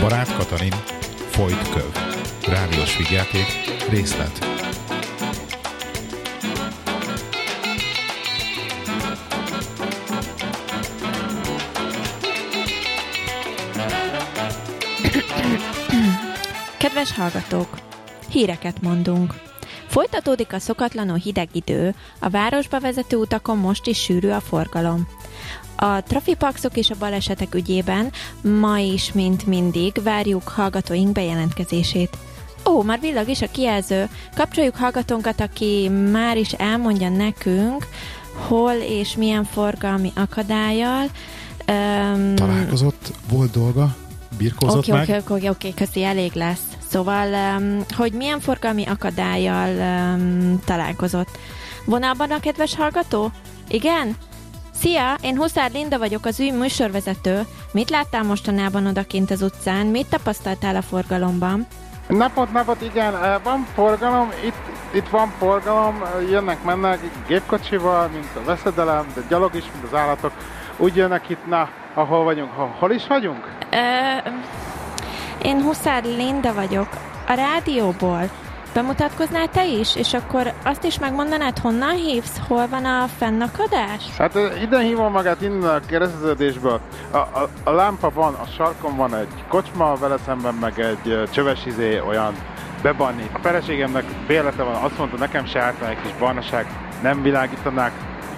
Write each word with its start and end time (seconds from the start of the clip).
Barát 0.00 0.34
Katalin, 0.36 0.74
Folyt 1.30 1.68
Köv. 1.68 1.94
Rádiós 2.46 2.96
vigyáték, 2.96 3.46
részlet. 3.88 4.38
Kedves 16.78 17.12
hallgatók! 17.12 17.68
Híreket 18.28 18.80
mondunk. 18.82 19.34
Folytatódik 19.86 20.52
a 20.52 20.58
szokatlanul 20.58 21.16
hideg 21.16 21.48
idő, 21.52 21.94
a 22.18 22.28
városba 22.28 22.80
vezető 22.80 23.16
utakon 23.16 23.58
most 23.58 23.86
is 23.86 24.02
sűrű 24.02 24.28
a 24.28 24.40
forgalom. 24.40 25.08
A 25.82 26.02
trafipaxok 26.02 26.76
és 26.76 26.90
a 26.90 26.94
balesetek 26.98 27.54
ügyében 27.54 28.12
ma 28.58 28.78
is, 28.78 29.12
mint 29.12 29.46
mindig, 29.46 30.02
várjuk 30.02 30.48
hallgatóink 30.48 31.12
bejelentkezését. 31.12 32.16
Ó, 32.66 32.82
már 32.82 33.00
villag 33.00 33.28
is 33.28 33.42
a 33.42 33.50
kijelző. 33.50 34.08
Kapcsoljuk 34.34 34.76
hallgatónkat, 34.76 35.40
aki 35.40 35.88
már 35.88 36.36
is 36.36 36.52
elmondja 36.52 37.08
nekünk, 37.08 37.86
hol 38.48 38.72
és 38.72 39.16
milyen 39.16 39.44
forgalmi 39.44 40.12
akadályjal. 40.14 41.06
Um, 41.68 42.34
Találkozott, 42.34 43.12
volt 43.30 43.50
dolga, 43.50 43.96
birkózott 44.38 44.78
Oké, 44.78 44.92
meg. 44.92 45.02
oké, 45.02 45.12
oké, 45.16 45.32
oké, 45.32 45.48
oké, 45.48 45.74
köszi, 45.74 46.02
elég 46.04 46.32
lesz. 46.34 46.62
Szóval, 46.88 47.58
um, 47.58 47.84
hogy 47.96 48.12
milyen 48.12 48.40
forgalmi 48.40 48.84
akadályjal 48.86 49.70
um, 50.14 50.60
találkozott. 50.64 51.38
Vonalban 51.84 52.30
a 52.30 52.40
kedves 52.40 52.74
hallgató? 52.74 53.30
Igen? 53.68 54.16
Szia, 54.80 55.16
én 55.22 55.36
Huszár 55.36 55.70
Linda 55.72 55.98
vagyok, 55.98 56.24
az 56.24 56.40
új 56.40 56.50
műsorvezető. 56.50 57.42
Mit 57.72 57.90
láttál 57.90 58.22
mostanában 58.22 58.86
odakint 58.86 59.30
az 59.30 59.42
utcán? 59.42 59.86
Mit 59.86 60.06
tapasztaltál 60.06 60.76
a 60.76 60.82
forgalomban? 60.82 61.66
Napot, 62.08 62.52
napot, 62.52 62.82
igen, 62.82 63.16
eh, 63.16 63.34
van 63.42 63.66
forgalom, 63.74 64.30
itt, 64.44 64.54
itt 64.94 65.08
van 65.08 65.28
forgalom, 65.38 66.02
eh, 66.02 66.30
jönnek, 66.30 66.64
mennek 66.64 66.98
gépkocsival, 67.26 68.08
mint 68.08 68.28
a 68.36 68.44
veszedelem, 68.44 69.06
de 69.14 69.20
gyalog 69.28 69.54
is, 69.54 69.64
mint 69.72 69.84
az 69.92 69.98
állatok. 69.98 70.32
Úgy 70.76 70.96
jönnek 70.96 71.28
itt, 71.28 71.46
na, 71.46 71.68
ahol 71.94 72.24
vagyunk, 72.24 72.50
hol, 72.50 72.76
hol 72.78 72.90
is 72.90 73.06
vagyunk? 73.06 73.56
Ö, 73.70 74.28
én 75.42 75.62
Huszár 75.62 76.04
Linda 76.04 76.54
vagyok, 76.54 76.88
a 77.26 77.34
rádióból. 77.34 78.30
Bemutatkoznál 78.74 79.48
te 79.48 79.66
is, 79.66 79.96
és 79.96 80.14
akkor 80.14 80.52
azt 80.64 80.84
is 80.84 80.98
megmondanád, 80.98 81.58
honnan 81.58 81.94
hívsz, 81.94 82.40
hol 82.48 82.68
van 82.68 82.84
a 82.84 83.06
fennakadás? 83.18 84.16
Hát 84.18 84.38
ide 84.62 84.80
hívom 84.80 85.12
magát 85.12 85.42
innen 85.42 85.62
a 85.62 85.80
kereszteződésből. 85.86 86.80
A, 87.10 87.16
a, 87.16 87.48
a, 87.64 87.70
lámpa 87.70 88.10
van, 88.10 88.34
a 88.34 88.46
sarkon 88.56 88.96
van 88.96 89.14
egy 89.14 89.44
kocsma, 89.48 89.94
vele 89.94 90.16
szemben 90.24 90.54
meg 90.54 90.80
egy 90.80 91.30
csöves 91.30 91.66
izé, 91.66 92.00
olyan 92.00 92.34
bebanni. 92.82 93.30
A 93.32 93.38
feleségemnek 93.38 94.04
bérlete 94.26 94.62
van, 94.62 94.74
azt 94.74 94.98
mondta, 94.98 95.16
nekem 95.16 95.46
se 95.46 95.60
ártana 95.60 95.90
egy 95.90 96.02
kis 96.02 96.12
barnaság, 96.18 96.66
nem 97.02 97.22
világítanák 97.22 97.92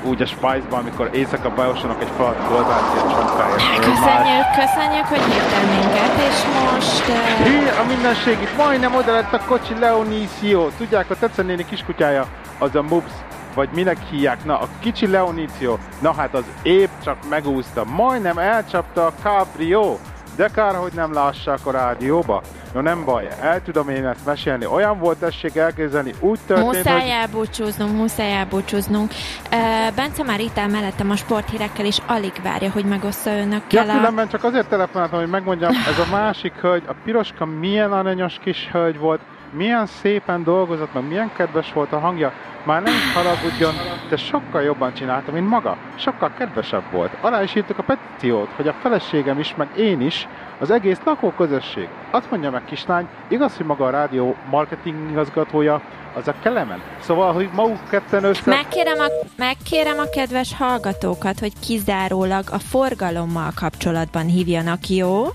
úgy 0.05 0.23
a 0.23 0.27
Spice-ban, 0.27 0.81
amikor 0.81 1.11
éjszaka 1.13 1.51
beosanak 1.51 2.03
egy 2.03 2.09
falat 2.17 2.37
oldalt, 2.51 2.95
ilyen 2.95 3.09
csonkáért. 3.09 3.79
Köszönjük, 3.79 4.47
köszönjük, 4.61 5.05
hogy 5.05 5.23
hívtál 5.33 5.65
minket, 5.65 6.15
és 6.29 6.45
most... 6.55 7.09
Uh, 7.09 7.47
Hé, 7.47 7.69
a 7.81 7.85
mindenség 7.87 8.41
itt 8.43 8.57
majdnem 8.57 8.95
oda 8.95 9.13
lett 9.13 9.33
a 9.33 9.41
kocsi 9.47 9.79
Leonicio. 9.79 10.69
Tudják, 10.69 11.11
a 11.11 11.17
Tetsző 11.17 11.43
néni 11.43 11.65
kiskutyája 11.65 12.27
az 12.59 12.75
a 12.75 12.83
Mubs, 12.83 13.13
vagy 13.55 13.69
minek 13.75 13.99
hívják. 14.11 14.45
Na, 14.45 14.59
a 14.59 14.69
kicsi 14.81 15.07
Leonicio, 15.07 15.77
na 16.01 16.15
hát 16.15 16.35
az 16.35 16.45
épp 16.63 16.91
csak 17.05 17.17
megúszta. 17.29 17.85
Majdnem 17.85 18.39
elcsapta 18.39 19.07
a 19.07 19.13
Cabrio. 19.23 19.97
De 20.37 20.49
kár, 20.49 20.75
hogy 20.75 20.93
nem 20.95 21.13
lássak 21.13 21.59
a 21.63 21.71
rádióba. 21.71 22.43
No 22.73 22.81
nem 22.81 23.05
baj, 23.05 23.29
el 23.41 23.63
tudom 23.63 23.89
én 23.89 24.07
ezt 24.07 24.25
mesélni. 24.27 24.67
Olyan 24.67 24.99
volt, 24.99 25.19
tessék 25.19 25.57
elképzelni, 25.57 26.15
úgy 26.21 26.39
történt, 26.47 26.67
muszáj 26.67 27.01
hogy... 27.01 27.11
elbúcsúznunk, 27.11 27.97
muszáj 27.97 28.33
elbúcsúznunk. 28.33 29.11
Uh, 29.53 29.95
Bence 29.95 30.23
már 30.23 30.41
itt 30.41 30.59
áll 30.59 30.69
mellettem 30.69 31.11
a 31.11 31.17
sporthírekkel, 31.17 31.85
és 31.85 31.99
alig 32.07 32.33
várja, 32.43 32.71
hogy 32.71 32.85
megossza 32.85 33.31
Ja, 33.31 33.41
önökkel 33.41 33.91
a... 33.91 33.93
különben 33.93 34.29
csak 34.29 34.45
azért 34.45 34.69
telefonáltam, 34.69 35.19
hogy 35.19 35.29
megmondjam, 35.29 35.71
ez 35.71 35.99
a 35.99 36.11
másik 36.11 36.53
hölgy, 36.53 36.83
a 36.87 36.95
piroska 37.05 37.45
milyen 37.45 37.93
aranyos 37.93 38.39
kis 38.43 38.69
hölgy 38.73 38.99
volt, 38.99 39.21
milyen 39.53 39.87
szépen 39.87 40.45
dolgozott, 40.45 40.95
meg 40.95 41.09
milyen 41.09 41.33
kedves 41.37 41.73
volt 41.73 41.93
a 41.93 41.99
hangja. 41.99 42.33
Már 42.65 42.83
nem 42.83 42.95
is 42.95 43.13
haragudjon, 43.15 43.75
de 44.09 44.17
sokkal 44.17 44.63
jobban 44.63 44.95
csinálta, 44.95 45.33
mint 45.33 45.49
maga. 45.49 45.77
Sokkal 45.95 46.33
kedvesebb 46.39 46.83
volt. 46.91 47.17
Alá 47.21 47.43
is 47.43 47.55
írtuk 47.55 47.79
a 47.79 47.83
petíciót, 47.83 48.49
hogy 48.57 48.69
a 48.69 48.75
feleségem 48.83 49.39
is, 49.39 49.55
meg 49.57 49.69
én 49.79 50.01
is, 50.01 50.29
az 50.59 50.71
egész 50.71 51.01
lakóközösség. 51.05 51.89
Azt 52.11 52.31
mondja 52.31 52.51
meg 52.51 52.65
kislány, 52.65 53.09
igaz, 53.29 53.57
hogy 53.57 53.67
maga 53.67 53.85
a 53.85 53.91
rádió 53.91 54.37
marketing 54.51 55.11
igazgatója, 55.11 55.81
az 56.15 56.29
a 56.29 56.35
Kelemen. 56.43 56.83
Szóval, 57.01 57.33
hogy 57.33 57.49
maguk 57.55 57.89
ketten 57.89 58.25
össze... 58.25 58.51
Megkérem 58.51 58.99
a, 58.99 59.07
megkérem 59.37 59.99
a 59.99 60.09
kedves 60.15 60.55
hallgatókat, 60.57 61.39
hogy 61.39 61.53
kizárólag 61.67 62.45
a 62.51 62.59
forgalommal 62.59 63.51
kapcsolatban 63.55 64.25
hívjanak, 64.25 64.89
jó? 64.89 65.27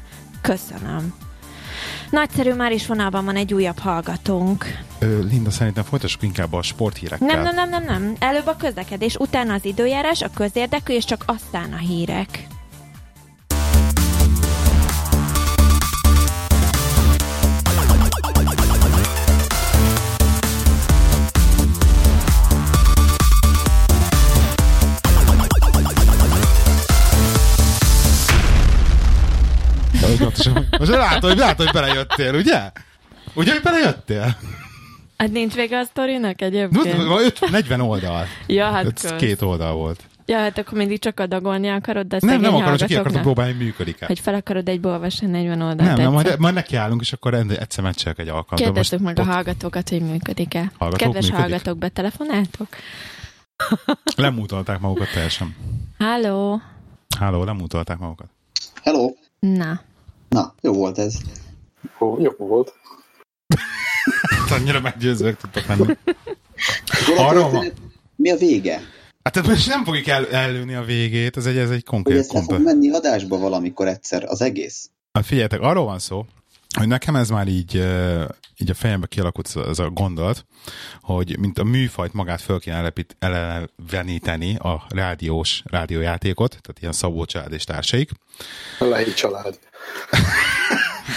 Köszönöm. 0.42 1.27
Nagyszerű, 2.10 2.54
már 2.54 2.72
is 2.72 2.88
vonalban 2.88 3.26
van 3.26 3.36
egy 3.36 3.54
újabb 3.54 3.80
hallgatónk. 3.80 4.66
Ö, 5.00 5.20
Linda, 5.24 5.52
szerintem 5.52 5.84
folytassuk 5.84 6.24
inkább 6.24 6.54
a 6.54 6.62
sporthírekkel. 6.62 7.28
Nem, 7.28 7.42
nem, 7.42 7.56
nem, 7.56 7.70
nem, 7.70 7.84
nem. 7.84 8.16
Előbb 8.20 8.48
a 8.48 8.56
közlekedés, 8.56 9.16
utána 9.16 9.54
az 9.54 9.66
időjárás, 9.66 10.22
a 10.22 10.30
közérdekű, 10.34 10.94
és 10.94 11.06
csak 11.06 11.24
aztán 11.26 11.74
a 11.74 11.78
hírek. 11.78 12.48
Most 30.20 30.92
látom, 30.92 31.30
hogy, 31.30 31.40
látom, 31.40 31.66
hogy 31.66 31.74
belejöttél, 31.82 32.34
ugye? 32.36 32.72
Ugye, 33.34 33.52
hogy 33.52 33.62
belejöttél? 33.62 34.38
Hát 35.18 35.32
nincs 35.32 35.54
vége 35.54 35.78
a 35.78 35.84
sztorinak 35.84 36.42
egyébként? 36.42 37.04
Van 37.04 37.24
öt- 37.24 37.50
40 37.50 37.82
oldal. 37.82 38.26
Ja, 38.48 38.72
hát 38.72 39.04
Ez 39.04 39.14
két 39.18 39.42
oldal 39.42 39.74
volt. 39.74 40.04
Ja, 40.26 40.38
hát 40.38 40.58
akkor 40.58 40.78
mindig 40.78 41.00
csak 41.00 41.20
adagolni 41.20 41.70
akarod, 41.70 42.08
de 42.08 42.16
a 42.22 42.26
Nem, 42.26 42.42
nem 42.42 42.56
akarom, 42.56 42.78
csak 42.78 42.88
ki 42.88 42.94
hallgatóknak, 42.94 43.24
próbálni, 43.26 43.54
hogy 43.54 43.64
működik-e. 43.64 44.06
Hogy 44.06 44.20
fel 44.20 44.34
akarod 44.34 44.68
egybe 44.68 44.90
olvasni 44.90 45.28
40 45.28 45.62
oldalt 45.62 45.78
Nem, 45.90 45.96
nem, 45.96 46.12
majd, 46.12 46.40
majd 46.40 46.54
nekiállunk, 46.54 47.02
és 47.02 47.14
akkor 47.14 47.34
egyszer 47.34 47.84
megcsinálok 47.84 48.20
egy 48.20 48.28
alkalmat. 48.28 48.60
Kérdezzük 48.60 49.00
meg 49.00 49.20
a 49.20 49.22
ott 49.22 49.28
hallgatókat, 49.28 49.90
hogy 49.90 50.02
működik-e. 50.02 50.72
Hallgatók, 50.78 50.98
Kedves 51.06 51.24
működik? 51.26 51.40
hallgatók, 51.50 51.78
betelefonáltok? 51.78 52.68
Lemútolták 54.16 54.80
magukat 54.80 55.12
teljesen. 55.14 55.56
Halló? 55.98 56.62
Háló, 57.20 57.44
lemútolták 57.44 57.98
magukat. 57.98 58.28
Hello! 58.84 59.10
Na. 59.40 59.82
Na, 60.30 60.54
jó 60.62 60.74
volt 60.74 60.98
ez. 60.98 61.16
Ó, 62.00 62.20
jó 62.20 62.32
volt. 62.38 62.74
Annyira 64.50 64.80
meggyőzőek 64.80 65.38
tudtak 65.38 65.66
lenni. 65.66 65.98
Arra 67.18 67.42
történet? 67.42 67.76
Mi 68.16 68.32
a 68.32 68.36
vége? 68.36 68.82
Hát 69.24 69.34
tehát 69.34 69.50
most 69.50 69.68
nem 69.68 69.84
fogjuk 69.84 70.08
el, 70.08 70.28
előni 70.28 70.74
a 70.74 70.84
végét, 70.84 71.38
ez 71.38 71.46
egy, 71.46 71.58
ez 71.58 71.70
egy 71.70 71.74
Hogy 71.74 71.84
konkrét 71.84 72.18
ez 72.18 72.32
le 72.32 72.40
fog 72.40 72.50
komp. 72.50 72.64
menni 72.64 72.92
adásba 72.92 73.38
valamikor 73.38 73.88
egyszer, 73.88 74.24
az 74.24 74.42
egész? 74.42 74.90
Hát 75.14 75.26
figyeljetek, 75.26 75.62
arról 75.62 75.86
van 75.86 76.00
szó, 76.00 76.26
hogy 76.78 76.88
nekem 76.88 77.16
ez 77.16 77.30
már 77.30 77.48
így, 77.48 77.76
így 78.58 78.70
a 78.70 78.74
fejembe 78.74 79.08
kialakult 79.08 79.56
ez 79.68 79.80
a 79.80 79.90
gondolat, 79.90 80.46
hogy 81.02 81.40
mint 81.40 81.60
a 81.60 81.64
műfajt 81.64 82.14
magát 82.14 82.42
föl 82.42 82.60
kéne 82.60 82.76
elepít, 82.76 83.16
eleveníteni 83.20 84.56
a 84.56 84.86
rádiós 84.90 85.64
rádiójátékot, 85.66 86.50
tehát 86.50 86.78
ilyen 86.80 86.94
Szabó 86.94 87.26
család 87.26 87.52
és 87.52 87.64
társaik. 87.64 88.12
Lehí 88.80 89.14
család. 89.14 89.60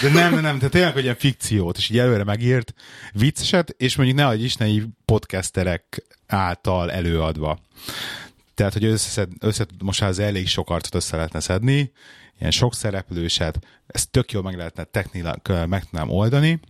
De 0.03 0.11
nem, 0.13 0.33
nem, 0.33 0.41
nem, 0.41 0.57
tehát 0.57 0.71
tényleg, 0.71 0.93
hogy 0.93 1.03
ilyen 1.03 1.17
fikciót, 1.17 1.77
és 1.77 1.91
így 1.91 1.99
előre 1.99 2.25
megírt 2.25 2.75
vicceset, 3.13 3.75
és 3.79 3.97
mondjuk 3.97 4.19
ne 4.19 4.27
adj 4.27 4.45
Isten, 4.45 4.67
így 4.67 4.85
podcasterek 5.05 6.03
által 6.27 6.93
előadva. 6.93 7.59
Tehát, 8.55 8.73
hogy 8.73 8.85
összeszed, 8.85 9.29
összed, 9.41 9.69
most 9.83 10.03
az 10.03 10.19
elég 10.19 10.49
sok 10.49 10.71
arcot 10.71 10.95
össze 10.95 11.17
lehetne 11.17 11.41
szedni, 11.41 11.93
ilyen 12.39 12.53
sok 12.53 12.75
szereplőset, 12.75 13.59
ezt 13.87 14.11
tök 14.11 14.33
jól 14.33 14.43
meg 14.43 14.57
lehetne 14.57 14.85
technilag 14.85 15.67
meg 15.69 15.85
tudnám 15.85 16.11
oldani. 16.11 16.61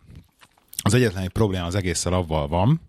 Az 0.83 0.95
egyetlen 0.95 1.23
egy 1.23 1.29
probléma 1.29 1.65
az 1.65 1.75
egésszel 1.75 2.13
avval 2.13 2.49
van, 2.49 2.81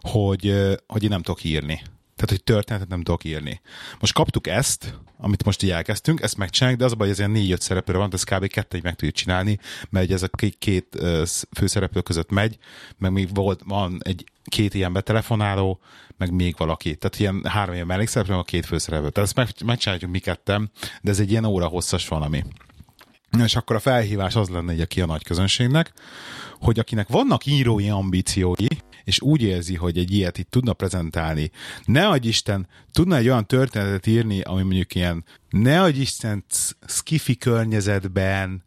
hogy, 0.00 0.54
hogy 0.86 1.02
én 1.02 1.08
nem 1.08 1.22
tudok 1.22 1.44
írni. 1.44 1.82
Tehát, 2.20 2.36
hogy 2.36 2.44
történetet 2.44 2.88
nem 2.88 3.02
tudok 3.02 3.24
írni. 3.24 3.60
Most 4.00 4.12
kaptuk 4.12 4.46
ezt, 4.46 4.98
amit 5.16 5.44
most 5.44 5.62
így 5.62 5.70
elkezdtünk, 5.70 6.20
ezt 6.20 6.36
megcsináljuk, 6.36 6.80
de 6.80 6.86
az 6.86 6.92
a 6.92 6.94
baj, 6.94 7.06
hogy 7.06 7.16
ez 7.16 7.18
ilyen 7.18 7.40
négy-öt 7.40 7.60
szereplőre 7.60 7.98
van, 7.98 8.08
de 8.10 8.16
ez 8.16 8.22
kb. 8.22 8.46
kettő 8.46 8.80
meg 8.82 8.94
tudjuk 8.94 9.14
csinálni, 9.14 9.58
mert 9.90 10.10
ez 10.10 10.22
a 10.22 10.28
két, 10.58 10.98
főszereplő 11.56 12.00
között 12.00 12.30
megy, 12.30 12.58
meg 12.98 13.12
még 13.12 13.34
volt, 13.34 13.60
van 13.64 14.00
egy 14.02 14.24
két 14.44 14.74
ilyen 14.74 14.92
betelefonáló, 14.92 15.80
meg 16.16 16.32
még 16.32 16.54
valaki. 16.58 16.96
Tehát 16.96 17.18
ilyen 17.18 17.44
három 17.48 17.74
ilyen 17.74 17.86
mellékszereplő, 17.86 18.34
a 18.34 18.42
két 18.42 18.66
főszereplő. 18.66 19.10
Tehát 19.10 19.28
ezt 19.28 19.36
meg, 19.36 19.48
megcsináljuk 19.68 20.10
mi 20.10 20.18
kettem, 20.18 20.70
de 21.02 21.10
ez 21.10 21.20
egy 21.20 21.30
ilyen 21.30 21.44
óra 21.44 21.66
hosszas 21.66 22.08
valami. 22.08 22.44
És 23.44 23.56
akkor 23.56 23.76
a 23.76 23.80
felhívás 23.80 24.36
az 24.36 24.48
lenne 24.48 24.72
így 24.72 24.86
ki 24.86 25.00
a 25.00 25.06
nagy 25.06 25.22
közönségnek, 25.22 25.92
hogy 26.60 26.78
akinek 26.78 27.08
vannak 27.08 27.46
írói 27.46 27.88
ambíciói, 27.88 28.66
és 29.04 29.20
úgy 29.20 29.42
érzi, 29.42 29.74
hogy 29.74 29.98
egy 29.98 30.12
ilyet 30.12 30.38
itt 30.38 30.50
tudna 30.50 30.72
prezentálni, 30.72 31.50
ne 31.84 32.08
adj 32.08 32.28
Isten, 32.28 32.68
tudna 32.92 33.16
egy 33.16 33.28
olyan 33.28 33.46
történetet 33.46 34.06
írni, 34.06 34.40
ami 34.40 34.62
mondjuk 34.62 34.94
ilyen, 34.94 35.24
ne 35.50 35.82
adj 35.82 36.00
Isten 36.00 36.44
skifi 36.86 37.36
környezetben, 37.36 38.62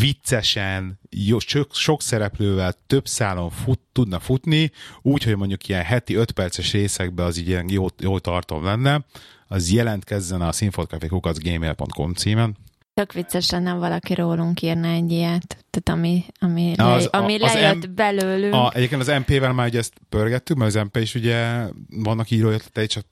viccesen, 0.00 0.98
jó, 1.10 1.38
sok, 1.38 1.74
sok 1.74 2.02
szereplővel 2.02 2.74
több 2.86 3.06
szálon 3.06 3.50
fut, 3.50 3.80
tudna 3.92 4.20
futni, 4.20 4.70
úgy, 5.02 5.22
hogy 5.22 5.36
mondjuk 5.36 5.68
ilyen 5.68 5.82
heti 5.82 6.14
5 6.14 6.30
perces 6.30 6.72
részekben 6.72 7.26
az 7.26 7.38
így 7.38 7.48
ilyen 7.48 7.68
jó, 7.68 7.86
jó 7.98 8.18
tartom 8.18 8.64
lenne, 8.64 9.04
az 9.48 9.70
jelentkezzen 9.70 10.40
a 10.40 10.52
színfotkafékukac.gmail.com 10.52 12.12
címen. 12.12 12.56
Tök 13.00 13.12
vicces 13.12 13.50
lenne, 13.50 13.72
valaki 13.74 14.14
rólunk 14.14 14.62
írna 14.62 14.88
egy 14.88 15.10
ilyet, 15.10 15.64
tehát 15.70 15.98
ami, 15.98 16.24
ami, 16.38 16.72
le, 16.76 16.84
az- 16.92 17.06
ami 17.06 17.40
a- 17.40 17.44
az 17.44 17.52
lejött 17.54 17.84
em- 17.84 17.94
belőlünk. 17.94 18.54
A, 18.54 18.72
egyébként 18.74 19.00
az 19.00 19.06
MP-vel 19.26 19.52
már 19.52 19.66
ugye 19.66 19.78
ezt 19.78 19.92
pörgettük, 20.08 20.56
mert 20.56 20.74
az 20.74 20.82
MP 20.82 20.96
is 20.96 21.14
ugye 21.14 21.62
vannak 21.90 22.30
író 22.30 22.48
ötletei, 22.48 22.86
csak 22.86 23.04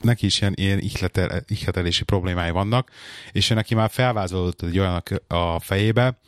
neki 0.00 0.26
is 0.26 0.40
ilyen, 0.40 0.52
ilyen 0.56 0.78
ihletel, 0.78 1.42
ihletelési 1.46 2.04
problémái 2.04 2.50
vannak, 2.50 2.90
és 3.32 3.48
neki 3.48 3.74
már 3.74 3.90
felvázolódott 3.90 4.62
egy 4.62 4.78
olyan 4.78 5.02
a- 5.28 5.34
a 5.34 5.60
fejébe, 5.60 6.18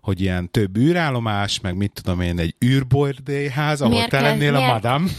hogy 0.00 0.20
ilyen 0.20 0.50
több 0.50 0.76
űrállomás, 0.76 1.60
meg 1.60 1.76
mit 1.76 1.92
tudom 1.92 2.20
én, 2.20 2.38
egy 2.38 2.54
űrbordélyház, 2.64 3.80
ahol 3.80 3.92
Miért 3.94 4.10
te 4.10 4.20
lennél 4.20 4.54
a 4.54 4.58
miért- 4.58 4.72
madam, 4.72 5.08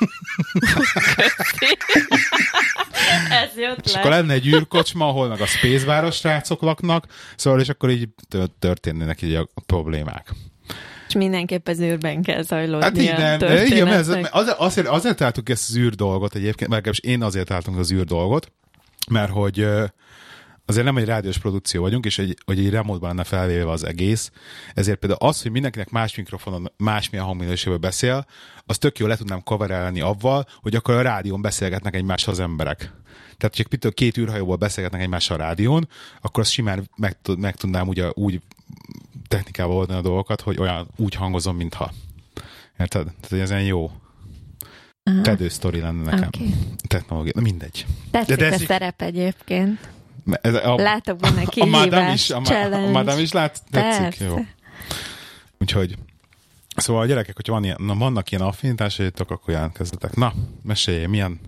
Ez 3.44 3.56
jött 3.56 3.86
és 3.86 3.94
akkor 3.94 4.10
lenne 4.10 4.32
egy 4.32 4.46
űrkocsma, 4.46 5.08
ahol 5.08 5.28
meg 5.28 5.40
a 5.40 5.46
Spacebaros 5.46 6.16
srácok 6.16 6.62
laknak, 6.62 7.06
szóval 7.36 7.60
és 7.60 7.68
akkor 7.68 7.90
így 7.90 8.08
tör- 8.28 8.50
történnének 8.58 9.22
így 9.22 9.34
a 9.34 9.48
problémák. 9.66 10.34
És 11.08 11.14
mindenképp 11.16 11.68
az 11.68 11.80
űrben 11.80 12.22
kell 12.22 12.42
zajlódni 12.42 12.84
Hát 12.84 12.96
igen, 12.96 13.14
igen, 13.14 13.86
ez, 13.88 14.06
történetnek. 14.06 14.34
azért, 14.34 14.88
azért, 14.88 15.16
találtuk 15.16 15.48
ezt 15.48 15.68
az 15.68 15.76
űr 15.76 15.94
dolgot 15.94 16.34
egyébként, 16.34 16.70
legalábbis 16.70 17.00
én 17.00 17.22
azért 17.22 17.46
találtunk 17.46 17.78
az 17.78 17.92
űr 17.92 18.04
dolgot, 18.04 18.52
mert 19.10 19.30
hogy 19.30 19.66
azért 20.70 20.86
nem 20.86 20.96
egy 20.96 21.04
rádiós 21.04 21.38
produkció 21.38 21.82
vagyunk, 21.82 22.04
és 22.04 22.18
egy, 22.18 22.36
hogy 22.44 22.58
egy 22.58 22.70
remote 22.70 23.06
lenne 23.06 23.24
felvéve 23.24 23.70
az 23.70 23.84
egész, 23.84 24.30
ezért 24.74 24.98
például 24.98 25.28
az, 25.28 25.42
hogy 25.42 25.50
mindenkinek 25.50 25.90
más 25.90 26.16
mikrofonon, 26.16 26.72
másmilyen 26.76 27.26
hangminőségből 27.26 27.78
beszél, 27.78 28.26
az 28.66 28.78
tök 28.78 28.98
jó 28.98 29.06
le 29.06 29.16
tudnám 29.16 29.42
coverelni 29.42 30.00
avval, 30.00 30.46
hogy 30.60 30.74
akkor 30.74 30.94
a 30.94 31.02
rádión 31.02 31.42
beszélgetnek 31.42 31.94
egymással 31.94 32.32
az 32.32 32.40
emberek. 32.40 32.78
Tehát, 33.36 33.56
hogy 33.56 33.66
például 33.66 33.92
két 33.94 34.16
űrhajóból 34.16 34.56
beszélgetnek 34.56 35.00
egymással 35.00 35.40
a 35.40 35.42
rádión, 35.42 35.88
akkor 36.20 36.42
azt 36.42 36.52
simán 36.52 36.90
meg, 36.96 37.16
tud- 37.22 37.38
meg 37.38 37.56
tudnám 37.56 37.88
úgy, 37.88 38.04
úgy 38.12 38.40
technikával 39.28 39.76
oldani 39.76 39.98
a 39.98 40.02
dolgokat, 40.02 40.40
hogy 40.40 40.58
olyan 40.58 40.88
úgy 40.96 41.14
hangozom, 41.14 41.56
mintha. 41.56 41.92
Érted? 42.78 43.04
Tehát 43.04 43.28
hogy 43.28 43.38
ez 43.38 43.50
egy 43.50 43.66
jó 43.66 43.90
Aha. 45.02 45.22
fedő 45.24 45.48
sztori 45.48 45.80
lenne 45.80 46.02
nekem. 46.02 46.26
Oké. 46.26 46.44
Technológia. 46.88 47.32
Na 47.34 47.40
mindegy. 47.40 47.86
Tetszik 48.10 48.36
de 48.36 48.46
ez 48.46 48.52
a 48.52 48.60
így- 48.60 48.66
szerep 48.66 49.02
egyébként. 49.02 49.88
Ez 50.40 50.54
a, 50.54 50.74
Látok 50.74 51.18
benne 51.18 51.42
a 51.60 51.64
madam 51.64 51.80
kihívás, 51.80 52.14
is, 52.14 52.30
a, 52.30 52.40
challenge. 52.40 52.88
a 52.88 52.90
madam 52.90 53.18
is 53.18 53.32
lát, 53.32 53.62
tetszik, 53.70 54.00
Persze. 54.02 54.24
jó. 54.24 54.36
Úgyhogy, 55.58 55.94
szóval 56.76 57.02
a 57.02 57.06
gyerekek, 57.06 57.34
hogyha 57.36 57.52
van 57.52 57.64
ilyen, 57.64 57.76
na, 57.80 57.94
vannak 57.94 58.30
ilyen 58.30 58.44
affinitásaitok, 58.44 59.30
akkor 59.30 59.54
jelentkezzetek. 59.54 60.14
Na, 60.16 60.32
meséljél, 60.62 61.08
milyen? 61.08 61.40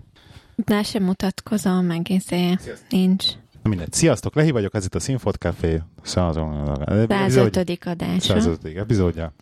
Már 0.65 0.85
sem 0.85 1.03
mutatkozom, 1.03 1.85
meg 1.85 2.09
izé. 2.09 2.57
Nincs. 2.89 3.25
Na 3.63 3.69
mindegy. 3.69 3.93
Sziasztok, 3.93 4.35
Lehi 4.35 4.51
vagyok, 4.51 4.73
ez 4.75 4.85
itt 4.85 4.95
a 4.95 4.99
Színfot 4.99 5.35
Café 5.35 5.81
105. 6.03 7.11
105. 7.31 7.85
adása. 7.85 8.41
105. 8.41 8.77
epizódja. 8.77 9.33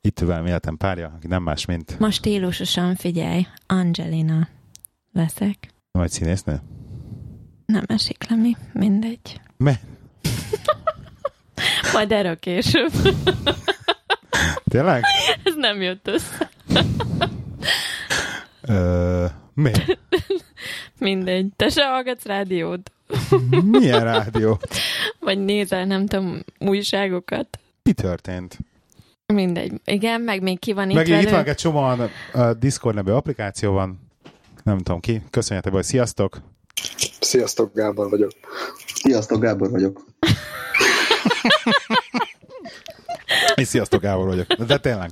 Itt 0.00 0.18
velem 0.18 0.46
életem 0.46 0.76
párja, 0.76 1.12
aki 1.16 1.26
nem 1.26 1.42
más, 1.42 1.64
mint 1.64 1.98
Most 1.98 2.16
stílusosan 2.18 2.94
figyelj, 2.94 3.46
Angelina 3.66 4.48
leszek. 5.12 5.68
majd 5.92 6.10
színésznő. 6.10 6.60
Nem 7.70 7.84
esik 7.86 8.28
le 8.28 8.36
mi, 8.36 8.56
mindegy. 8.72 9.40
Me? 9.56 9.80
Majd 11.92 12.12
erről 12.12 12.38
később. 12.38 12.92
Tényleg? 14.70 15.04
Ez 15.44 15.54
nem 15.56 15.80
jött 15.82 16.08
össze. 16.08 16.50
Ö, 18.60 19.26
mi? 19.54 19.70
Mindegy. 20.98 21.46
Te 21.56 21.68
se 21.68 21.84
hallgatsz 21.84 22.24
rádiót? 22.24 22.92
Milyen 23.64 24.04
rádió? 24.04 24.58
Vagy 25.20 25.38
nézel, 25.38 25.84
nem 25.84 26.06
tudom, 26.06 26.40
újságokat? 26.58 27.58
Mi 27.82 27.92
történt? 27.92 28.58
Mindegy. 29.26 29.80
Igen, 29.84 30.20
meg 30.20 30.42
még 30.42 30.58
ki 30.58 30.72
van 30.72 30.90
itt 30.90 30.96
Meg 30.96 31.06
itt 31.06 31.14
velünk. 31.14 31.30
van 31.30 31.44
egy 31.44 31.54
csomóan 31.54 32.10
a 32.32 32.54
Discord 32.54 32.94
nevű 32.94 33.10
applikáció 33.10 33.72
van. 33.72 34.00
Nem 34.62 34.78
tudom 34.78 35.00
ki. 35.00 35.22
Köszönjetek, 35.30 35.72
hogy 35.72 35.84
sziasztok. 35.84 36.40
Sziasztok, 37.20 37.74
Gábor 37.74 38.10
vagyok. 38.10 38.30
Sziasztok, 38.94 39.40
Gábor 39.40 39.70
vagyok. 39.70 40.04
És 43.54 43.66
sziasztok, 43.66 44.00
Gábor 44.02 44.26
vagyok. 44.26 44.52
De 44.52 44.78
tényleg. 44.78 45.10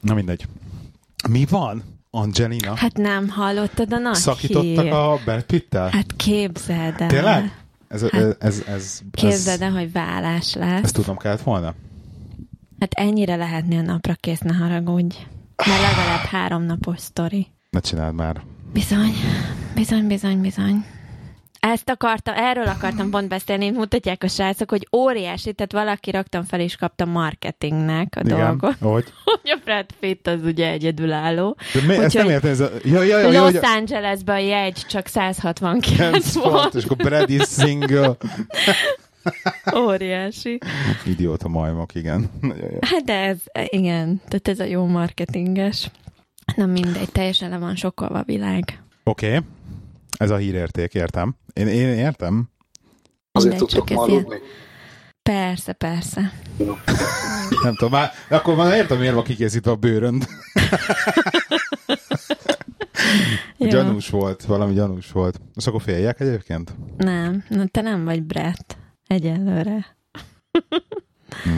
Na 0.00 0.14
mindegy. 0.14 0.46
Mi 1.28 1.46
van, 1.50 1.82
Angelina? 2.10 2.74
Hát 2.76 2.96
nem 2.96 3.28
hallottad 3.28 3.92
a 3.92 3.98
nagy 3.98 4.14
Szakítottak 4.14 4.82
hír. 4.84 4.92
a 4.92 5.18
Brad 5.24 5.42
Pitt-tel? 5.42 5.88
Hát 5.88 6.16
képzeld 6.16 6.94
el. 7.00 7.08
Tényleg? 7.08 7.60
Ez, 7.88 8.00
Hát, 8.00 8.14
ez, 8.14 8.34
ez, 8.38 8.62
ez, 8.66 9.00
Képzeld 9.10 9.60
ez, 9.62 9.68
el, 9.68 9.70
hogy 9.72 9.92
vállás 9.92 10.54
lesz. 10.54 10.82
ezt 10.82 10.94
tudnom 10.94 11.16
kellett 11.16 11.42
volna? 11.42 11.74
Hát 12.80 12.94
ennyire 12.94 13.36
lehetnél 13.36 13.82
napra 13.82 14.14
kész, 14.14 14.38
ne 14.40 14.54
haragudj. 14.54 15.16
Mert 15.66 15.80
legalább 15.80 16.24
három 16.24 16.62
napos 16.62 17.00
sztori. 17.00 17.46
Ne 17.70 17.80
csináld 17.80 18.14
már. 18.14 18.42
Bizony, 18.76 19.14
bizony, 19.74 20.06
bizony, 20.06 20.40
bizony. 20.40 20.84
Ezt 21.60 21.90
akartam, 21.90 22.34
erről 22.36 22.66
akartam 22.66 23.10
pont 23.10 23.28
beszélni, 23.28 23.70
mutatják 23.70 24.22
a 24.22 24.28
srácok, 24.28 24.70
hogy 24.70 24.88
óriási, 24.96 25.52
tehát 25.52 25.72
valaki 25.72 26.10
raktam 26.10 26.44
fel 26.44 26.60
és 26.60 26.76
kapta 26.76 27.04
marketingnek 27.04 28.14
a 28.16 28.20
Igen. 28.24 28.38
dolgot, 28.38 28.76
Hogy? 28.80 29.04
hogy 29.24 29.40
a 29.50 29.58
Brad 29.64 29.86
Pitt 30.00 30.26
az 30.26 30.42
ugye 30.44 30.70
egyedülálló. 30.70 31.56
De 31.74 31.80
mi, 31.86 31.92
ezt 31.94 32.04
Úgyhogy 32.04 32.22
nem 32.22 32.30
értem. 32.30 32.50
Ez 32.50 32.60
a, 32.60 32.70
ja, 32.84 33.02
ja, 33.02 33.18
ja, 33.18 33.30
ja, 33.30 33.40
Los 33.42 33.52
hogy 33.52 33.60
a- 33.64 33.74
Angelesben 33.76 34.36
a 34.36 34.38
jegy 34.38 34.84
csak 34.88 35.06
169 35.06 35.96
Dance 35.98 36.40
volt, 36.40 36.52
volt. 36.52 36.74
és 36.74 36.84
akkor 36.84 36.96
Brad 36.96 37.30
is 37.30 37.42
single. 37.48 38.16
Óriási. 39.86 40.58
Idióta 41.06 41.48
majmok, 41.48 41.94
igen. 41.94 42.30
Hát 42.90 43.04
de 43.04 43.12
ez, 43.14 43.36
igen, 43.68 44.20
tehát 44.28 44.48
ez 44.48 44.60
a 44.60 44.64
jó 44.64 44.86
marketinges. 44.86 45.90
Na 46.54 46.66
mindegy, 46.66 47.12
teljesen 47.12 47.50
le 47.50 47.58
van 47.58 47.76
sokkolva 47.76 48.18
a 48.18 48.24
világ. 48.24 48.82
Oké. 49.04 49.26
Okay. 49.26 49.48
Ez 50.18 50.30
a 50.30 50.36
hírérték, 50.36 50.94
értem. 50.94 51.36
Én, 51.52 51.66
én 51.66 51.88
értem. 51.88 52.48
Azért 53.32 53.56
tudtok 53.56 53.86
csak 53.86 53.96
ma 53.96 54.02
aludni. 54.02 54.36
Persze, 55.22 55.72
persze. 55.72 56.32
Nem 57.62 57.74
tudom, 57.74 57.90
már, 57.90 58.10
akkor 58.28 58.54
már 58.54 58.76
értem, 58.76 58.98
miért 58.98 59.14
van 59.14 59.24
kikészítve 59.24 59.70
a 59.70 59.76
bőrönd. 59.76 60.26
Ja. 63.58 63.68
Gyanús 63.68 64.08
volt, 64.08 64.42
valami 64.44 64.74
gyanús 64.74 65.12
volt. 65.12 65.40
Azt 65.54 65.66
akkor 65.66 65.82
féljek 65.82 66.20
egyébként? 66.20 66.74
Nem, 66.96 67.44
na 67.48 67.66
te 67.66 67.80
nem 67.80 68.04
vagy 68.04 68.22
Brett. 68.22 68.76
Egyelőre. 69.06 69.96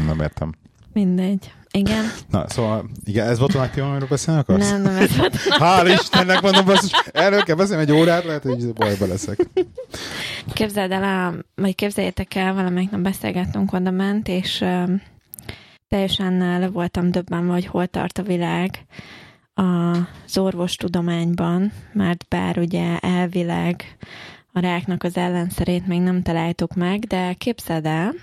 Nem 0.06 0.20
értem. 0.20 0.52
Mindegy. 0.92 1.52
Igen? 1.70 2.04
Na, 2.30 2.48
szóval, 2.48 2.90
igen, 3.04 3.28
ez 3.28 3.38
volt 3.38 3.54
a 3.54 3.58
nagy 3.58 3.70
téma, 3.70 3.88
amiről 3.90 4.08
beszélni 4.08 4.40
akarsz? 4.40 4.70
Nem, 4.70 4.82
nem 4.82 4.96
ez 4.96 5.16
volt. 5.16 5.36
Hál' 5.36 5.96
Istennek 6.00 6.40
mondom, 6.40 6.64
basszus, 6.64 6.90
erről 7.12 7.42
kell 7.42 7.56
beszélni 7.56 7.82
egy 7.82 7.92
órát, 7.92 8.24
lehet, 8.24 8.42
hogy 8.42 8.72
bajba 8.72 9.06
leszek. 9.06 9.38
Képzeld 10.52 10.90
el, 10.90 11.02
a, 11.02 11.34
vagy 11.54 11.74
képzeljétek 11.74 12.34
el, 12.34 12.54
valamelyik 12.54 12.90
nap 12.90 13.00
beszélgettünk 13.00 13.72
oda 13.72 13.90
ment, 13.90 14.28
és 14.28 14.60
um, 14.60 15.02
teljesen 15.88 16.58
le 16.58 16.68
voltam 16.68 17.10
döbbenve, 17.10 17.52
hogy 17.52 17.66
hol 17.66 17.86
tart 17.86 18.18
a 18.18 18.22
világ 18.22 18.86
az 19.54 20.38
orvostudományban, 20.38 21.72
mert 21.92 22.28
bár 22.28 22.58
ugye 22.58 22.98
elvileg 22.98 23.96
a 24.52 24.60
ráknak 24.60 25.02
az 25.02 25.16
ellenszerét 25.16 25.86
még 25.86 26.00
nem 26.00 26.22
találtuk 26.22 26.74
meg, 26.74 27.00
de 27.00 27.32
képzeld 27.32 27.86
el, 27.86 28.14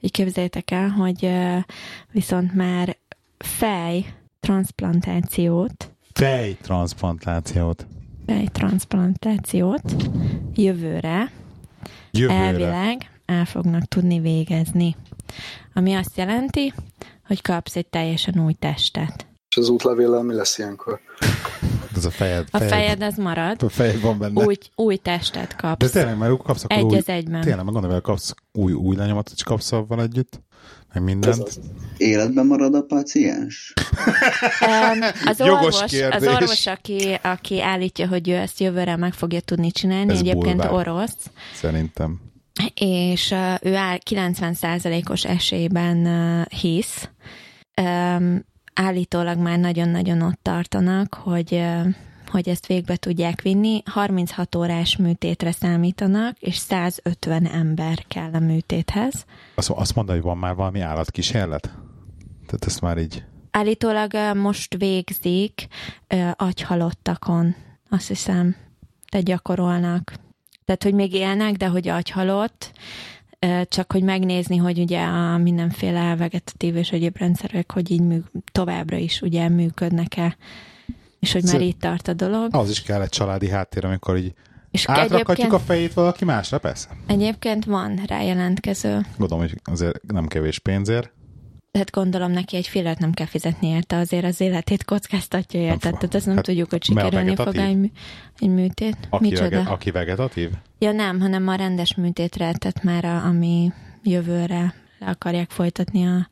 hogy 0.00 0.10
képzeljétek 0.10 0.70
el, 0.70 0.88
hogy 0.88 1.30
viszont 2.10 2.54
már 2.54 2.96
fej 3.38 4.14
transplantációt 4.40 5.90
Fejtransplantációt. 6.12 7.86
fejtransplantációt 8.26 9.82
jövőre 10.54 11.32
Jövőre. 12.10 12.34
elvileg 12.34 13.10
el 13.24 13.44
fognak 13.44 13.84
tudni 13.84 14.20
végezni. 14.20 14.96
Ami 15.74 15.94
azt 15.94 16.16
jelenti, 16.16 16.72
hogy 17.26 17.42
kapsz 17.42 17.76
egy 17.76 17.86
teljesen 17.86 18.44
új 18.44 18.52
testet. 18.52 19.26
És 19.48 19.56
az 19.56 19.68
útlevéllel 19.68 20.22
mi 20.22 20.34
lesz 20.34 20.58
ilyenkor? 20.58 21.00
Az 21.90 21.96
Ez 21.96 22.04
a 22.04 22.10
fejed. 22.10 22.48
A 22.50 22.58
fejed 22.58 23.02
az 23.02 23.16
marad. 23.16 23.62
A 23.62 23.68
fejed 23.68 24.00
van 24.00 24.18
benne. 24.18 24.44
Új, 24.44 24.56
új 24.74 24.96
testet 24.96 25.48
De 25.48 25.54
kapsz. 25.56 25.90
tényleg, 25.90 26.18
mert 26.18 26.42
kapsz 26.42 26.64
akkor 26.64 26.76
Egy 26.76 26.84
új, 26.84 26.96
az 26.96 27.08
egyben. 27.08 27.40
Tényleg, 27.40 27.64
meg 27.64 27.72
gondolom, 27.72 27.90
hogy 27.96 28.02
kapsz 28.04 28.34
új, 28.52 28.72
új 28.72 28.96
lenyomatot, 28.96 29.34
és 29.36 29.42
kapsz 29.42 29.72
avval 29.72 30.02
együtt, 30.02 30.40
meg 30.92 31.02
Ez 31.02 31.02
mindent. 31.02 31.38
az. 31.48 31.60
Életben 31.96 32.46
marad 32.46 32.74
a 32.74 32.82
páciens? 32.82 33.72
Um, 34.60 35.00
az 35.24 35.38
Jogos 35.46 35.62
orvos, 35.62 35.82
az 35.82 35.90
kérdés. 35.90 36.28
orvos 36.28 36.66
aki, 36.66 37.18
aki 37.22 37.62
állítja, 37.62 38.08
hogy 38.08 38.28
ő 38.28 38.34
ezt 38.34 38.60
jövőre 38.60 38.96
meg 38.96 39.12
fogja 39.12 39.40
tudni 39.40 39.70
csinálni, 39.70 40.12
Ez 40.12 40.18
egyébként 40.18 40.56
bulvár. 40.56 40.72
orosz, 40.88 41.16
Szerintem. 41.54 42.20
és 42.74 43.30
uh, 43.30 43.54
ő 43.62 43.74
áll 43.76 43.98
90%-os 44.10 45.24
esélyben 45.24 45.96
uh, 45.96 46.46
hisz. 46.46 47.08
Um, 47.82 48.48
állítólag 48.74 49.38
már 49.38 49.58
nagyon-nagyon 49.58 50.22
ott 50.22 50.38
tartanak, 50.42 51.14
hogy 51.14 51.62
hogy 52.30 52.48
ezt 52.48 52.66
végbe 52.66 52.96
tudják 52.96 53.42
vinni. 53.42 53.82
36 53.84 54.54
órás 54.54 54.96
műtétre 54.96 55.52
számítanak, 55.52 56.38
és 56.38 56.56
150 56.56 57.46
ember 57.46 58.04
kell 58.08 58.30
a 58.32 58.38
műtéthez. 58.38 59.24
Azt, 59.54 59.70
azt 59.70 59.94
mondta, 59.94 60.12
hogy 60.12 60.22
van 60.22 60.38
már 60.38 60.54
valami 60.54 60.80
állatkísérlet? 60.80 61.62
Tehát 62.46 62.64
ezt 62.66 62.80
már 62.80 62.98
így... 62.98 63.24
Állítólag 63.50 64.36
most 64.36 64.76
végzik 64.76 65.66
ö, 66.06 66.28
agyhalottakon, 66.36 67.54
azt 67.88 68.08
hiszem, 68.08 68.56
de 69.10 69.20
gyakorolnak. 69.20 70.12
Tehát, 70.64 70.82
hogy 70.82 70.94
még 70.94 71.14
élnek, 71.14 71.56
de 71.56 71.66
hogy 71.66 71.88
agyhalott, 71.88 72.72
csak 73.68 73.92
hogy 73.92 74.02
megnézni, 74.02 74.56
hogy 74.56 74.78
ugye 74.78 75.00
a 75.00 75.38
mindenféle 75.38 76.16
vegetatív 76.16 76.76
és 76.76 76.90
egyéb 76.90 77.16
rendszerek, 77.16 77.72
hogy 77.72 77.90
így 77.90 78.00
mű, 78.00 78.18
továbbra 78.52 78.96
is 78.96 79.22
ugye 79.22 79.48
működnek-e, 79.48 80.36
és 81.20 81.32
hogy 81.32 81.44
már 81.44 81.60
itt 81.60 81.80
tart 81.80 82.08
a 82.08 82.12
dolog. 82.12 82.54
Az 82.54 82.70
is 82.70 82.82
kell 82.82 83.02
egy 83.02 83.08
családi 83.08 83.48
háttér, 83.48 83.84
amikor 83.84 84.16
így 84.16 84.32
És 84.70 84.86
átrakhatjuk 84.86 85.52
a 85.52 85.58
fejét 85.58 85.94
valaki 85.94 86.24
másra, 86.24 86.58
persze. 86.58 86.88
egyébként 87.06 87.64
van 87.64 88.02
rá 88.06 88.22
jelentkező. 88.22 89.06
Gondolom, 89.16 89.44
hogy 89.44 89.60
azért 89.64 90.12
nem 90.12 90.26
kevés 90.26 90.58
pénzért. 90.58 91.12
Hát 91.72 91.90
gondolom 91.90 92.30
neki 92.30 92.56
egy 92.56 92.66
félert 92.66 92.98
nem 92.98 93.12
kell 93.12 93.26
fizetni 93.26 93.68
érte, 93.68 93.96
azért 93.96 94.24
az 94.24 94.40
életét 94.40 94.84
kockáztatja 94.84 95.60
érte. 95.60 95.90
Tehát 95.90 96.14
ezt 96.14 96.26
nem 96.26 96.34
Hát, 96.34 96.44
tudjuk, 96.44 96.70
hogy 96.70 96.84
sikerülni 96.84 97.34
fog 97.34 97.56
egy, 97.56 97.90
egy 98.38 98.48
műtét. 98.48 98.96
Aki, 99.10 99.24
Micsoda? 99.28 99.56
vege, 99.56 99.70
aki 99.70 99.90
vegetatív? 99.90 100.50
Ja 100.78 100.92
nem, 100.92 101.20
hanem 101.20 101.48
a 101.48 101.54
rendes 101.54 101.94
műtétre, 101.94 102.52
tehát 102.52 102.82
már 102.82 103.04
a, 103.04 103.24
ami 103.24 103.72
jövőre 104.02 104.74
le 104.98 105.06
akarják 105.06 105.50
folytatni 105.50 106.06
a 106.06 106.28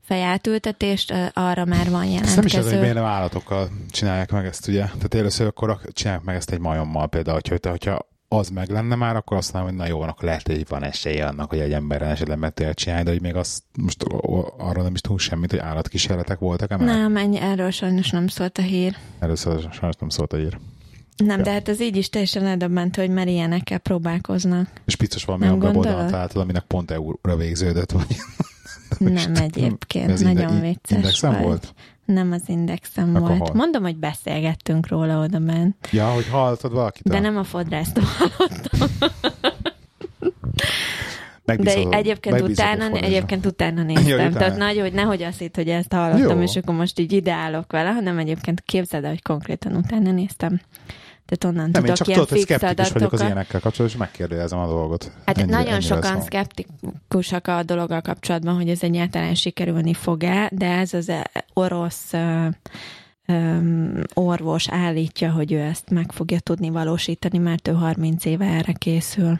fejátültetést, 0.00 1.14
arra 1.32 1.64
már 1.64 1.90
van 1.90 2.02
Ezt 2.02 2.12
nem 2.12 2.22
is 2.22 2.34
az, 2.34 2.36
hogy 2.36 2.44
jelentkező. 2.44 2.80
miért 2.80 2.94
nem 2.94 3.04
állatokkal 3.04 3.68
csinálják 3.90 4.30
meg 4.32 4.46
ezt, 4.46 4.68
ugye? 4.68 4.84
Tehát 4.84 5.14
először 5.14 5.46
akkor 5.46 5.80
csinálják 5.92 6.24
meg 6.24 6.36
ezt 6.36 6.50
egy 6.50 6.58
majommal 6.60 7.08
például, 7.08 7.40
hogyha, 7.48 7.70
hogyha 7.70 8.08
az 8.28 8.48
meg 8.48 8.68
lenne 8.68 8.94
már, 8.94 9.16
akkor 9.16 9.36
azt 9.36 9.52
mondom, 9.52 9.70
hogy 9.70 9.80
na 9.80 9.86
jó, 9.88 10.00
akkor 10.00 10.24
lehet, 10.24 10.46
hogy 10.46 10.68
van 10.68 10.82
esélye 10.82 11.26
annak, 11.26 11.50
hogy 11.50 11.58
egy 11.58 11.72
emberrel 11.72 12.10
esetleg 12.10 12.38
meg 12.38 12.54
tudják 12.54 12.74
csinálni, 12.74 13.04
de 13.04 13.10
hogy 13.10 13.20
még 13.20 13.34
azt 13.34 13.62
most 13.78 14.02
arról 14.58 14.82
nem 14.82 14.94
is 14.94 15.00
tudunk 15.00 15.20
semmit, 15.20 15.50
hogy 15.50 15.58
állatkísérletek 15.58 16.38
voltak-e 16.38 16.76
már? 16.76 16.86
Nem, 16.86 17.16
ennyi, 17.16 17.38
erről 17.38 17.70
sajnos 17.70 18.10
nem 18.10 18.26
szólt 18.26 18.58
a 18.58 18.62
hír. 18.62 18.96
Először 19.18 19.68
sajnos 19.72 19.96
nem 19.98 20.08
szólt 20.08 20.32
a 20.32 20.38
ír. 20.38 20.58
Nem, 21.16 21.38
Ja. 21.38 21.44
de 21.44 21.52
hát 21.52 21.68
ez 21.68 21.80
így 21.80 21.96
is 21.96 22.08
teljesen 22.08 22.42
ledöbbentő, 22.42 23.00
hogy 23.00 23.10
már 23.10 23.28
ilyenekkel 23.28 23.78
próbálkoznak. 23.78 24.68
És 24.84 24.96
biztos 24.96 25.24
valami 25.24 25.44
Nem 25.44 25.52
weboldalon 25.54 25.82
gondolod? 25.84 26.10
találtad, 26.10 26.42
aminek 26.42 26.62
pont 26.62 26.90
euróra 26.90 27.36
végződött, 27.36 27.90
vagy 27.90 28.16
Nem 28.98 29.34
egyébként, 29.34 30.10
Ez 30.10 30.20
nagyon 30.20 30.52
inde- 30.54 30.60
vicces 30.60 30.96
indexen 30.96 31.32
vagy. 31.32 31.42
volt? 31.42 31.74
Nem 32.06 32.32
az 32.32 32.42
indexem 32.46 33.14
Akkor 33.14 33.28
volt. 33.28 33.40
hol? 33.40 33.54
Mondom, 33.54 33.82
hogy 33.82 33.96
beszélgettünk 33.96 34.88
róla 34.88 35.22
oda 35.22 35.38
bent. 35.38 35.88
Ja, 35.90 36.06
hogy 36.06 36.28
hallottad 36.28 36.72
valakit? 36.72 37.02
De 37.08 37.20
nem 37.20 37.36
a 37.36 37.44
fodrásztól 37.44 38.04
hallottam. 38.18 38.88
De 41.44 41.96
egyébként 41.96 42.40
utána, 42.40 42.90
egyébként 42.90 43.46
utána 43.46 43.82
néztem. 43.82 44.06
Ja, 44.06 44.14
utána. 44.14 44.36
Tehát 44.36 44.56
nagy, 44.56 44.78
hogy 44.80 44.92
nehogy 44.92 45.22
azt 45.22 45.38
hitt, 45.38 45.56
hogy 45.56 45.68
ezt 45.68 45.92
hallottam, 45.92 46.36
Jó. 46.36 46.42
és 46.42 46.56
akkor 46.56 46.74
most 46.74 46.98
így 46.98 47.12
ideálok 47.12 47.72
vele, 47.72 47.90
hanem 47.90 48.18
egyébként 48.18 48.60
képzeld 48.60 49.04
el, 49.04 49.10
hogy 49.10 49.22
konkrétan 49.22 49.76
utána 49.76 50.10
néztem. 50.10 50.60
Tehát 51.26 51.56
onnan 51.56 51.70
Nem, 51.70 51.84
én 51.84 51.94
tudok 51.94 51.96
csak 51.96 52.06
ilyen 52.06 52.26
tudod, 52.26 52.78
hogy 52.80 52.92
vagyok 52.92 53.12
az 53.12 53.20
ilyenekkel 53.20 53.60
kapcsolatban, 53.60 53.86
és 53.86 53.96
megkérdezem 53.96 54.58
a 54.58 54.66
dolgot. 54.66 55.12
Hát 55.24 55.38
Ennyire- 55.38 55.56
nagyon 55.58 55.72
ennyire 55.72 55.94
sokan 55.94 56.20
szkeptikusak 56.20 57.46
a 57.46 57.62
dologgal 57.62 58.00
kapcsolatban, 58.00 58.54
hogy 58.54 58.68
ez 58.68 58.82
egyáltalán 58.82 59.34
sikerülni 59.34 59.94
fog-e, 59.94 60.50
de 60.52 60.66
ez 60.66 60.94
az 60.94 61.08
eh, 61.08 61.22
orosz 61.52 62.12
öm, 63.26 64.02
orvos 64.14 64.68
állítja, 64.68 65.30
hogy 65.30 65.52
ő 65.52 65.60
ezt 65.60 65.90
meg 65.90 66.12
fogja 66.12 66.40
tudni 66.40 66.70
valósítani, 66.70 67.38
mert 67.38 67.68
ő 67.68 67.72
30 67.72 68.24
éve 68.24 68.44
erre 68.44 68.72
készül. 68.72 69.38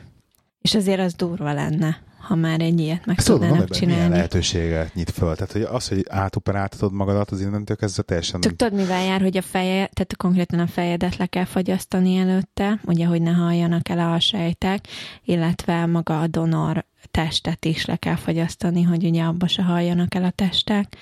És 0.60 0.74
azért 0.74 1.00
az 1.00 1.14
durva 1.14 1.52
lenne, 1.52 2.05
ha 2.26 2.34
már 2.34 2.60
egy 2.60 2.80
ilyet 2.80 3.06
meg 3.06 3.16
Ezt 3.18 3.26
tudod, 3.26 3.40
tudnának 3.40 3.68
milyen 3.68 3.82
csinálni. 3.88 4.14
lehetőséget 4.14 4.94
nyit 4.94 5.10
föl. 5.10 5.34
Tehát, 5.34 5.52
hogy 5.52 5.62
az, 5.62 5.88
hogy 5.88 6.06
átoperáltatod 6.08 6.92
magadat, 6.92 7.30
az 7.30 7.40
innentől 7.40 7.76
kezdve 7.76 8.02
teljesen... 8.02 8.40
Csak 8.40 8.56
tudod, 8.56 8.74
mivel 8.78 9.04
jár, 9.04 9.20
hogy 9.20 9.36
a 9.36 9.42
feje, 9.42 9.72
tehát 9.92 10.16
konkrétan 10.16 10.58
a 10.58 10.66
fejedet 10.66 11.16
le 11.16 11.26
kell 11.26 11.44
fagyasztani 11.44 12.16
előtte, 12.16 12.80
ugye, 12.84 13.06
hogy 13.06 13.22
ne 13.22 13.30
halljanak 13.30 13.88
el 13.88 14.12
a 14.12 14.20
sejtek, 14.20 14.86
illetve 15.24 15.86
maga 15.86 16.20
a 16.20 16.26
donor 16.26 16.84
testet 17.10 17.64
is 17.64 17.84
le 17.84 17.96
kell 17.96 18.16
fagyasztani, 18.16 18.82
hogy 18.82 19.04
ugye 19.04 19.22
abba 19.22 19.46
se 19.46 19.62
halljanak 19.62 20.14
el 20.14 20.24
a 20.24 20.30
testek. 20.30 20.96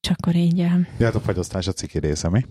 És 0.00 0.10
akkor 0.10 0.34
így... 0.34 0.60
eh, 0.60 0.72
Ja, 0.98 1.04
hát 1.06 1.14
a 1.14 1.20
fagyasztás 1.20 1.66
a 1.66 1.72
ciki 1.72 1.98
része, 1.98 2.28
mi? 2.30 2.44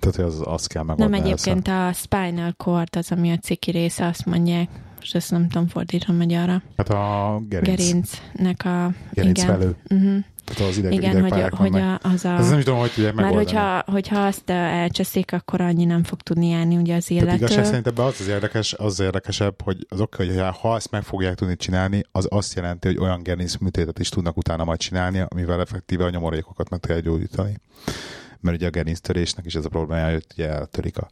Tehát, 0.00 0.16
hogy 0.16 0.24
az, 0.24 0.40
azt 0.44 0.68
kell 0.68 0.84
Nem 0.84 0.96
megoldani 0.96 1.22
egyébként 1.30 1.68
a 1.68 1.90
spinal 1.92 2.52
cord 2.56 2.96
az, 2.96 3.12
ami 3.12 3.30
a 3.32 3.36
ciki 3.36 3.70
része, 3.70 4.06
azt 4.06 4.26
mondják, 4.26 4.68
és 5.02 5.14
ezt 5.14 5.30
nem 5.30 5.48
tudom 5.48 5.68
fordítani 5.68 6.18
magyarra. 6.18 6.62
Hát 6.76 6.88
a 6.88 7.40
gerinc. 7.48 7.76
Gerincnek 7.76 8.64
a... 8.64 8.92
Gerinc 9.12 9.42
igen. 9.42 9.58
felő. 9.58 9.76
Uh-huh. 9.90 10.24
Tehát 10.44 10.70
az 10.70 10.76
ideg, 10.76 10.92
Igen, 10.92 11.10
hogy, 11.10 11.18
idegpályák 11.18 11.54
hogy 11.54 11.70
vannak. 11.70 12.04
a, 12.04 12.08
az 12.08 12.24
a... 12.24 12.36
Ez 12.38 12.48
nem 12.48 12.58
is 12.58 12.64
tudom, 12.64 12.78
hogy 12.78 12.92
tudják 12.92 13.14
megoldani. 13.14 13.44
hogyha, 13.44 13.82
hogyha 13.86 14.20
azt 14.20 14.50
elcseszik, 14.50 15.32
akkor 15.32 15.60
annyi 15.60 15.84
nem 15.84 16.04
fog 16.04 16.20
tudni 16.20 16.48
járni 16.48 16.76
ugye 16.76 16.96
az 16.96 17.04
Tehát 17.04 17.22
igazság 17.22 17.50
illető. 17.50 17.64
szerint 17.64 17.86
ebben 17.86 18.04
az 18.04 18.20
az 18.20 18.28
érdekes, 18.28 18.72
az 18.72 19.00
érdekesebb, 19.00 19.62
hogy 19.62 19.86
az 19.88 20.00
oké, 20.00 20.26
hogy 20.26 20.54
ha 20.60 20.76
ezt 20.76 20.90
meg 20.90 21.02
fogják 21.02 21.34
tudni 21.34 21.56
csinálni, 21.56 22.02
az 22.12 22.26
azt 22.30 22.54
jelenti, 22.54 22.86
hogy 22.86 22.98
olyan 22.98 23.22
gerinc 23.22 23.56
műtétet 23.56 23.98
is 23.98 24.08
tudnak 24.08 24.36
utána 24.36 24.64
majd 24.64 24.78
csinálni, 24.78 25.24
amivel 25.28 25.60
effektíve 25.60 26.04
a 26.04 26.10
nyomorékokat 26.10 26.70
meg 26.70 26.80
tudják 26.80 27.02
gyógyítani. 27.02 27.56
Mert 28.40 28.56
ugye 28.56 28.66
a 28.66 28.70
gerinctörésnek 28.70 29.44
is 29.44 29.54
ez 29.54 29.64
a 29.64 29.68
problémája, 29.68 30.12
hogy 30.12 30.26
ugye 30.34 30.48
eltörik 30.48 30.98
a 30.98 31.10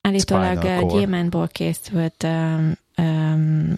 Állítólag 0.00 0.86
gyémántból 0.92 1.48
készült 1.48 2.22
um, 2.22 2.72
um, 2.98 3.74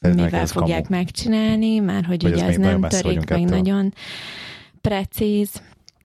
mivel 0.00 0.46
fogják 0.46 0.82
kamu. 0.82 0.96
megcsinálni, 0.96 1.78
már 1.78 2.04
hogy 2.04 2.22
Vagy 2.22 2.32
ez 2.32 2.38
ugye 2.38 2.46
ez 2.48 2.56
nem 2.56 2.80
törik, 2.80 3.28
meg 3.28 3.40
ettől. 3.42 3.56
nagyon 3.58 3.92
precíz. 4.80 5.62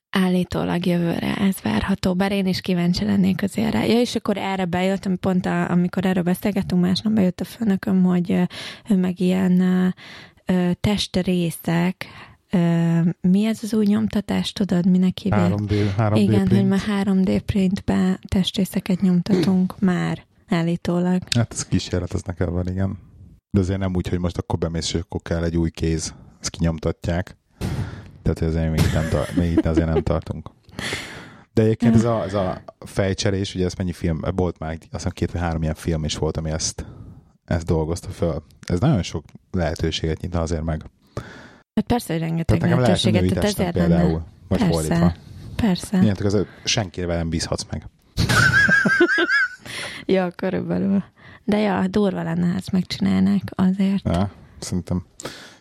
Állítólag 0.10 0.86
jövőre 0.86 1.36
ez 1.36 1.56
várható, 1.64 2.14
bár 2.14 2.32
én 2.32 2.46
is 2.46 2.62
kíváncsi 2.62 3.06
lennék 3.06 3.44
azért 3.44 3.74
rá. 3.74 3.84
Ja, 3.84 4.00
és 4.00 4.16
akkor 4.16 4.38
erre 4.38 4.66
bejöttem, 4.66 5.18
pont 5.20 5.46
a, 5.46 5.70
amikor 5.70 6.06
erről 6.06 6.24
beszélgettünk, 6.24 6.82
másnap 6.82 7.14
bejött 7.14 7.40
a 7.40 7.44
főnököm, 7.46 8.04
hogy 8.04 8.32
ő 8.90 8.96
meg 8.96 9.20
ilyen 9.20 9.62
ö, 10.46 10.72
testrészek, 10.82 12.06
ö, 12.50 13.00
mi 13.22 13.46
ez 13.46 13.60
az 13.64 13.74
új 13.74 13.86
nyomtatás, 13.86 14.52
tudod, 14.52 14.86
minek 14.90 15.18
hívják? 15.18 15.52
3D, 15.52 15.86
3D 15.98 16.16
Igen, 16.16 16.44
print. 16.46 16.50
hogy 16.62 16.68
már 16.68 17.06
3D 17.06 17.42
printbe 17.46 18.20
testrészeket 18.28 19.02
nyomtatunk 19.02 19.80
már 19.80 20.24
állítólag. 20.54 21.22
Hát 21.36 21.52
ez 21.54 21.66
kísérlet, 21.66 22.14
ez 22.14 22.22
nekem 22.22 22.50
van, 22.54 22.68
igen. 22.68 22.98
De 23.52 23.60
azért 23.60 23.80
nem 23.80 23.96
úgy, 23.96 24.08
hogy 24.08 24.20
most 24.20 24.38
akkor 24.38 24.60
bemész, 24.60 24.94
és 24.94 25.00
akkor 25.00 25.22
kell 25.22 25.44
egy 25.44 25.58
új 25.58 25.70
kéz. 25.70 26.14
Ezt 26.42 26.50
kinyomtatják. 26.50 27.38
Tehát 28.22 28.42
azért 28.42 28.72
még 28.72 28.80
itt, 28.80 28.94
nem 28.94 29.10
tar- 29.10 29.36
még 29.36 29.52
itt 29.52 29.66
azért 29.66 29.88
nem 29.94 30.04
tartunk. 30.04 30.50
De 31.54 31.62
egyébként 31.62 31.96
ez 31.96 32.04
a, 32.04 32.24
ez 32.24 32.34
a 32.34 32.64
fejcserés, 32.80 33.56
ugye 33.56 33.66
ez 33.66 33.74
mennyi 33.74 33.92
film, 33.94 34.20
volt 34.36 34.60
már, 34.60 34.72
azt 34.72 34.88
hiszem 34.92 35.12
két 35.12 35.32
vagy 35.32 35.42
három 35.42 35.62
ilyen 35.62 35.74
film 35.74 36.04
is 36.04 36.18
volt, 36.18 36.38
ami 36.38 36.50
ezt, 36.52 36.86
ezt 37.46 37.66
dolgozta 37.66 38.10
föl. 38.10 38.44
Ez 38.68 38.80
nagyon 38.80 39.04
sok 39.04 39.26
lehetőséget 39.52 40.22
nyitna 40.22 40.42
azért 40.42 40.64
meg. 40.64 40.86
Hát 41.76 41.86
persze, 41.88 42.14
hogy 42.14 42.22
rengeteg 42.22 42.60
Tehát 42.60 42.78
lehetőséget, 42.78 43.28
tehát 43.28 43.44
ezért 43.44 43.76
lenne. 43.76 43.88
például, 43.88 44.24
vagy 44.48 44.58
Persze. 44.60 44.74
fordítva. 44.74 45.14
Persze. 45.56 45.98
Ilyenek 45.98 46.24
az 46.24 46.46
senkivel 46.64 47.18
nem 47.18 47.30
bízhatsz 47.30 47.66
meg. 47.72 47.88
Ja, 50.06 50.32
körülbelül. 50.32 51.04
De 51.44 51.58
ja, 51.58 51.88
durva 51.88 52.24
lenne, 52.24 52.48
ha 52.48 52.56
ezt 52.56 52.72
megcsinálnák 52.72 53.44
azért. 53.56 54.06
Ja, 54.06 54.32
szerintem. 54.60 55.06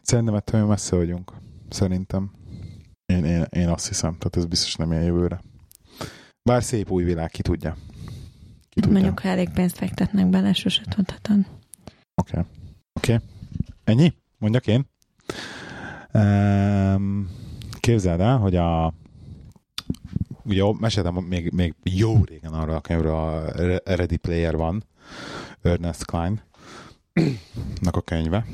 Szerintem 0.03 0.35
ettől 0.35 0.61
még 0.61 0.69
messze 0.69 0.97
vagyunk. 0.97 1.33
Szerintem. 1.69 2.31
Én, 3.07 3.25
én, 3.25 3.45
én 3.51 3.69
azt 3.69 3.89
hiszem, 3.89 4.11
tehát 4.19 4.37
ez 4.37 4.45
biztos 4.47 4.75
nem 4.75 4.91
ilyen 4.91 5.03
jövőre. 5.03 5.41
Bár 6.43 6.63
szép 6.63 6.91
új 6.91 7.05
világ, 7.05 7.31
ki 7.31 7.43
tudja. 7.43 7.77
Ki 8.69 8.81
tudja. 8.81 8.93
Mondjuk, 8.93 9.21
ha 9.21 9.29
elég 9.29 9.51
pénzt 9.51 9.77
fektetnek 9.77 10.27
bele, 10.27 10.53
sose 10.53 10.83
tudhatod. 10.89 11.39
Oké. 12.15 12.31
Okay. 12.31 12.45
Oké. 12.93 13.15
Okay. 13.15 13.27
Ennyi? 13.85 14.15
Mondjak 14.39 14.67
én? 14.67 14.87
Um, 16.13 17.31
képzeld 17.81 18.21
el, 18.21 18.37
hogy 18.37 18.57
a 18.57 18.95
ugye 20.45 20.63
meséltem 20.79 21.15
még, 21.15 21.53
még 21.53 21.75
jó 21.83 22.25
régen 22.25 22.53
arra 22.53 22.77
a 22.77 22.81
könyvről 22.81 23.15
a 23.15 23.53
Ready 23.85 24.17
Player 24.17 24.57
van, 24.57 24.85
Ernest 25.63 26.05
Klein, 26.05 26.41
nak 27.81 27.97
a 27.97 28.01
könyve, 28.01 28.47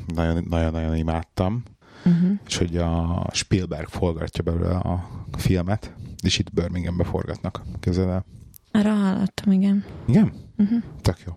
nagyon-nagyon 0.49 0.95
imádtam, 0.95 1.63
uh-huh. 2.05 2.31
és 2.47 2.57
hogy 2.57 2.77
a 2.77 3.25
Spielberg 3.31 3.87
forgatja 3.87 4.43
belőle 4.43 4.75
a 4.75 5.09
filmet, 5.37 5.93
és 6.23 6.39
itt 6.39 6.53
Birminghambe 6.53 7.03
forgatnak. 7.03 7.61
Képzeld 7.79 8.09
el. 8.09 8.25
Arra 8.71 8.93
hallottam, 8.93 9.51
igen. 9.51 9.85
Igen? 10.07 10.33
Uh-huh. 10.57 10.83
Tök 11.01 11.17
jó. 11.25 11.33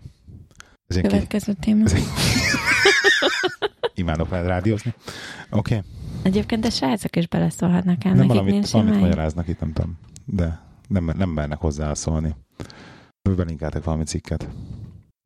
Ez 0.86 0.96
Következő 1.00 1.52
téma. 1.52 1.84
Ez 1.84 1.92
egy... 1.92 2.04
Imádok 3.94 4.28
veled 4.28 4.46
rádiózni. 4.46 4.94
Oké. 5.50 5.74
Okay. 5.76 5.88
Egyébként 6.22 6.64
a 6.64 6.70
srácok 6.70 7.16
is 7.16 7.28
beleszólhatnak 7.28 8.04
el, 8.04 8.12
nem 8.14 8.26
valamit, 8.26 8.70
valamit 8.70 9.00
magyaráznak 9.00 9.48
itt, 9.48 9.60
nem 9.60 9.72
tudom. 9.72 9.98
De 10.24 10.60
nem, 10.88 11.12
nem 11.16 11.30
mernek 11.30 11.58
hozzászólni. 11.58 12.34
Belinkáltak 13.36 13.84
valami 13.84 14.04
cikket. 14.04 14.48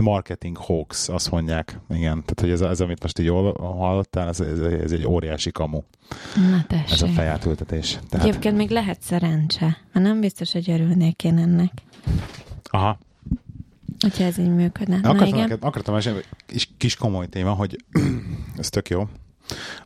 Marketing 0.03 0.57
hoax, 0.57 1.09
azt 1.09 1.31
mondják. 1.31 1.81
Igen, 1.89 2.11
tehát 2.11 2.41
hogy 2.41 2.51
ez, 2.51 2.61
ez 2.61 2.81
amit 2.81 3.03
most 3.03 3.19
így 3.19 3.29
hallottál, 3.59 4.29
ez, 4.29 4.41
ez, 4.41 4.59
ez 4.59 4.93
egy 4.93 5.07
óriási 5.07 5.53
kamu. 5.53 5.81
Na 6.51 6.65
tessék. 6.69 6.91
Ez 6.91 7.03
a 7.03 7.07
fejátültetés. 7.07 7.99
Tehát... 8.09 8.27
Egyébként 8.27 8.57
még 8.57 8.71
lehet 8.71 9.01
szerencse. 9.01 9.77
Ha 9.93 9.99
nem 9.99 10.21
biztos, 10.21 10.53
hogy 10.53 10.71
örülnék 10.71 11.25
én 11.25 11.39
ennek. 11.39 11.73
Aha. 12.65 12.99
Hogyha 14.01 14.25
ez 14.25 14.39
így 14.39 14.55
működne. 14.55 14.99
Na, 15.01 15.11
akartam, 15.11 15.39
neked, 15.39 15.65
akartam 15.65 15.95
mesélni, 15.95 16.21
kis, 16.47 16.69
kis 16.77 16.97
komoly 16.97 17.27
téma, 17.27 17.53
hogy 17.53 17.85
ez 18.59 18.69
tök 18.69 18.89
jó. 18.89 19.09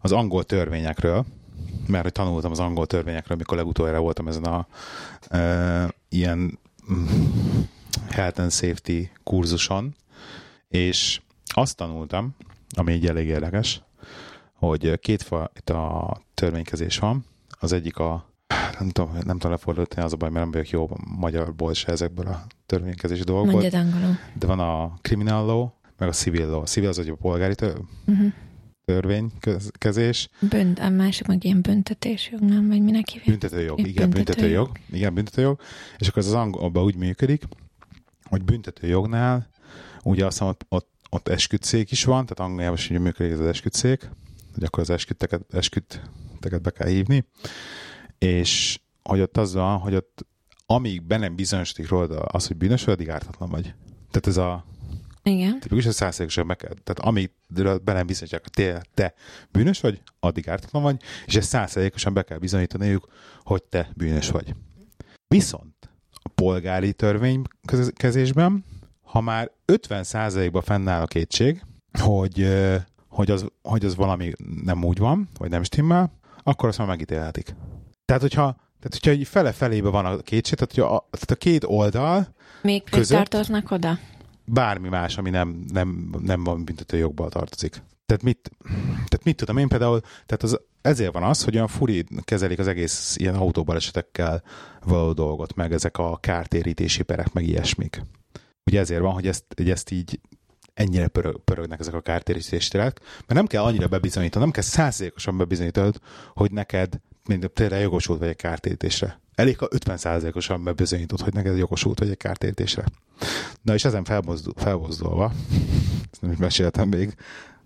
Az 0.00 0.12
angol 0.12 0.44
törvényekről, 0.44 1.26
mert 1.86 2.02
hogy 2.02 2.12
tanultam 2.12 2.50
az 2.50 2.58
angol 2.58 2.86
törvényekről, 2.86 3.36
amikor 3.36 3.56
legutoljára 3.56 4.00
voltam 4.00 4.28
ezen 4.28 4.44
a 4.44 4.66
e, 5.28 5.94
ilyen 6.08 6.58
mm, 6.92 7.06
health 8.10 8.40
and 8.40 8.52
safety 8.52 9.02
kurzuson, 9.24 9.94
és 10.68 11.20
azt 11.44 11.76
tanultam, 11.76 12.34
ami 12.76 12.92
így 12.92 13.06
elég 13.06 13.26
érdekes, 13.26 13.82
hogy 14.54 14.98
két 14.98 15.22
a 15.64 16.20
törvénykezés 16.34 16.98
van. 16.98 17.24
Az 17.60 17.72
egyik 17.72 17.98
a 17.98 18.30
nem 18.78 18.88
tudom, 18.88 19.12
nem 19.12 19.36
tudom 19.36 19.50
lefordítani, 19.50 20.06
az 20.06 20.12
a 20.12 20.16
baj, 20.16 20.30
mert 20.30 20.42
nem 20.42 20.52
vagyok 20.52 20.70
jó 20.70 20.90
magyarból 21.18 21.74
se 21.74 21.92
ezekből 21.92 22.26
a 22.26 22.46
törvénykezési 22.66 23.22
dolgokból. 23.22 23.60
Mondjad 23.60 23.84
angolul. 23.84 24.16
De 24.34 24.46
van 24.46 24.60
a 24.60 24.92
criminal 25.02 25.46
law, 25.46 25.68
meg 25.98 26.08
a 26.08 26.12
civil 26.12 26.46
law. 26.46 26.60
A 26.60 26.64
civil 26.64 26.88
az 26.88 26.98
egy 26.98 27.08
a 27.08 27.14
polgári 27.14 27.54
tör... 27.54 27.80
uh-huh. 28.06 28.32
Törvénykezés. 28.90 30.28
Bönt, 30.40 30.78
a 30.78 30.88
másik 30.88 31.26
meg 31.26 31.44
ilyen 31.44 31.60
büntetésjog, 31.60 32.40
nem? 32.40 32.68
Vagy 32.68 32.82
minek 32.82 33.08
hívják? 33.08 33.38
Büntetőjog, 33.38 33.86
igen, 33.86 34.10
büntetőjog. 34.10 34.66
Büntető 34.66 34.96
igen, 34.96 35.14
büntetőjog. 35.14 35.60
És 35.98 36.08
akkor 36.08 36.22
ez 36.22 36.28
az 36.28 36.34
angolban 36.34 36.84
úgy 36.84 36.96
működik, 36.96 37.42
hogy 38.24 38.44
büntetőjognál 38.44 39.48
ugye 40.02 40.26
azt 40.26 40.40
mondom, 40.40 40.58
ott, 40.68 40.88
ott 41.10 41.28
esküdszék 41.28 41.90
is 41.90 42.04
van, 42.04 42.26
tehát 42.26 42.50
Angliában 42.50 42.76
is 42.76 42.90
ugye 42.90 42.98
működik 42.98 43.32
az 43.32 43.40
esküdszék, 43.40 44.10
hogy 44.54 44.64
akkor 44.64 44.82
az 44.82 44.90
esküdteket, 44.90 45.54
esküdteket 45.54 46.62
be 46.62 46.70
kell 46.70 46.88
hívni, 46.88 47.24
és 48.18 48.80
hogy 49.02 49.20
ott 49.20 49.36
az 49.36 49.54
van, 49.54 49.78
hogy 49.78 49.94
ott 49.94 50.26
amíg 50.66 51.02
be 51.02 51.16
nem 51.16 51.36
bizonyosodik 51.36 51.88
rólad 51.88 52.22
az, 52.24 52.46
hogy 52.46 52.56
bűnös 52.56 52.84
vagy, 52.84 52.94
addig 52.94 53.10
ártatlan 53.10 53.50
vagy. 53.50 53.74
Tehát 54.10 54.26
ez 54.26 54.36
a 54.36 54.64
igen. 55.22 55.60
Tipikus, 55.60 55.84
hogy 55.84 55.94
százszerűsen 55.94 56.46
meg 56.46 56.56
kell. 56.56 56.72
Tehát 56.84 56.98
amíg 56.98 57.30
be 57.82 57.92
nem 57.92 58.06
bizonyítják, 58.06 58.42
hogy 58.42 58.52
te, 58.52 58.82
te 58.94 59.14
bűnös 59.50 59.80
vagy, 59.80 60.02
addig 60.20 60.48
ártatlan 60.48 60.82
vagy, 60.82 60.96
és 61.26 61.36
ezt 61.36 61.48
százszerűen 61.48 62.12
be 62.12 62.22
kell 62.22 62.38
bizonyítaniuk, 62.38 63.08
hogy 63.42 63.62
te 63.62 63.90
bűnös 63.96 64.30
vagy. 64.30 64.54
Viszont 65.28 65.90
a 66.10 66.28
polgári 66.34 66.92
törvénykezésben, 66.92 68.64
ha 69.02 69.20
már 69.20 69.50
50%-ban 69.66 70.62
fennáll 70.62 71.02
a 71.02 71.06
kétség, 71.06 71.62
hogy, 71.98 72.48
hogy, 73.08 73.30
az, 73.30 73.46
hogy 73.62 73.84
az 73.84 73.94
valami 73.94 74.32
nem 74.64 74.84
úgy 74.84 74.98
van, 74.98 75.28
vagy 75.38 75.50
nem 75.50 75.62
stimmel, 75.62 76.12
akkor 76.42 76.68
azt 76.68 76.78
már 76.78 76.86
megítélhetik. 76.86 77.54
Tehát, 78.04 78.22
hogyha, 78.22 78.52
tehát, 78.52 78.90
hogyha 78.90 79.12
így 79.12 79.26
fele-felébe 79.26 79.88
van 79.88 80.06
a 80.06 80.16
kétség, 80.16 80.58
tehát, 80.58 80.74
hogyha 80.74 80.94
a, 80.94 81.08
tehát 81.10 81.30
a 81.30 81.34
két 81.34 81.64
oldal 81.64 82.34
Még 82.62 82.84
között 82.90 83.18
tartoznak 83.18 83.70
oda? 83.70 83.98
Bármi 84.52 84.88
más, 84.88 85.18
ami 85.18 85.30
nem, 85.30 85.64
nem, 85.72 86.14
nem 86.20 86.44
van 86.44 86.64
büntető 86.64 86.96
jogban 86.96 87.30
tartozik. 87.30 87.82
Tehát 88.06 88.22
mit, 88.22 88.50
tehát 88.94 89.24
mit 89.24 89.36
tudom 89.36 89.56
én 89.56 89.68
például, 89.68 90.00
tehát 90.00 90.42
az, 90.42 90.60
ezért 90.82 91.12
van 91.12 91.22
az, 91.22 91.44
hogy 91.44 91.54
olyan 91.54 91.68
furi 91.68 92.04
kezelik 92.24 92.58
az 92.58 92.66
egész 92.66 93.16
ilyen 93.16 93.34
autóbalesetekkel 93.34 94.42
való 94.84 95.12
dolgot, 95.12 95.54
meg 95.54 95.72
ezek 95.72 95.98
a 95.98 96.16
kártérítési 96.16 97.02
perek, 97.02 97.32
meg 97.32 97.46
ilyesmik. 97.46 98.02
Ugye 98.64 98.80
ezért 98.80 99.00
van, 99.00 99.12
hogy 99.12 99.26
ezt, 99.26 99.44
hogy 99.56 99.70
ezt 99.70 99.90
így 99.90 100.20
ennyire 100.74 101.08
pörög, 101.08 101.44
pörögnek 101.44 101.80
ezek 101.80 101.94
a 101.94 102.00
kártérítési 102.00 102.68
terek, 102.68 103.00
mert 103.00 103.34
nem 103.34 103.46
kell 103.46 103.62
annyira 103.62 103.86
bebizonyítani, 103.86 104.44
nem 104.44 104.52
kell 104.52 104.62
százszerékosan 104.62 105.36
bebizonyítani, 105.36 105.90
hogy 106.34 106.52
neked 106.52 107.00
mind 107.24 107.50
tényleg 107.54 107.80
jogosult 107.80 108.18
vagy 108.18 108.28
egy 108.28 108.36
kártérítésre. 108.36 109.20
Elég, 109.34 109.58
ha 109.58 109.68
50%-osan 109.68 110.64
bebizonyítod, 110.64 111.20
hogy 111.20 111.32
neked 111.32 111.56
jogosult 111.56 111.98
vagy 111.98 112.08
egy 112.08 112.16
kártérítésre. 112.16 112.84
Na 113.62 113.74
és 113.74 113.84
ezen 113.84 114.04
felmozdul, 114.04 114.52
felmozdulva, 114.56 115.32
ezt 116.12 116.20
nem 116.20 116.30
is 116.30 116.36
meséltem 116.36 116.88
még, 116.88 117.14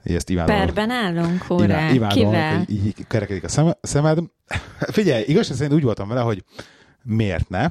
ezt 0.03 0.31
imádom. 0.31 0.57
Perben 0.57 0.91
állunk, 0.91 1.43
hurrá. 1.43 1.91
Imádom, 1.91 2.25
Kivel? 2.25 2.59
hogy 2.59 2.71
így 2.71 3.07
kerekedik 3.07 3.45
a 3.45 3.77
szemed. 3.83 4.19
Figyelj, 4.79 5.25
igaz, 5.27 5.47
szerint 5.47 5.75
úgy 5.75 5.83
voltam 5.83 6.09
vele, 6.09 6.21
hogy 6.21 6.45
miért 7.03 7.49
ne, 7.49 7.71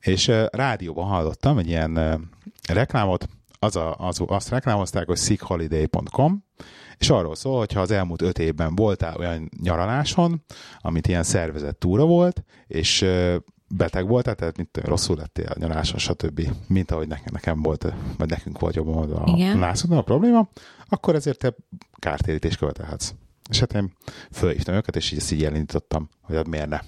és 0.00 0.28
uh, 0.28 0.44
rádióban 0.50 1.06
hallottam 1.06 1.58
egy 1.58 1.68
ilyen 1.68 1.96
uh, 1.96 2.20
reklámot, 2.68 3.28
az 3.58 3.76
a, 3.76 3.96
az, 3.96 4.22
azt 4.26 4.48
reklámozták, 4.48 5.06
hogy 5.06 5.18
sickHoliday.com, 5.18 6.44
és 7.00 7.10
arról 7.10 7.34
szól, 7.34 7.58
hogy 7.58 7.72
ha 7.72 7.80
az 7.80 7.90
elmúlt 7.90 8.22
öt 8.22 8.38
évben 8.38 8.74
voltál 8.74 9.16
olyan 9.16 9.50
nyaraláson, 9.62 10.44
amit 10.78 11.06
ilyen 11.06 11.22
szervezett 11.22 11.78
túra 11.78 12.04
volt, 12.04 12.44
és 12.66 13.06
beteg 13.76 14.06
voltál, 14.06 14.34
tehát 14.34 14.56
mint 14.56 14.80
rosszul 14.84 15.16
lettél 15.16 15.46
a 15.46 15.58
nyaráson, 15.58 15.98
stb. 15.98 16.50
Mint 16.66 16.90
ahogy 16.90 17.08
nekem, 17.08 17.32
nekem 17.32 17.62
volt, 17.62 17.92
vagy 18.18 18.28
nekünk 18.28 18.58
volt 18.58 18.74
jobban 18.74 19.12
a 19.12 19.54
nászodon 19.54 19.98
a 19.98 20.02
probléma, 20.02 20.48
akkor 20.88 21.14
ezért 21.14 21.38
te 21.38 21.54
kártérítést 21.98 22.58
követelhetsz. 22.58 23.14
És 23.50 23.60
hát 23.60 23.74
én 23.74 23.92
fölhívtam 24.30 24.74
őket, 24.74 24.96
és 24.96 25.12
így 25.12 25.18
ezt 25.18 25.32
így 25.32 25.44
elindítottam, 25.44 26.08
hogy 26.20 26.36
hát 26.36 26.48
miért 26.48 26.68
ne. 26.68 26.80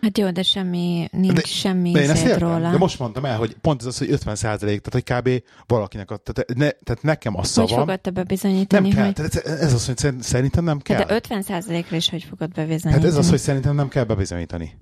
Hát 0.00 0.18
jó, 0.18 0.30
de 0.30 0.42
semmi, 0.42 1.08
nincs 1.12 1.32
de, 1.34 1.42
semmi 1.44 1.90
de 1.90 2.02
én 2.02 2.10
ezt 2.10 2.24
értem, 2.24 2.48
róla. 2.48 2.70
De 2.70 2.78
most 2.78 2.98
mondtam 2.98 3.24
el, 3.24 3.36
hogy 3.38 3.56
pont 3.60 3.80
ez 3.80 3.86
az, 3.86 3.98
hogy 3.98 4.10
50 4.10 4.34
százalék, 4.34 4.80
tehát 4.80 5.22
hogy 5.22 5.34
kb. 5.36 5.42
valakinek, 5.66 6.10
a, 6.10 6.16
tehát, 6.16 6.54
ne, 6.54 6.70
tehát 6.70 7.02
nekem 7.02 7.36
a 7.36 7.44
szavam... 7.44 7.70
Hogy 7.70 7.78
fogod 7.78 8.00
te 8.00 8.10
bebizonyítani? 8.10 8.88
Nem 8.88 8.96
kell, 8.96 9.04
hogy... 9.04 9.14
tehát 9.14 9.60
ez 9.60 9.72
az, 9.72 9.86
hogy 9.86 10.22
szerintem 10.22 10.64
nem 10.64 10.78
kell. 10.78 11.04
De 11.04 11.14
50 11.14 11.42
százalékra 11.42 11.96
is 11.96 12.10
hogy 12.10 12.24
fogod 12.24 12.52
bebizonyítani? 12.52 12.94
Hát 12.94 13.04
ez 13.04 13.16
az, 13.16 13.30
hogy 13.30 13.38
szerintem 13.38 13.74
nem 13.74 13.88
kell 13.88 14.04
bebizonyítani. 14.04 14.78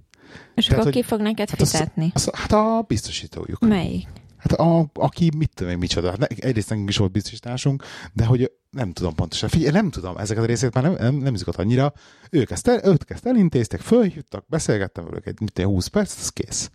És 0.55 0.65
tehát, 0.65 0.81
akkor 0.81 0.93
hogy, 0.93 1.03
ki 1.03 1.09
fog 1.09 1.21
neked 1.21 1.51
hát 1.51 1.59
fizetni? 1.59 2.11
Az, 2.15 2.29
az, 2.33 2.41
hát 2.41 2.53
a 2.53 2.85
biztosítójuk. 2.87 3.61
Melyik? 3.61 4.09
Hát 4.49 4.61
a, 4.61 4.91
aki 4.93 5.31
mit 5.37 5.51
tudom 5.55 5.73
én 5.73 5.79
micsoda. 5.79 6.11
Hát 6.11 6.23
egyrészt 6.23 6.69
nekünk 6.69 6.89
is 6.89 6.97
volt 6.97 7.13
biztosításunk, 7.13 7.85
de 8.13 8.25
hogy 8.25 8.53
nem 8.71 8.93
tudom 8.93 9.15
pontosan. 9.15 9.49
Figyelj, 9.49 9.73
nem 9.73 9.91
tudom, 9.91 10.17
ezeket 10.17 10.43
a 10.43 10.47
részeket 10.47 10.75
már 10.75 10.85
nem, 10.85 10.95
nem, 10.95 11.15
nem 11.15 11.35
izgat 11.35 11.57
annyira. 11.57 11.93
Ők 12.31 12.51
ezt, 12.51 12.69
el, 12.69 12.81
ők 12.85 13.11
ezt 13.11 13.27
elintéztek, 13.27 13.81
fölhívtak, 13.81 14.45
beszélgettem 14.49 15.05
velük 15.05 15.27
egy 15.27 15.41
mit 15.41 15.63
20 15.63 15.87
perc, 15.87 16.19
ez 16.19 16.29
kész. 16.29 16.71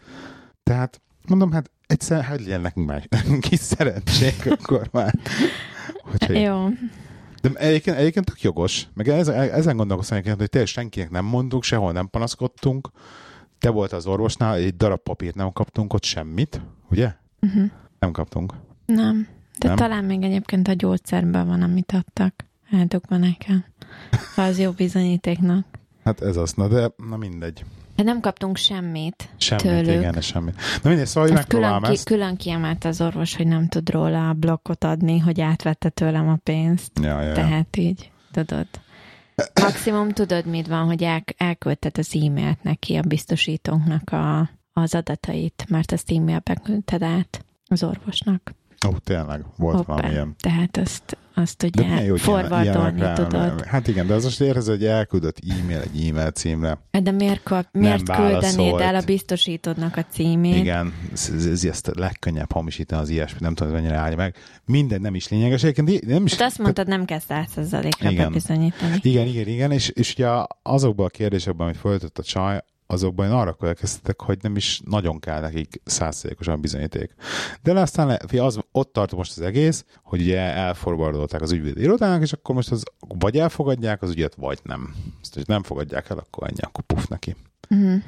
Tehát 0.63 1.01
mondom, 1.27 1.51
hát 1.51 1.71
egyszer, 1.87 2.23
hát 2.23 2.39
legyen 2.39 2.61
nekünk 2.61 2.87
már 2.87 3.07
kis 3.39 3.59
szerencsénk 3.59 4.45
akkor 4.45 4.89
már. 4.91 5.15
Hogy, 6.01 6.41
Jó. 6.41 6.67
De 7.41 7.49
egyébként, 7.53 7.97
egyébként 7.97 8.25
tök 8.25 8.41
jogos. 8.41 8.87
Meg 8.93 9.07
ezen, 9.07 9.35
ezen 9.35 9.77
gondolkoztam 9.77 10.23
hogy 10.23 10.49
tényleg 10.49 10.69
senkinek 10.69 11.09
nem 11.09 11.25
mondunk, 11.25 11.63
sehol 11.63 11.91
nem 11.91 12.09
panaszkodtunk. 12.09 12.89
Te 13.59 13.69
volt 13.69 13.93
az 13.93 14.05
orvosnál, 14.05 14.55
egy 14.55 14.75
darab 14.75 14.99
papírt 14.99 15.35
nem 15.35 15.51
kaptunk 15.51 15.93
ott 15.93 16.03
semmit, 16.03 16.61
ugye? 16.89 17.18
Uh-huh. 17.41 17.69
Nem 17.99 18.11
kaptunk. 18.11 18.53
Nem. 18.85 19.27
De 19.59 19.67
nem? 19.67 19.75
talán 19.75 20.03
még 20.03 20.23
egyébként 20.23 20.67
a 20.67 20.73
gyógyszerben 20.73 21.47
van, 21.47 21.61
amit 21.61 21.91
adtak. 21.91 22.33
Eldugva 22.71 23.17
nekem. 23.17 23.65
Az 24.35 24.59
jó 24.59 24.71
bizonyítéknak. 24.71 25.65
Hát 26.03 26.21
ez 26.21 26.35
az, 26.35 26.53
na 26.53 26.67
de 26.67 26.91
na 27.09 27.17
mindegy. 27.17 27.65
De 27.95 28.03
nem 28.03 28.19
kaptunk 28.19 28.57
semmit, 28.57 29.29
semmit 29.37 29.63
tőlük. 29.63 29.99
igen, 30.01 30.21
semmit. 30.21 30.55
Na 30.83 30.89
mindegy, 30.89 31.07
szóval 31.07 31.37
ezt 31.37 31.47
külön, 31.47 31.81
ki, 31.81 31.91
ezt. 31.91 32.05
külön 32.05 32.35
kiemelt 32.35 32.85
az 32.85 33.01
orvos, 33.01 33.35
hogy 33.35 33.47
nem 33.47 33.67
tud 33.67 33.89
róla 33.89 34.29
a 34.29 34.33
blokkot 34.33 34.83
adni, 34.83 35.17
hogy 35.17 35.41
átvette 35.41 35.89
tőlem 35.89 36.29
a 36.29 36.35
pénzt. 36.43 36.91
Ja, 37.01 37.21
ja, 37.21 37.33
Tehát 37.33 37.77
így, 37.77 38.11
tudod. 38.31 38.67
Maximum 39.61 40.09
tudod, 40.09 40.45
mit 40.45 40.67
van, 40.67 40.85
hogy 40.85 41.03
el, 41.03 41.23
elküldted 41.37 41.97
az 41.97 42.15
e-mailt 42.15 42.63
neki, 42.63 42.95
a 42.95 43.01
biztosítónknak 43.01 44.11
a, 44.11 44.49
az 44.81 44.95
adatait, 44.95 45.65
mert 45.69 45.91
azt 45.91 46.11
e-mailbe 46.11 46.55
küldted 46.63 47.03
át 47.03 47.45
az 47.67 47.83
orvosnak. 47.83 48.53
Ó, 48.87 48.91
tényleg, 49.03 49.41
volt 49.57 49.75
Hoppá. 49.75 49.93
valamilyen. 49.93 50.35
Tehát 50.39 50.77
azt, 50.77 51.17
azt 51.33 51.57
De 51.57 51.67
ugye 51.83 52.03
jó, 52.03 52.15
ilyen- 52.61 52.97
rá- 52.97 53.15
tudod. 53.15 53.65
Hát 53.65 53.87
igen, 53.87 54.07
de 54.07 54.13
az 54.13 54.23
most 54.23 54.41
érez, 54.41 54.67
hogy 54.67 54.85
elküldött 54.85 55.37
e-mail 55.49 55.77
egy 55.79 56.07
e-mail 56.07 56.31
címre. 56.31 56.77
De 57.03 57.11
miért, 57.11 57.43
kap, 57.43 57.65
miért 57.71 58.11
küldenéd 58.11 58.79
el 58.79 58.95
a 58.95 59.01
biztosítódnak 59.05 59.97
a 59.97 60.05
címét? 60.11 60.55
Igen, 60.55 60.93
ez, 61.13 61.31
ez, 61.35 61.45
ez 61.45 61.63
ezt 61.63 61.91
legkönnyebb 61.95 62.51
hamisítani 62.51 63.01
az 63.01 63.09
ilyesmit, 63.09 63.41
nem 63.41 63.53
tudom, 63.55 63.73
hogy 63.73 63.81
mennyire 63.81 63.99
állja 63.99 64.15
meg. 64.15 64.35
Minden 64.65 65.01
nem 65.01 65.15
is 65.15 65.27
lényeges. 65.29 65.63
Egyébként 65.63 66.05
nem 66.05 66.25
is, 66.25 66.31
Hát 66.35 66.47
azt 66.47 66.57
mondtad, 66.57 66.87
nem 66.87 67.05
kell 67.05 67.19
százszerzalékra 67.19 68.09
Igen. 68.09 68.27
bebizonyítani. 68.27 68.97
Igen, 69.01 69.27
igen, 69.27 69.47
igen, 69.47 69.71
és, 69.71 69.89
és 69.89 70.13
ugye 70.13 70.27
azokban 70.63 71.05
a 71.05 71.09
kérdésekben, 71.09 71.65
amit 71.67 71.79
folytatott 71.79 72.17
a 72.17 72.23
csaj, 72.23 72.61
azokban 72.91 73.25
én 73.25 73.31
arra 73.31 73.53
következtetek, 73.53 74.21
hogy 74.21 74.37
nem 74.41 74.55
is 74.55 74.81
nagyon 74.85 75.19
kell 75.19 75.41
nekik 75.41 75.81
százszerékosan 75.85 76.61
bizonyíték. 76.61 77.13
De 77.63 77.79
aztán 77.79 78.07
le, 78.07 78.43
az, 78.43 78.59
ott 78.71 78.93
tart 78.93 79.15
most 79.15 79.37
az 79.37 79.41
egész, 79.41 79.85
hogy 80.03 80.21
ugye 80.21 80.39
elforwardolták 80.39 81.41
az 81.41 81.51
ügyvédi 81.51 81.81
irodának, 81.81 82.21
és 82.21 82.33
akkor 82.33 82.55
most 82.55 82.71
az 82.71 82.83
vagy 82.99 83.37
elfogadják 83.37 84.01
az 84.01 84.09
ügyet, 84.09 84.35
vagy 84.35 84.59
nem. 84.63 84.95
Ezt, 85.21 85.33
hogy 85.33 85.47
nem 85.47 85.63
fogadják 85.63 86.09
el, 86.09 86.17
akkor 86.17 86.47
ennyi, 86.47 86.61
akkor 86.61 86.83
puf 86.83 87.07
neki. 87.07 87.35
Uh-huh. 87.69 88.01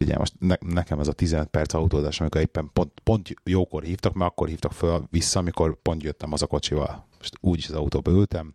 Ugye 0.00 0.18
most 0.18 0.34
ne, 0.38 0.54
nekem 0.60 1.00
ez 1.00 1.08
a 1.08 1.12
15 1.12 1.48
perc 1.48 1.74
autózás, 1.74 2.20
amikor 2.20 2.40
éppen 2.40 2.70
pont, 2.72 2.92
pont 3.04 3.36
jókor 3.44 3.82
hívtak, 3.82 4.14
mert 4.14 4.30
akkor 4.30 4.48
hívtak 4.48 4.72
föl 4.72 5.06
vissza, 5.10 5.38
amikor 5.38 5.82
pont 5.82 6.02
jöttem 6.02 6.32
az 6.32 6.42
a 6.42 6.46
kocsival. 6.46 7.06
Most 7.18 7.38
úgyis 7.40 7.68
az 7.68 7.74
autóba 7.74 8.10
ültem, 8.10 8.54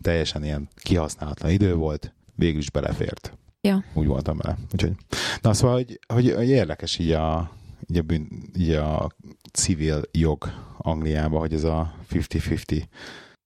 teljesen 0.00 0.44
ilyen 0.44 0.68
kihasználatlan 0.76 1.50
idő 1.50 1.74
volt, 1.74 2.14
végül 2.34 2.58
is 2.58 2.70
belefért. 2.70 3.36
Ja. 3.68 3.84
Úgy 3.94 4.06
voltam 4.06 4.36
vele. 4.36 4.56
Úgyhogy, 4.72 4.92
na 5.40 5.52
szóval, 5.52 5.74
hogy, 5.76 5.98
hogy, 6.14 6.32
hogy 6.36 6.48
érdekes 6.48 6.98
így 6.98 7.10
a, 7.10 7.50
így 7.90 7.96
a, 7.98 8.02
bűn, 8.02 8.28
így 8.58 8.70
a 8.70 9.10
civil 9.52 10.00
jog 10.12 10.50
Angliában, 10.78 11.40
hogy 11.40 11.52
ez 11.52 11.64
a 11.64 11.94
50-50. 12.12 12.82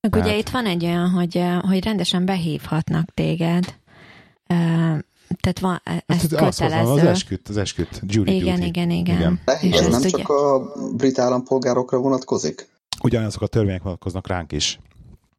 Meg 0.00 0.14
ugye 0.14 0.30
Hát- 0.30 0.38
itt 0.38 0.48
van 0.48 0.66
egy 0.66 0.84
olyan, 0.84 1.08
hogy, 1.10 1.36
eh, 1.36 1.60
hogy 1.60 1.84
rendesen 1.84 2.24
behívhatnak 2.24 3.14
téged. 3.14 3.64
Eh, 4.46 4.98
Tehát 5.40 5.58
van, 5.60 5.80
ez 5.84 5.92
Hát, 6.06 6.22
azt 6.22 6.30
mondom, 6.30 6.48
kötelező. 6.50 6.90
az 6.90 6.98
esküt, 7.04 7.48
az 7.48 7.56
esküt, 7.56 8.00
jury 8.06 8.34
igen, 8.34 8.54
duty. 8.54 8.66
igen, 8.66 8.90
igen, 8.90 9.16
Igen. 9.16 9.40
De 9.44 9.58
És 9.60 9.72
ez 9.76 9.86
nem 9.86 9.98
ugye- 10.00 10.08
csak 10.10 10.28
a 10.28 10.72
brit 10.96 11.18
állampolgárokra 11.18 11.98
vonatkozik? 11.98 12.68
Ugyanazok 13.02 13.42
a 13.42 13.46
törvények 13.46 13.82
vonatkoznak 13.82 14.26
ránk 14.26 14.52
is. 14.52 14.78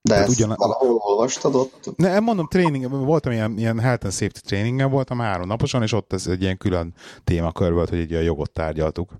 De 0.07 0.13
Tehát 0.13 0.29
ezt 0.29 0.39
ugyan- 0.39 0.57
valahol 0.57 0.95
olvastad 0.95 1.55
ott? 1.55 1.93
Ne, 1.95 2.19
mondom, 2.19 2.47
tréning, 2.47 2.89
voltam 2.89 3.31
ilyen, 3.31 3.57
ilyen 3.57 3.79
health 3.79 4.03
and 4.03 4.13
safety 4.13 4.39
tréningen 4.45 4.89
voltam 4.89 5.19
három 5.19 5.47
naposan, 5.47 5.81
és 5.83 5.91
ott 5.93 6.13
ez 6.13 6.27
egy 6.27 6.41
ilyen 6.41 6.57
külön 6.57 6.93
témakör 7.23 7.73
volt, 7.73 7.89
hogy 7.89 7.99
egy 7.99 8.13
a 8.13 8.19
jogot 8.19 8.51
tárgyaltuk. 8.51 9.11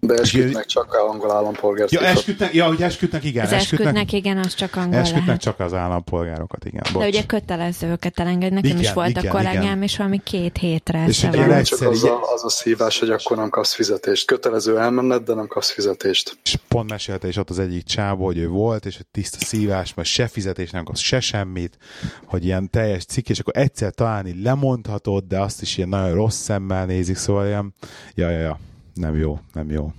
De 0.00 0.14
És 0.14 0.20
eskütnek 0.20 0.66
csak 0.66 0.92
a 0.94 1.08
angol 1.10 1.30
állampolgárt. 1.32 1.90
Ja, 1.90 2.00
eskütnek, 2.00 2.54
ja, 2.54 2.66
hogy 2.66 2.82
eskütnek, 2.82 3.24
igen. 3.24 3.44
Az 3.44 3.52
esküdnek, 3.52 4.12
igen, 4.12 4.38
az 4.38 4.54
csak 4.54 4.76
angol 4.76 4.98
eskütnek 4.98 5.26
lehet. 5.26 5.40
csak 5.40 5.60
az 5.60 5.74
állampolgárokat, 5.74 6.64
igen. 6.64 6.82
Bocs. 6.92 7.02
De 7.02 7.08
ugye 7.08 7.24
kötelező 7.26 7.86
őket 7.88 8.18
elengedni. 8.18 8.54
Nekem 8.54 8.70
Igen, 8.70 8.82
is 8.82 8.92
volt 8.92 9.08
igen, 9.08 9.26
a 9.26 9.30
kollégám, 9.30 9.62
igen. 9.62 9.82
és 9.82 9.96
valami 9.96 10.20
két 10.24 10.56
hétre 10.58 11.04
És 11.06 11.22
ugye 11.22 11.36
van. 11.38 11.48
lehet- 11.48 11.66
csak 11.66 11.78
egyszer 11.80 11.92
az 11.92 12.04
a, 12.04 12.32
az 12.34 12.44
a 12.44 12.48
szívás, 12.50 12.98
hogy 12.98 13.10
akkor 13.10 13.36
nem 13.36 13.48
kapsz 13.48 13.74
fizetést. 13.74 14.26
Kötelező 14.26 14.78
elmenned, 14.78 15.22
de 15.22 15.34
nem 15.34 15.46
kapsz 15.46 15.70
fizetést. 15.70 16.38
és 16.44 16.56
pont 16.68 16.90
mesélte 16.90 17.28
is 17.28 17.36
ott 17.36 17.50
az 17.50 17.58
egyik 17.58 17.84
csávó, 17.84 18.24
hogy 18.24 18.38
ő 18.38 18.48
volt, 18.48 18.86
és 18.86 18.96
hogy 18.96 19.06
tiszta 19.06 19.38
szívás, 19.44 19.94
mert 19.94 20.08
se 20.08 20.26
fizetés 20.28 20.70
nem 20.70 20.84
kapsz, 20.84 21.00
se 21.00 21.20
semmit, 21.20 21.78
hogy 22.24 22.44
ilyen 22.44 22.70
teljes 22.70 23.04
cikk, 23.04 23.28
és 23.28 23.38
akkor 23.38 23.56
egyszer 23.56 23.92
talán 23.94 24.26
így 24.26 24.42
lemondhatod, 24.42 25.24
de 25.24 25.40
azt 25.40 25.62
is 25.62 25.76
ilyen 25.76 25.88
nagyon 25.88 26.14
rossz 26.14 26.36
szemmel 26.38 26.86
nézik, 26.86 27.16
szóval 27.16 27.46
ilyen, 27.46 27.74
ja, 28.14 28.30
ja, 28.30 28.38
ja, 28.38 28.58
nem 28.96 29.16
jó, 29.16 29.38
nem 29.52 29.70
jó. 29.70 29.92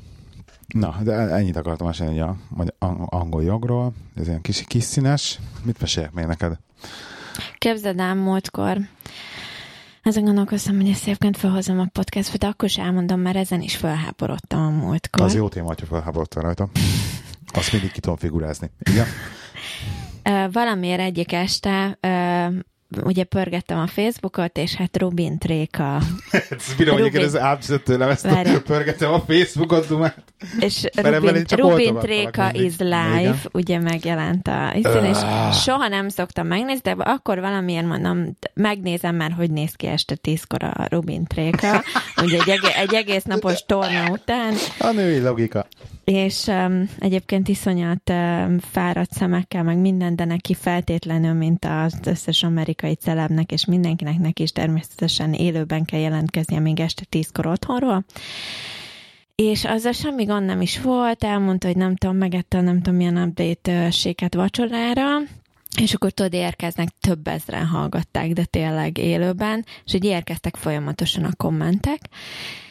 Na, 0.67 0.97
de 1.03 1.13
ennyit 1.13 1.55
akartam 1.55 1.87
mesélni 1.87 2.19
a 2.19 2.37
angol 3.05 3.43
jogról, 3.43 3.93
ez 4.15 4.27
ilyen 4.27 4.41
kis, 4.41 4.63
kis 4.67 4.83
színes. 4.83 5.39
Mit 5.63 5.79
meséljek 5.79 6.11
még 6.11 6.25
neked? 6.25 6.57
Képzeld 7.57 7.99
el, 7.99 8.15
múltkor 8.15 8.77
ezen 10.01 10.23
gondolkoztam, 10.23 10.75
hogy 10.75 10.89
ezt 10.89 11.03
egyébként 11.03 11.37
felhozom 11.37 11.79
a 11.79 11.85
podcastba, 11.85 12.37
de 12.37 12.47
akkor 12.47 12.69
is 12.69 12.77
elmondom, 12.77 13.19
mert 13.19 13.35
ezen 13.35 13.61
is 13.61 13.75
felháborodtam 13.75 14.59
a 14.59 14.69
múltkor. 14.69 15.25
Az 15.25 15.35
jó 15.35 15.49
téma, 15.49 15.67
hogyha 15.67 15.85
felháborodtál 15.85 16.43
rajta. 16.43 16.69
Azt 17.53 17.71
mindig 17.71 17.91
ki 17.91 17.99
tudom 17.99 18.17
figurázni. 18.17 18.71
Igen? 18.79 19.05
Valamiért 20.51 20.99
egyik 20.99 21.31
este 21.31 21.97
ugye 23.03 23.23
pörgettem 23.23 23.79
a 23.79 23.87
Facebookot, 23.87 24.57
és 24.57 24.73
hát 24.75 24.97
Rubin 24.97 25.37
Tréka 25.37 25.97
Ezt 26.31 26.77
bírom, 26.77 26.93
hogy 26.95 27.03
Rubin. 27.05 27.21
ez 27.21 27.35
átvezett 27.37 27.83
tőlem, 27.83 28.09
ezt 28.09 28.21
Várjál. 28.29 28.61
pörgetem 28.61 29.13
a 29.13 29.19
Facebookot, 29.19 29.87
dumát. 29.87 30.23
És 30.59 30.87
Rubin, 30.95 31.43
Rubin 31.55 31.95
Tréka 31.95 32.49
is 32.53 32.77
live, 32.77 33.19
Igen. 33.19 33.39
ugye 33.51 33.79
megjelent 33.79 34.47
a 34.47 34.71
izén, 34.75 35.03
és 35.03 35.17
Ah. 35.17 35.53
soha 35.53 35.87
nem 35.87 36.09
szoktam 36.09 36.47
megnézni, 36.47 36.81
de 36.83 36.91
akkor 36.91 37.39
valamiért 37.39 37.85
mondom, 37.85 38.37
megnézem 38.53 39.15
már, 39.15 39.31
hogy 39.31 39.51
néz 39.51 39.73
ki 39.73 39.87
este 39.87 40.15
tízkor 40.15 40.63
a 40.63 40.87
Rubin 40.89 41.25
Tréka, 41.25 41.81
ugye 42.23 42.37
egy, 42.39 42.49
egé- 42.49 42.75
egy 42.77 42.93
egész 42.93 43.23
napos 43.23 43.65
torna 43.65 44.09
után, 44.09 44.53
A 44.79 44.91
női 44.91 45.19
logika. 45.21 45.67
és 46.03 46.45
um, 46.47 46.89
egyébként 46.99 47.47
iszonyat 47.47 48.09
um, 48.09 48.59
fáradt 48.71 49.11
szemekkel, 49.11 49.63
meg 49.63 49.77
minden, 49.77 50.15
de 50.15 50.25
neki 50.25 50.53
feltétlenül, 50.53 51.33
mint 51.33 51.65
az 51.65 51.93
összes 52.05 52.43
amerikai 52.43 52.75
celebnek, 52.99 53.51
és 53.51 53.65
mindenkinek 53.65 54.17
neki 54.17 54.43
is 54.43 54.51
természetesen 54.51 55.33
élőben 55.33 55.85
kell 55.85 55.99
jelentkeznie 55.99 56.59
még 56.59 56.79
este 56.79 57.03
tízkor 57.09 57.47
otthonról. 57.47 58.05
És 59.35 59.65
azzal 59.65 59.91
semmi 59.91 60.23
gond 60.23 60.45
nem 60.45 60.61
is 60.61 60.81
volt, 60.81 61.23
elmondta, 61.23 61.67
hogy 61.67 61.77
nem 61.77 61.95
tudom, 61.95 62.15
megette 62.15 62.61
nem 62.61 62.81
tudom 62.81 62.95
milyen 62.95 63.17
update 63.17 63.91
séket 63.91 64.35
vacsorára, 64.35 65.05
és 65.81 65.93
akkor 65.93 66.11
tudod, 66.11 66.33
érkeznek, 66.33 66.87
több 66.99 67.27
ezren 67.27 67.65
hallgatták, 67.65 68.31
de 68.31 68.45
tényleg 68.45 68.97
élőben, 68.97 69.65
és 69.85 69.91
hogy 69.91 70.05
érkeztek 70.05 70.55
folyamatosan 70.55 71.23
a 71.23 71.35
kommentek, 71.35 71.99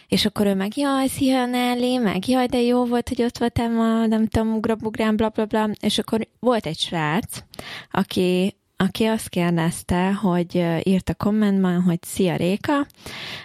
és 0.09 0.25
akkor 0.25 0.47
ő 0.47 0.55
meg, 0.55 0.77
jaj, 0.77 1.07
szia 1.07 1.47
Nelly, 1.47 1.97
meg 1.97 2.29
jaj, 2.29 2.47
de 2.47 2.61
jó 2.61 2.85
volt, 2.85 3.09
hogy 3.09 3.23
ott 3.23 3.39
voltam 3.39 3.79
a, 3.79 4.07
nem 4.07 4.27
tudom, 4.27 4.55
ugrabugrán, 4.55 5.17
bla, 5.17 5.29
bla, 5.29 5.45
bla. 5.45 5.69
És 5.81 5.99
akkor 5.99 6.29
volt 6.41 6.67
egy 6.67 6.79
srác, 6.79 7.39
aki, 7.91 8.57
aki 8.77 9.05
azt 9.05 9.29
kérdezte, 9.29 10.13
hogy 10.13 10.55
írt 10.83 11.09
a 11.09 11.15
kommentben, 11.15 11.83
hogy 11.83 11.99
szia 12.03 12.37
Réka, 12.37 12.87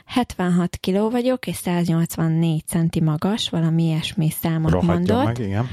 76 0.05 0.75
kiló 0.75 1.09
vagyok, 1.09 1.47
és 1.47 1.55
184 1.55 2.63
centi 2.67 3.01
magas, 3.01 3.49
valami 3.49 3.83
ilyesmi 3.83 4.29
számot 4.29 4.71
Rohadjon 4.71 4.95
mondott, 4.95 5.25
meg, 5.25 5.39
igen. 5.39 5.67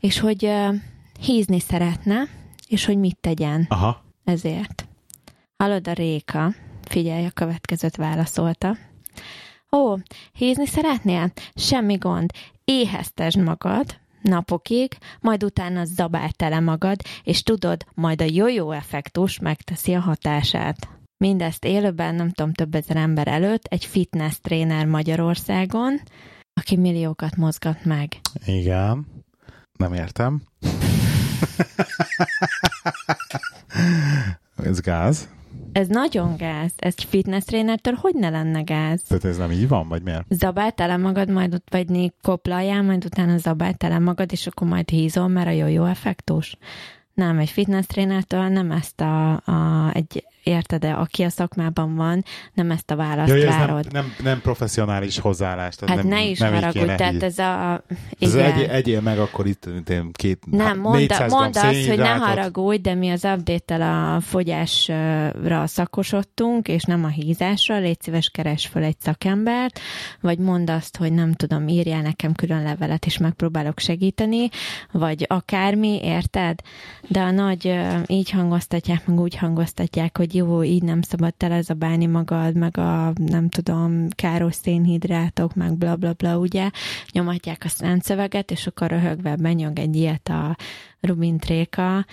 és 0.00 0.18
hogy 0.18 0.52
hízni 1.20 1.60
szeretne, 1.60 2.28
és 2.68 2.84
hogy 2.84 2.98
mit 2.98 3.16
tegyen 3.20 3.66
Aha. 3.68 4.04
ezért. 4.24 4.88
Hallod 5.56 5.88
a 5.88 5.92
Réka, 5.92 6.54
figyelj, 6.84 7.26
a 7.26 7.30
következőt 7.30 7.96
válaszolta. 7.96 8.76
Ó, 9.72 9.96
hízni 10.32 10.66
szeretnél? 10.66 11.32
Semmi 11.54 11.96
gond. 11.96 12.30
Éheztesd 12.64 13.38
magad 13.38 14.00
napokig, 14.22 14.98
majd 15.20 15.44
utána 15.44 15.84
zabál 15.84 16.30
tele 16.30 16.60
magad, 16.60 17.00
és 17.22 17.42
tudod, 17.42 17.84
majd 17.94 18.22
a 18.22 18.24
jó-jó 18.24 18.70
effektus 18.70 19.38
megteszi 19.38 19.94
a 19.94 20.00
hatását. 20.00 20.88
Mindezt 21.16 21.64
élőben, 21.64 22.14
nem 22.14 22.30
tudom, 22.30 22.52
több 22.52 22.74
ezer 22.74 22.96
ember 22.96 23.28
előtt, 23.28 23.64
egy 23.64 23.84
fitness 23.84 24.38
tréner 24.40 24.86
Magyarországon, 24.86 26.00
aki 26.52 26.76
milliókat 26.76 27.36
mozgat 27.36 27.84
meg. 27.84 28.20
Igen. 28.44 29.06
Nem 29.78 29.92
értem. 29.92 30.42
ez 34.64 34.80
gáz? 34.80 35.28
Ez 35.72 35.88
nagyon 35.88 36.36
gáz. 36.36 36.72
Ez 36.76 36.94
fitness 37.08 37.44
trénertől 37.44 37.94
hogy 37.94 38.14
ne 38.14 38.28
lenne 38.28 38.62
gáz? 38.62 39.02
Tehát 39.02 39.24
ez 39.24 39.36
nem 39.36 39.50
így 39.50 39.68
van, 39.68 39.88
vagy 39.88 40.02
miért? 40.02 40.24
Zabál 40.28 40.72
tele 40.72 40.96
magad, 40.96 41.30
majd 41.30 41.54
ott 41.54 41.66
vagy 41.70 42.12
koplaljál, 42.22 42.82
majd 42.82 43.04
utána 43.04 43.36
zabál 43.38 43.74
tele 43.74 43.98
magad, 43.98 44.32
és 44.32 44.46
akkor 44.46 44.68
majd 44.68 44.88
hízol, 44.88 45.28
mert 45.28 45.46
a 45.46 45.50
jó-jó 45.50 45.84
effektus. 45.84 46.56
Nem, 47.14 47.38
egy 47.38 47.50
fitness 47.50 47.86
trénertől 47.86 48.48
nem 48.48 48.70
ezt 48.70 49.00
a, 49.00 49.30
a 49.32 49.90
egy, 49.94 50.24
érted 50.42 50.80
de 50.80 50.90
aki 50.90 51.22
a 51.22 51.28
szakmában 51.28 51.94
van, 51.94 52.24
nem 52.54 52.70
ezt 52.70 52.90
a 52.90 52.96
választ 52.96 53.28
Ja, 53.28 53.34
hogy 53.34 53.44
ez 53.44 53.54
várod. 53.54 53.92
nem, 53.92 54.04
nem, 54.04 54.14
nem 54.22 54.40
professzionális 54.40 55.18
hozzáállás. 55.18 55.74
Tehát 55.74 55.94
hát 55.94 56.04
nem, 56.04 56.18
ne 56.18 56.24
is 56.24 56.38
nem 56.38 56.52
haragudj, 56.52 56.94
tehát 56.94 57.14
így. 57.14 57.22
ez 57.22 57.38
a... 57.38 57.82
Ez 58.18 58.34
igen. 58.34 58.52
egy, 58.52 58.62
egyél 58.62 59.00
meg 59.00 59.18
akkor 59.18 59.46
itt 59.46 59.66
mint 59.72 59.90
én, 59.90 60.10
két, 60.12 60.38
Nem, 60.50 60.78
mondd, 60.78 60.96
400 60.96 61.32
mondd 61.32 61.58
azt, 61.58 61.86
hogy 61.86 61.98
ne 61.98 62.08
haragudj, 62.08 62.80
de 62.80 62.94
mi 62.94 63.10
az 63.10 63.24
update-tel 63.24 63.82
a 63.82 64.20
fogyásra 64.20 65.66
szakosodtunk, 65.66 66.68
és 66.68 66.82
nem 66.82 67.04
a 67.04 67.08
hízásra, 67.08 67.78
légy 67.78 68.00
szíves, 68.00 68.30
keres 68.30 68.66
föl 68.66 68.82
egy 68.82 69.00
szakembert, 69.00 69.80
vagy 70.20 70.38
mondd 70.38 70.70
azt, 70.70 70.96
hogy 70.96 71.12
nem 71.12 71.32
tudom, 71.32 71.68
írjál 71.68 72.02
nekem 72.02 72.32
külön 72.32 72.62
levelet, 72.62 73.06
és 73.06 73.18
megpróbálok 73.18 73.78
segíteni, 73.78 74.48
vagy 74.92 75.24
akármi, 75.28 76.00
érted? 76.02 76.60
De 77.08 77.20
a 77.20 77.30
nagy 77.30 77.78
így 78.06 78.30
hangoztatják, 78.30 79.06
meg 79.06 79.20
úgy 79.20 79.36
hangoztatják, 79.36 80.16
hogy 80.16 80.29
hogy 80.30 80.38
jó, 80.38 80.62
így 80.62 80.82
nem 80.82 81.02
szabad 81.02 81.34
telezabálni 81.34 82.06
magad, 82.06 82.56
meg 82.56 82.78
a 82.78 83.12
nem 83.16 83.48
tudom, 83.48 84.08
káros 84.08 84.54
szénhidrátok, 84.54 85.54
meg 85.54 85.76
bla 85.76 85.96
bla 85.96 86.12
bla, 86.12 86.38
ugye, 86.38 86.70
nyomatják 87.12 87.64
a 87.64 87.68
szentszöveget, 87.68 88.50
és 88.50 88.66
akkor 88.66 88.88
röhögve 88.88 89.36
benyog 89.36 89.78
egy 89.78 89.96
ilyet 89.96 90.28
a 90.28 90.56
Rubin 91.00 91.38
Tréka, 91.38 92.06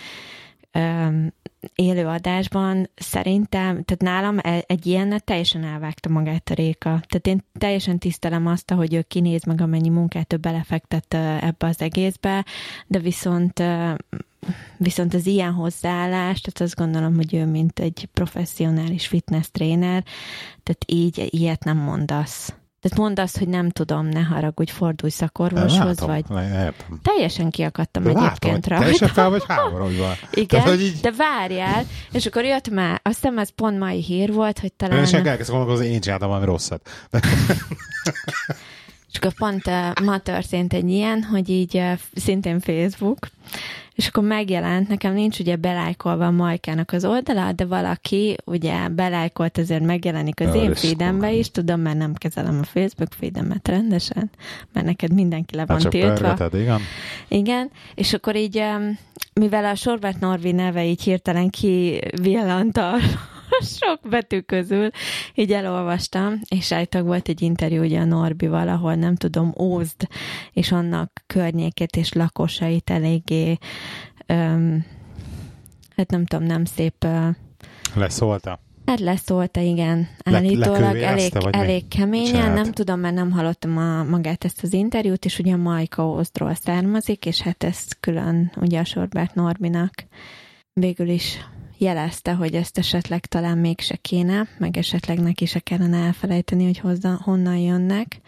élőadásban 1.74 2.90
szerintem, 2.94 3.84
tehát 3.84 4.02
nálam 4.02 4.38
e- 4.42 4.64
egy 4.66 4.86
ilyennet 4.86 5.24
teljesen 5.24 5.64
elvágta 5.64 6.08
magát 6.08 6.50
a 6.50 6.54
Réka. 6.54 7.00
Tehát 7.08 7.26
én 7.26 7.44
teljesen 7.58 7.98
tisztelem 7.98 8.46
azt, 8.46 8.70
hogy 8.70 8.94
ő 8.94 9.02
kinéz 9.02 9.44
meg, 9.44 9.60
amennyi 9.60 9.88
munkát 9.88 10.32
ő 10.32 10.36
belefektett 10.36 11.14
ebbe 11.14 11.66
az 11.66 11.80
egészbe, 11.82 12.44
de 12.86 12.98
viszont 12.98 13.62
viszont 14.76 15.14
az 15.14 15.26
ilyen 15.26 15.52
hozzáállás, 15.52 16.40
tehát 16.40 16.60
azt 16.60 16.74
gondolom, 16.74 17.14
hogy 17.14 17.34
ő 17.34 17.46
mint 17.46 17.78
egy 17.78 18.08
professzionális 18.12 19.06
fitness 19.06 19.46
tréner, 19.52 20.04
tehát 20.62 20.84
így 20.86 21.28
ilyet 21.30 21.64
nem 21.64 21.76
mondasz. 21.76 22.52
Tehát 22.80 22.98
mondd 22.98 23.20
azt, 23.20 23.38
hogy 23.38 23.48
nem 23.48 23.70
tudom, 23.70 24.06
ne 24.06 24.20
haragudj, 24.20 24.70
fordulj 24.70 25.10
szakorvoshoz, 25.10 26.00
vagy... 26.00 26.24
Értem. 26.30 27.00
Teljesen 27.02 27.50
kiakadtam 27.50 28.04
Látom, 28.04 28.24
egyébként 28.24 28.66
rá. 28.66 28.78
Teljesen 28.78 29.08
fel 29.08 29.30
vagy 29.30 29.44
háborodva. 29.48 30.12
Igen, 30.32 30.46
Tehát, 30.46 30.68
hogy 30.68 30.80
így... 30.80 31.00
de 31.00 31.12
várjál, 31.16 31.84
és 32.12 32.26
akkor 32.26 32.44
jött 32.44 32.70
már, 32.70 33.00
azt 33.02 33.14
hiszem 33.14 33.38
ez 33.38 33.50
pont 33.50 33.78
mai 33.78 34.02
hír 34.02 34.32
volt, 34.32 34.58
hogy 34.58 34.72
talán... 34.72 34.98
Én 34.98 35.06
sem 35.06 35.26
elkezdtem 35.26 35.56
gondolkozni, 35.56 35.92
én 35.92 36.00
csináltam 36.00 36.28
valami 36.28 36.46
rosszat. 36.46 36.88
és 39.12 39.18
akkor 39.18 39.32
pont 39.34 39.66
uh, 39.66 40.04
ma 40.04 40.18
történt 40.18 40.72
egy 40.72 40.88
ilyen, 40.88 41.22
hogy 41.22 41.48
így 41.48 41.76
uh, 41.76 41.92
szintén 42.14 42.60
Facebook, 42.60 43.28
és 43.98 44.06
akkor 44.06 44.24
megjelent, 44.24 44.88
nekem 44.88 45.12
nincs 45.12 45.38
ugye 45.38 45.56
belájkolva 45.56 46.26
a 46.26 46.30
Majkának 46.30 46.92
az 46.92 47.04
oldala, 47.04 47.52
de 47.52 47.64
valaki 47.64 48.36
ugye 48.44 48.88
belájkolt, 48.88 49.58
ezért 49.58 49.84
megjelenik 49.84 50.40
az 50.40 50.54
én 50.54 50.74
feedembe 50.74 51.32
is, 51.32 51.50
tudom, 51.50 51.80
mert 51.80 51.96
nem 51.98 52.14
kezelem 52.14 52.58
a 52.62 52.64
Facebook 52.64 53.12
feedemet 53.12 53.68
rendesen, 53.68 54.30
mert 54.72 54.86
neked 54.86 55.12
mindenki 55.12 55.56
le 55.56 55.64
van 55.66 55.80
hát 55.80 55.88
tiltva. 55.88 56.34
Pörgeted, 56.34 56.60
igen. 56.60 56.80
Igen, 57.28 57.70
és 57.94 58.12
akkor 58.12 58.36
így, 58.36 58.62
mivel 59.32 59.64
a 59.64 59.74
Sorbert 59.74 60.20
Norvi 60.20 60.52
neve 60.52 60.84
így 60.84 61.02
hirtelen 61.02 61.50
kivillant 61.50 62.76
a 62.76 62.94
sok 63.80 64.00
betű 64.08 64.40
közül, 64.40 64.90
így 65.34 65.52
elolvastam, 65.52 66.40
és 66.48 66.72
állítólag 66.72 67.06
volt 67.06 67.28
egy 67.28 67.42
interjú 67.42 67.82
ugye 67.82 68.00
a 68.00 68.04
Norbi 68.04 68.46
valahol, 68.46 68.94
nem 68.94 69.14
tudom, 69.14 69.54
Ózd, 69.60 70.08
és 70.52 70.72
annak 70.72 71.22
környékét 71.26 71.96
és 71.96 72.12
lakosait 72.12 72.90
eléggé, 72.90 73.58
um, 74.28 74.86
hát 75.96 76.10
nem 76.10 76.24
tudom, 76.24 76.46
nem 76.46 76.64
szép... 76.64 77.04
Uh, 77.04 77.28
Leszólta? 77.94 78.60
Hát 78.88 79.00
leszólta, 79.00 79.60
igen. 79.60 80.08
Állítólag 80.24 80.94
Le, 80.94 81.06
elég, 81.06 81.32
elég 81.50 81.88
keményen, 81.88 82.26
Csinált. 82.26 82.54
nem 82.54 82.72
tudom, 82.72 83.00
mert 83.00 83.14
nem 83.14 83.30
hallottam 83.30 83.76
a, 83.76 84.04
magát 84.04 84.44
ezt 84.44 84.62
az 84.62 84.72
interjút, 84.72 85.24
és 85.24 85.38
ugye 85.38 85.56
Majka 85.56 86.08
Ozdról 86.08 86.54
származik, 86.54 87.26
és 87.26 87.40
hát 87.40 87.64
ezt 87.64 87.96
külön 88.00 88.52
ugye 88.56 88.80
a 88.80 88.84
Sorbert 88.84 89.34
Norbinak 89.34 89.92
végül 90.72 91.08
is 91.08 91.38
jelezte, 91.78 92.34
hogy 92.34 92.54
ezt 92.54 92.78
esetleg 92.78 93.26
talán 93.26 93.58
mégse 93.58 93.96
kéne, 93.96 94.48
meg 94.58 94.76
esetleg 94.76 95.20
neki 95.20 95.46
se 95.46 95.58
kellene 95.58 95.96
elfelejteni, 95.96 96.64
hogy 96.64 96.78
hozza, 96.78 97.20
honnan 97.22 97.56
jönnek, 97.56 98.20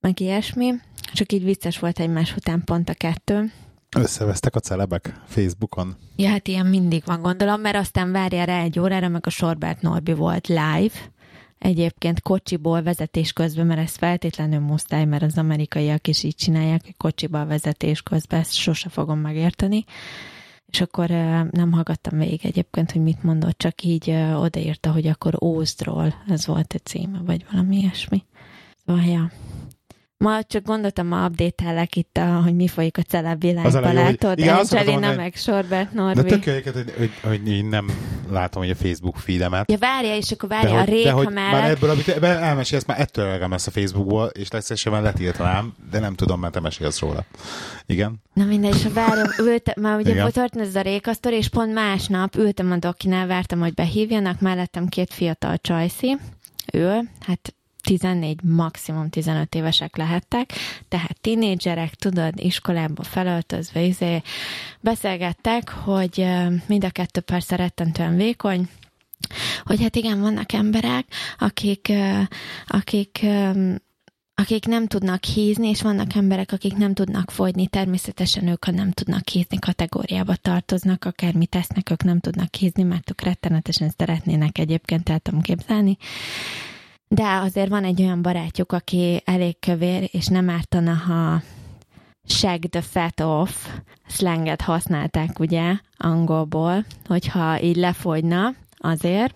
meg 0.00 0.20
ilyesmi. 0.20 0.72
Csak 1.12 1.32
így 1.32 1.44
vicces 1.44 1.78
volt 1.78 1.98
egymás 1.98 2.36
után 2.36 2.64
pont 2.64 2.88
a 2.88 2.94
kettő. 2.94 3.52
Összevesztek 3.96 4.54
a 4.54 4.60
celebek 4.60 5.20
Facebookon. 5.26 5.96
Ja, 6.16 6.28
hát 6.28 6.48
ilyen 6.48 6.66
mindig 6.66 7.02
van, 7.06 7.22
gondolom, 7.22 7.60
mert 7.60 7.76
aztán 7.76 8.12
várja 8.12 8.44
rá 8.44 8.62
egy 8.62 8.78
órára, 8.78 9.08
meg 9.08 9.26
a 9.26 9.30
Sorbert 9.30 9.82
Norbi 9.82 10.12
volt 10.12 10.48
live, 10.48 10.94
egyébként 11.58 12.20
kocsiból 12.20 12.82
vezetés 12.82 13.32
közben, 13.32 13.66
mert 13.66 13.80
ez 13.80 13.96
feltétlenül 13.96 14.60
muszáj, 14.60 15.04
mert 15.04 15.22
az 15.22 15.38
amerikaiak 15.38 16.06
is 16.08 16.22
így 16.22 16.34
csinálják, 16.34 16.80
hogy 16.84 16.96
kocsiból 16.96 17.46
vezetés 17.46 18.02
közben, 18.02 18.40
ezt 18.40 18.52
sose 18.52 18.88
fogom 18.88 19.18
megérteni. 19.18 19.84
És 20.70 20.80
akkor 20.80 21.08
nem 21.50 21.72
hallgattam 21.72 22.18
végig 22.18 22.40
egyébként, 22.42 22.92
hogy 22.92 23.02
mit 23.02 23.22
mondott, 23.22 23.58
csak 23.58 23.82
így 23.82 24.10
odaírta, 24.34 24.92
hogy 24.92 25.06
akkor 25.06 25.42
Ózdról, 25.42 26.14
ez 26.28 26.46
volt 26.46 26.72
a 26.72 26.78
címe, 26.78 27.20
vagy 27.24 27.46
valami 27.50 27.76
ilyesmi. 27.76 28.24
Szóval, 28.86 29.04
ja. 29.04 29.30
Ma 30.24 30.42
csak 30.42 30.64
gondoltam, 30.64 31.06
ma 31.06 31.26
update 31.26 31.88
itt, 31.94 32.16
a, 32.16 32.42
hogy 32.42 32.54
mi 32.54 32.68
folyik 32.68 32.98
a 32.98 33.02
celeb 33.02 33.40
világban, 33.40 33.94
látod? 33.94 34.38
Igen, 34.38 34.56
Angelina 34.56 35.14
meg 35.14 35.34
Sorbert 35.36 35.92
Norvi. 35.92 36.22
De 36.22 36.38
tök 36.38 36.44
hogy, 36.44 36.92
hogy, 36.96 37.10
hogy, 37.22 37.48
én 37.48 37.64
nem 37.64 37.86
látom, 38.30 38.62
hogy 38.62 38.70
a 38.70 38.74
Facebook 38.74 39.16
feedemet. 39.16 39.70
Ja, 39.70 39.78
várja, 39.78 40.16
és 40.16 40.30
akkor 40.30 40.48
várja 40.48 40.70
de, 40.70 40.78
a 40.78 40.84
Réka 40.84 41.08
de, 41.08 41.12
hogy 41.12 41.28
mellett. 41.32 41.60
Már 41.60 41.70
ebből, 41.70 41.90
amit 41.90 42.08
elmesélsz, 42.24 42.84
már 42.84 43.00
ettől 43.00 43.26
elegem 43.26 43.50
lesz 43.50 43.66
a 43.66 43.70
Facebookból, 43.70 44.26
és 44.26 44.50
legszívesebben 44.50 45.02
letiltanám, 45.02 45.74
de 45.90 45.98
nem 45.98 46.14
tudom, 46.14 46.40
mert 46.40 46.52
te 46.52 46.60
mesélsz 46.60 47.00
róla. 47.00 47.24
Igen? 47.86 48.22
Na 48.32 48.44
mindegy, 48.44 48.74
és 48.74 48.86
várjam, 48.92 49.28
ültem, 49.38 49.74
már 49.80 49.98
ugye 49.98 50.20
volt 50.20 50.34
történt 50.34 50.66
ez 50.66 50.74
a 50.74 50.80
Rékasztor, 50.80 51.32
és 51.32 51.48
pont 51.48 51.72
másnap 51.72 52.36
ültem 52.36 52.70
a 52.72 52.76
dokinál, 52.76 53.26
vártam, 53.26 53.60
hogy 53.60 53.74
behívjanak, 53.74 54.40
mellettem 54.40 54.86
két 54.86 55.12
fiatal 55.12 55.56
csajszi, 55.58 56.16
ő, 56.72 57.10
hát 57.20 57.54
14, 57.80 58.42
maximum 58.42 59.08
15 59.08 59.54
évesek 59.54 59.96
lehettek, 59.96 60.52
tehát 60.88 61.20
tinédzserek, 61.20 61.94
tudod, 61.94 62.32
iskolába 62.36 63.02
felöltözve, 63.02 63.82
izé, 63.82 64.22
beszélgettek, 64.80 65.70
hogy 65.70 66.26
mind 66.66 66.84
a 66.84 66.90
kettő 66.90 67.20
persze 67.20 67.56
rettentően 67.56 68.16
vékony, 68.16 68.68
hogy 69.64 69.82
hát 69.82 69.96
igen, 69.96 70.20
vannak 70.20 70.52
emberek, 70.52 71.06
akik, 71.38 71.92
akik 72.66 73.26
akik 74.40 74.66
nem 74.66 74.86
tudnak 74.86 75.24
hízni, 75.24 75.68
és 75.68 75.82
vannak 75.82 76.14
emberek, 76.14 76.52
akik 76.52 76.76
nem 76.76 76.94
tudnak 76.94 77.30
fogyni. 77.30 77.66
Természetesen 77.66 78.46
ők, 78.48 78.64
ha 78.64 78.70
nem 78.70 78.90
tudnak 78.90 79.28
hízni, 79.28 79.58
kategóriába 79.58 80.34
tartoznak, 80.34 81.04
akármit 81.04 81.48
tesznek, 81.48 81.90
ők 81.90 82.02
nem 82.02 82.20
tudnak 82.20 82.54
hízni, 82.54 82.82
mert 82.82 83.10
ők 83.10 83.20
rettenetesen 83.20 83.90
szeretnének 83.98 84.58
egyébként 84.58 85.08
el 85.08 85.18
tudom 85.18 85.40
képzelni. 85.40 85.96
De 87.14 87.36
azért 87.36 87.68
van 87.68 87.84
egy 87.84 88.02
olyan 88.02 88.22
barátjuk, 88.22 88.72
aki 88.72 89.22
elég 89.24 89.58
kövér, 89.58 90.08
és 90.12 90.26
nem 90.26 90.50
ártana, 90.50 90.94
ha 90.94 91.42
shag 92.24 92.58
the 92.64 92.80
fat 92.80 93.20
off 93.20 93.66
slanget 94.06 94.60
használták, 94.60 95.38
ugye, 95.38 95.74
angolból, 95.96 96.84
hogyha 97.06 97.60
így 97.62 97.76
lefogyna 97.76 98.54
azért. 98.76 99.34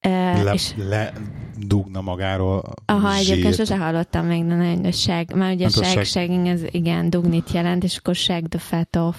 Le, 0.00 0.52
és, 0.52 0.74
ledugna 0.76 2.00
magáról 2.00 2.62
Aha, 2.84 3.12
zsírt. 3.12 3.30
egyébként 3.30 3.54
sose 3.54 3.76
hallottam 3.76 4.26
még, 4.26 4.46
de 4.46 4.54
nagyon, 4.54 4.84
hogy 4.84 4.94
shag, 4.94 5.32
mert 5.32 5.54
ugye 5.54 5.68
shag, 5.68 6.04
shagging, 6.04 6.46
ez 6.46 6.62
igen, 6.70 7.10
dugnit 7.10 7.50
jelent, 7.50 7.84
és 7.84 7.96
akkor 7.96 8.14
shag 8.14 8.48
the 8.48 8.58
fat 8.58 8.96
off. 8.96 9.16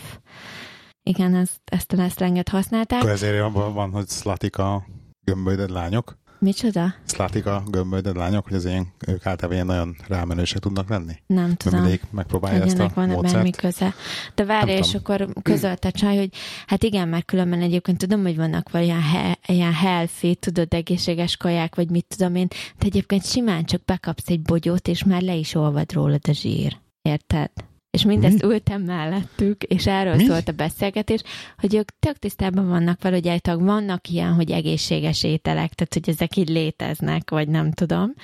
Igen, 1.03 1.35
ezt, 1.35 1.61
ezt 1.65 1.93
a 1.93 2.09
slanget 2.09 2.49
használták. 2.49 2.99
Akkor 2.99 3.11
ezért 3.11 3.51
van, 3.51 3.91
hogy 3.91 4.07
slatik 4.07 4.57
a 4.57 4.85
gömbölyded 5.23 5.69
lányok? 5.69 6.19
Micsoda? 6.41 6.93
Szlátik 7.03 7.45
a 7.45 7.63
gömböldöd 7.67 8.15
lányok, 8.15 8.43
hogy 8.43 8.55
az 8.55 8.65
ilyen, 8.65 8.87
ők 9.07 9.25
általában 9.25 9.51
ilyen 9.51 9.65
nagyon 9.65 9.95
rámenősek 10.07 10.59
tudnak 10.59 10.89
lenni? 10.89 11.13
Nem 11.27 11.55
tudom. 11.55 11.81
Mindig 11.81 12.01
megpróbálja 12.11 12.63
ezt 12.63 12.79
a 12.79 12.91
van 12.93 13.09
módszert. 13.09 13.33
bármi 13.33 13.49
köze. 13.49 13.93
De 14.35 14.45
várj, 14.45 14.71
és 14.71 14.93
akkor 14.93 15.27
közölte 15.41 15.89
csaj, 15.91 16.17
hogy 16.17 16.29
hát 16.67 16.83
igen, 16.83 17.07
mert 17.07 17.25
különben 17.25 17.61
egyébként 17.61 17.97
tudom, 17.97 18.21
hogy 18.21 18.35
vannak 18.35 18.69
ilyen, 18.73 19.01
he, 19.01 19.37
ilyen 19.47 19.73
healthy, 19.73 20.35
tudod, 20.35 20.73
egészséges 20.73 21.37
kaják, 21.37 21.75
vagy 21.75 21.89
mit 21.89 22.05
tudom 22.17 22.35
én, 22.35 22.47
de 22.49 22.85
egyébként 22.85 23.25
simán 23.25 23.65
csak 23.65 23.85
bekapsz 23.85 24.29
egy 24.29 24.41
bogyót, 24.41 24.87
és 24.87 25.03
már 25.03 25.21
le 25.21 25.33
is 25.33 25.55
olvad 25.55 25.91
rólad 25.91 26.21
a 26.27 26.33
zsír. 26.33 26.77
Érted? 27.01 27.51
És 27.91 28.05
mindezt 28.05 28.41
Mi? 28.41 28.47
ültem 28.53 28.81
mellettük, 28.81 29.63
és 29.63 29.87
erről 29.87 30.15
Mi? 30.15 30.25
szólt 30.25 30.47
a 30.47 30.51
beszélgetés, 30.51 31.21
hogy 31.57 31.75
ők 31.75 31.89
tök 31.99 32.17
tisztában 32.17 32.67
vannak 32.67 33.01
vele, 33.01 33.15
hogy 33.15 33.27
állítólag 33.27 33.63
vannak 33.63 34.09
ilyen, 34.09 34.33
hogy 34.33 34.51
egészséges 34.51 35.23
ételek, 35.23 35.73
tehát 35.73 35.93
hogy 35.93 36.09
ezek 36.09 36.35
így 36.35 36.49
léteznek, 36.49 37.29
vagy 37.29 37.47
nem 37.47 37.71
tudom. 37.71 38.13
De, 38.15 38.23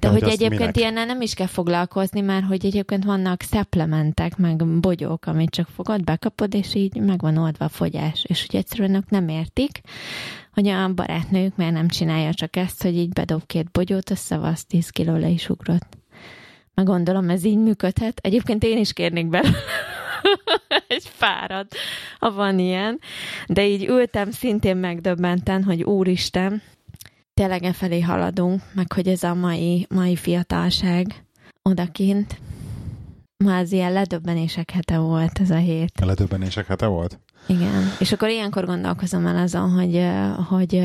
De 0.00 0.08
hogy, 0.08 0.22
hogy 0.22 0.32
egyébként 0.32 0.76
ilyennel 0.76 1.06
nem 1.06 1.20
is 1.20 1.34
kell 1.34 1.46
foglalkozni, 1.46 2.20
mert 2.20 2.44
hogy 2.46 2.66
egyébként 2.66 3.04
vannak 3.04 3.42
szeplementek, 3.42 4.36
meg 4.36 4.80
bogyók, 4.80 5.26
amit 5.26 5.50
csak 5.50 5.68
fogod, 5.68 6.04
bekapod, 6.04 6.54
és 6.54 6.74
így 6.74 7.00
meg 7.00 7.20
van 7.20 7.36
oldva 7.36 7.64
a 7.64 7.68
fogyás. 7.68 8.24
És 8.28 8.46
hogy 8.46 8.56
egyszerűen 8.56 8.94
ők 8.94 9.10
nem 9.10 9.28
értik, 9.28 9.80
hogy 10.52 10.68
a 10.68 10.94
barátnőjük 10.94 11.56
miért 11.56 11.72
nem 11.72 11.88
csinálja 11.88 12.34
csak 12.34 12.56
ezt, 12.56 12.82
hogy 12.82 12.96
így 12.96 13.08
bedob 13.08 13.46
két 13.46 13.70
bogyót, 13.70 14.10
összevasz 14.10 14.64
10 14.64 14.88
kiló 14.88 15.16
le 15.16 15.28
is 15.28 15.48
ugrott. 15.48 15.96
Meg 16.76 16.86
gondolom, 16.86 17.30
ez 17.30 17.44
így 17.44 17.58
működhet. 17.58 18.18
Egyébként 18.22 18.64
én 18.64 18.78
is 18.78 18.92
kérnék 18.92 19.26
be 19.26 19.42
egy 20.88 21.10
fárad, 21.12 21.66
ha 22.18 22.32
van 22.32 22.58
ilyen. 22.58 23.00
De 23.46 23.66
így 23.66 23.84
ültem 23.84 24.30
szintén 24.30 24.76
megdöbbenten, 24.76 25.62
hogy 25.62 25.82
úristen, 25.82 26.62
tényleg 27.34 27.62
e 27.62 27.72
felé 27.72 28.00
haladunk, 28.00 28.62
meg 28.74 28.92
hogy 28.92 29.08
ez 29.08 29.22
a 29.22 29.34
mai, 29.34 29.86
mai 29.94 30.16
fiatalság 30.16 31.24
odakint. 31.62 32.40
Ma 33.44 33.56
az 33.56 33.72
ilyen 33.72 33.92
ledöbbenések 33.92 34.70
hete 34.70 34.98
volt 34.98 35.38
ez 35.40 35.50
a 35.50 35.56
hét. 35.56 35.92
A 36.02 36.06
ledöbbenések 36.06 36.66
hete 36.66 36.86
volt? 36.86 37.18
Igen, 37.46 37.92
és 37.98 38.12
akkor 38.12 38.28
ilyenkor 38.28 38.64
gondolkozom 38.64 39.26
el 39.26 39.36
azon, 39.36 39.70
hogy, 39.70 40.06
hogy 40.48 40.82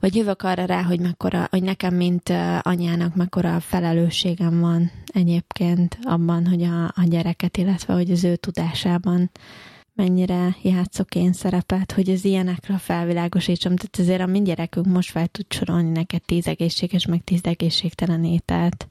vagy 0.00 0.14
jövök 0.14 0.42
arra 0.42 0.64
rá, 0.64 0.82
hogy 0.82 1.00
mekkora, 1.00 1.46
hogy 1.50 1.62
nekem, 1.62 1.94
mint 1.94 2.28
anyának, 2.62 3.14
mekkora 3.14 3.60
felelősségem 3.60 4.60
van 4.60 4.90
egyébként 5.06 5.98
abban, 6.02 6.46
hogy 6.46 6.62
a, 6.62 6.84
a 6.84 7.04
gyereket, 7.04 7.56
illetve 7.56 7.94
hogy 7.94 8.10
az 8.10 8.24
ő 8.24 8.36
tudásában 8.36 9.30
mennyire 9.94 10.56
játszok 10.62 11.14
én 11.14 11.32
szerepet, 11.32 11.92
hogy 11.92 12.10
az 12.10 12.24
ilyenekre 12.24 12.78
felvilágosítsam. 12.78 13.76
Tehát 13.76 13.98
azért 13.98 14.20
a 14.20 14.26
mi 14.26 14.42
gyerekünk 14.42 14.86
most 14.86 15.10
fel 15.10 15.26
tud 15.26 15.52
sorolni 15.52 15.90
neked 15.90 16.22
tíz 16.22 16.46
egészséges, 16.46 17.06
meg 17.06 17.24
tíz 17.24 17.40
egészségtelen 17.42 18.24
ételt. 18.24 18.88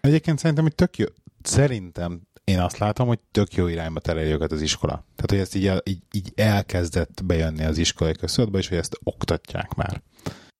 Egyébként 0.00 0.38
szerintem, 0.38 0.64
hogy 0.64 0.74
tök 0.74 0.96
jó, 0.98 1.06
szerintem 1.42 2.20
én 2.44 2.60
azt 2.60 2.78
látom, 2.78 3.06
hogy 3.06 3.18
tök 3.30 3.54
jó 3.54 3.66
irányba 3.66 4.00
tereli 4.00 4.30
őket 4.30 4.52
az 4.52 4.62
iskola. 4.62 5.04
Tehát, 5.16 5.30
hogy 5.30 5.38
ezt 5.38 5.54
így, 5.54 5.82
így, 5.84 6.02
így 6.12 6.32
elkezdett 6.34 7.24
bejönni 7.24 7.64
az 7.64 7.78
iskolai 7.78 8.14
köztudatba, 8.14 8.58
és 8.58 8.68
hogy 8.68 8.78
ezt 8.78 8.98
oktatják 9.02 9.74
már. 9.74 10.02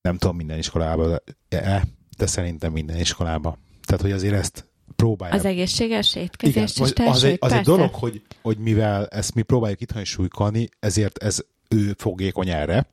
Nem 0.05 0.19
tudom 0.19 0.37
minden 0.37 0.59
iskolában, 0.59 1.23
de, 1.49 1.85
de 2.17 2.27
szerintem 2.27 2.73
minden 2.73 2.97
iskolában. 2.97 3.59
Tehát, 3.83 4.03
hogy 4.03 4.13
azért 4.13 4.35
ezt 4.35 4.69
próbálják. 4.97 5.39
Az 5.39 5.45
egészséges 5.45 6.15
Igen, 6.15 6.25
étkezést 6.25 6.79
is 6.79 6.93
vagy 6.97 7.07
az, 7.07 7.25
egy, 7.25 7.37
az 7.41 7.53
egy 7.53 7.65
dolog, 7.65 7.95
hogy, 7.95 8.23
hogy 8.43 8.59
mivel 8.59 9.07
ezt 9.07 9.35
mi 9.35 9.43
próbáljuk 9.43 9.81
itthon 9.81 10.05
súlykolni, 10.05 10.69
ezért 10.81 11.19
ez 11.19 11.45
ő 11.69 11.95
fogékony 11.99 12.49
erre, 12.49 12.87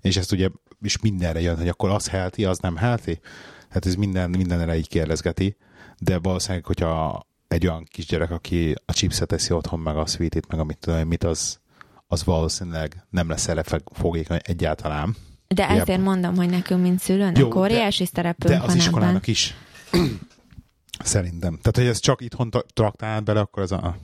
és 0.00 0.16
ezt 0.16 0.32
ugye 0.32 0.48
is 0.82 1.00
mindenre 1.00 1.40
jön, 1.40 1.56
hogy 1.56 1.68
akkor 1.68 1.90
az 1.90 2.08
healthy, 2.08 2.44
az 2.44 2.58
nem 2.58 2.76
healthy. 2.76 3.20
Hát 3.68 3.86
ez 3.86 3.94
minden, 3.94 4.30
mindenre 4.30 4.76
így 4.76 4.88
kérdezgeti, 4.88 5.56
de 5.98 6.18
valószínűleg, 6.18 6.64
hogyha 6.64 7.26
egy 7.48 7.66
olyan 7.66 7.84
kisgyerek, 7.84 8.30
aki 8.30 8.74
a 8.84 8.92
chipset 8.92 9.28
teszi 9.28 9.52
otthon, 9.52 9.80
meg 9.80 9.96
a 9.96 10.06
sweetit, 10.06 10.48
meg 10.48 10.60
amit 10.60 10.78
tudom, 10.78 11.08
mit 11.08 11.24
az, 11.24 11.58
az 12.06 12.24
valószínűleg 12.24 13.06
nem 13.10 13.28
lesz 13.28 13.48
erre 13.48 13.64
fogékony 13.92 14.38
egyáltalán. 14.42 15.16
De 15.48 15.68
ezért 15.68 16.00
mondom, 16.00 16.36
hogy 16.36 16.48
nekünk, 16.50 16.82
mint 16.82 17.00
szülőnek, 17.00 17.38
Jó, 17.38 17.56
óriási 17.58 18.02
De 18.02 18.10
szerepünk 18.14 18.50
az 18.54 18.58
van 18.60 18.68
ebben. 18.68 18.76
iskolának 18.76 19.26
is. 19.26 19.54
Szerintem. 21.04 21.58
Tehát, 21.62 21.76
hogy 21.76 21.86
ez 21.86 21.98
csak 21.98 22.20
itthon 22.20 22.50
tra- 22.50 22.72
traktál 22.74 23.20
bele, 23.20 23.40
akkor 23.40 23.62
ez 23.62 23.70
a, 23.70 23.96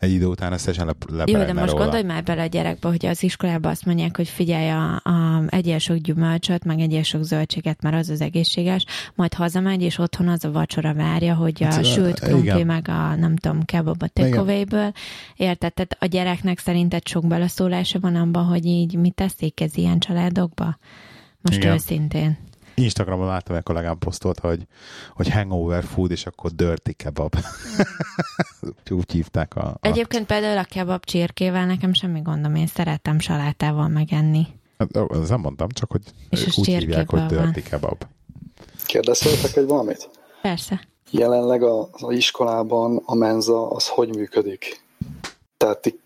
egy 0.00 0.12
idő 0.12 0.26
után 0.26 0.52
ezt 0.52 0.64
teljesen 0.64 0.96
le, 1.08 1.24
Jó, 1.26 1.38
de 1.38 1.52
most 1.52 1.70
róla. 1.70 1.82
gondolj 1.82 2.02
már 2.02 2.22
bele 2.22 2.42
a 2.42 2.46
gyerekbe, 2.46 2.88
hogy 2.88 3.06
az 3.06 3.22
iskolában 3.22 3.70
azt 3.70 3.84
mondják, 3.84 4.16
hogy 4.16 4.28
figyelj, 4.28 4.68
a, 4.70 4.94
a 4.94 5.42
egyél 5.46 5.78
sok 5.78 5.96
gyümölcsöt, 5.96 6.64
meg 6.64 6.80
egyél 6.80 7.02
sok 7.02 7.22
zöldséget, 7.22 7.82
mert 7.82 7.96
az 7.96 8.08
az 8.08 8.20
egészséges, 8.20 8.84
majd 9.14 9.34
hazamegy, 9.34 9.82
és 9.82 9.98
otthon 9.98 10.28
az 10.28 10.44
a 10.44 10.50
vacsora 10.50 10.94
várja, 10.94 11.34
hogy 11.34 11.62
a 11.62 11.66
Hát, 11.66 11.84
sült 11.84 12.18
igen. 12.18 12.30
krumpli, 12.30 12.62
meg 12.64 12.88
a 12.88 13.14
nem 13.14 13.36
tudom, 13.36 13.64
kebab 13.64 14.02
a 14.02 14.08
takeaway-ből. 14.08 14.92
Érted? 15.36 15.72
Tehát 15.74 15.96
a 15.98 16.06
gyereknek 16.06 16.58
szerinted 16.58 17.06
sok 17.06 17.26
beleszólása 17.26 18.00
van 18.00 18.14
abban, 18.16 18.44
hogy 18.44 18.64
így 18.64 18.94
mit 18.94 19.14
teszik 19.14 19.60
ez 19.60 19.76
ilyen 19.76 19.98
családokba? 19.98 20.78
Most 21.40 21.56
Igen. 21.56 21.72
őszintén. 21.72 22.38
Instagramon 22.80 23.26
láttam, 23.26 23.56
egy 23.56 23.62
kollégám 23.62 23.98
posztolt, 23.98 24.38
hogy, 24.38 24.66
hogy 25.14 25.30
hangover 25.30 25.84
food, 25.84 26.10
és 26.10 26.26
akkor 26.26 26.50
dirty 26.50 26.90
kebab. 26.96 27.34
Úgy 28.90 29.12
hívták 29.12 29.56
a... 29.56 29.60
a 29.60 29.78
Egyébként 29.80 30.26
például 30.26 30.58
a 30.58 30.64
kebab 30.64 31.04
csirkével 31.04 31.66
nekem 31.66 31.92
semmi 31.92 32.20
gondom, 32.20 32.54
én 32.54 32.66
szeretem 32.66 33.18
salátával 33.18 33.88
megenni. 33.88 34.46
Hát, 34.78 34.96
azt 34.96 35.30
nem 35.30 35.40
mondtam, 35.40 35.68
csak 35.68 35.90
hogy 35.90 36.02
És 36.30 36.58
úgy 36.58 36.66
hívják, 36.66 37.10
hogy 37.10 37.26
dirty 37.26 37.62
kebab. 37.62 38.04
Kérdezhetek 38.86 39.56
egy 39.56 39.66
valamit? 39.66 40.10
Persze. 40.42 40.80
Jelenleg 41.10 41.62
a- 41.62 41.88
az 41.92 42.16
iskolában 42.16 43.02
a 43.04 43.14
menza 43.14 43.70
az 43.70 43.88
hogy 43.88 44.16
működik? 44.16 44.84
Tehát 45.56 45.78
ti 45.78 46.00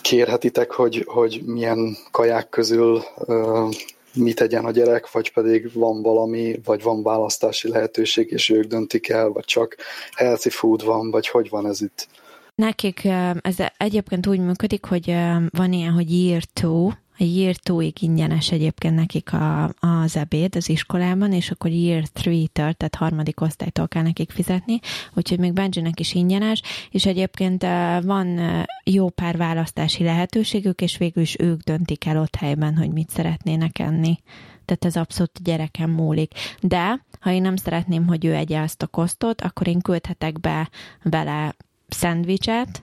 kérhetitek, 0.00 0.70
hogy, 0.70 1.04
hogy 1.06 1.42
milyen 1.44 1.96
kaják 2.10 2.48
közül 2.48 3.02
ö, 3.24 3.68
mit 4.14 4.36
tegyen 4.36 4.64
a 4.64 4.70
gyerek, 4.70 5.10
vagy 5.10 5.32
pedig 5.32 5.72
van 5.72 6.02
valami, 6.02 6.60
vagy 6.64 6.82
van 6.82 7.02
választási 7.02 7.68
lehetőség, 7.68 8.30
és 8.30 8.48
ők 8.48 8.64
döntik 8.64 9.08
el, 9.08 9.28
vagy 9.28 9.44
csak 9.44 9.76
healthy 10.16 10.50
food 10.50 10.84
van, 10.84 11.10
vagy 11.10 11.28
hogy 11.28 11.48
van 11.48 11.66
ez 11.66 11.80
itt? 11.80 12.08
Nekik 12.54 13.00
ö, 13.04 13.30
ez 13.40 13.56
egyébként 13.76 14.26
úgy 14.26 14.38
működik, 14.38 14.84
hogy 14.84 15.10
ö, 15.10 15.34
van 15.50 15.72
ilyen, 15.72 15.92
hogy 15.92 16.24
year 16.24 16.42
two, 16.44 16.90
a 17.18 17.24
year 17.24 17.56
two-ig 17.56 18.02
ingyenes 18.02 18.50
egyébként 18.50 18.94
nekik 18.94 19.32
a, 19.32 19.74
az 19.80 20.16
ebéd 20.16 20.56
az 20.56 20.68
iskolában, 20.68 21.32
és 21.32 21.50
akkor 21.50 21.70
year 21.70 22.02
three-től, 22.02 22.72
tehát 22.72 22.94
harmadik 22.94 23.40
osztálytól 23.40 23.88
kell 23.88 24.02
nekik 24.02 24.30
fizetni, 24.30 24.78
úgyhogy 25.14 25.38
még 25.38 25.52
Benjinek 25.52 26.00
is 26.00 26.14
ingyenes, 26.14 26.62
és 26.90 27.06
egyébként 27.06 27.62
van 28.02 28.40
jó 28.84 29.08
pár 29.08 29.36
választási 29.36 30.04
lehetőségük, 30.04 30.80
és 30.80 30.96
végül 30.96 31.22
is 31.22 31.36
ők 31.38 31.60
döntik 31.60 32.06
el 32.06 32.18
ott 32.18 32.34
helyben, 32.36 32.76
hogy 32.76 32.90
mit 32.90 33.10
szeretnének 33.10 33.78
enni. 33.78 34.18
Tehát 34.64 34.84
ez 34.84 34.96
abszolút 34.96 35.36
a 35.38 35.40
gyereken 35.42 35.90
múlik. 35.90 36.32
De 36.60 37.04
ha 37.20 37.30
én 37.30 37.42
nem 37.42 37.56
szeretném, 37.56 38.06
hogy 38.06 38.24
ő 38.24 38.34
egye 38.34 38.60
azt 38.60 38.82
a 38.82 38.86
kosztot, 38.86 39.40
akkor 39.40 39.68
én 39.68 39.80
küldhetek 39.80 40.40
be 40.40 40.70
vele 41.02 41.54
szendvicset, 41.88 42.82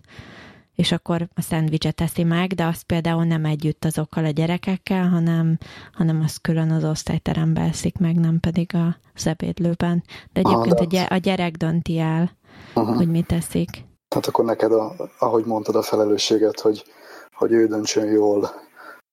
és 0.80 0.92
akkor 0.92 1.28
a 1.36 1.42
szendvicset 1.42 1.96
teszi 1.96 2.24
meg, 2.24 2.54
de 2.54 2.66
azt 2.66 2.84
például 2.84 3.24
nem 3.24 3.46
együtt 3.46 3.86
azokkal 3.86 4.26
a 4.26 4.30
gyerekekkel, 4.30 5.08
hanem, 5.10 5.58
hanem 5.94 6.22
az 6.22 6.38
külön 6.38 6.72
az 6.72 6.84
osztályteremben 6.84 7.64
eszik 7.64 7.98
meg, 7.98 8.20
nem 8.20 8.40
pedig 8.40 8.76
a 8.76 8.98
az 9.16 9.28
ebédlőben. 9.28 10.04
De 10.34 10.40
egyébként 10.40 10.76
de 10.76 10.82
a, 10.82 10.86
gy- 10.86 11.12
a 11.12 11.18
gyerek 11.18 11.56
dönti 11.56 12.00
el, 12.00 12.38
Uh-huh. 12.76 12.96
hogy 12.96 13.10
mit 13.10 13.26
teszik. 13.28 13.70
Tehát 14.08 14.28
akkor 14.28 14.46
neked, 14.46 14.72
a, 14.72 14.96
ahogy 15.20 15.46
mondtad, 15.46 15.76
a 15.76 15.82
felelősséget, 15.82 16.60
hogy, 16.60 16.84
hogy 17.32 17.52
ő 17.52 17.68
döntsön 17.68 18.06
jól, 18.12 18.50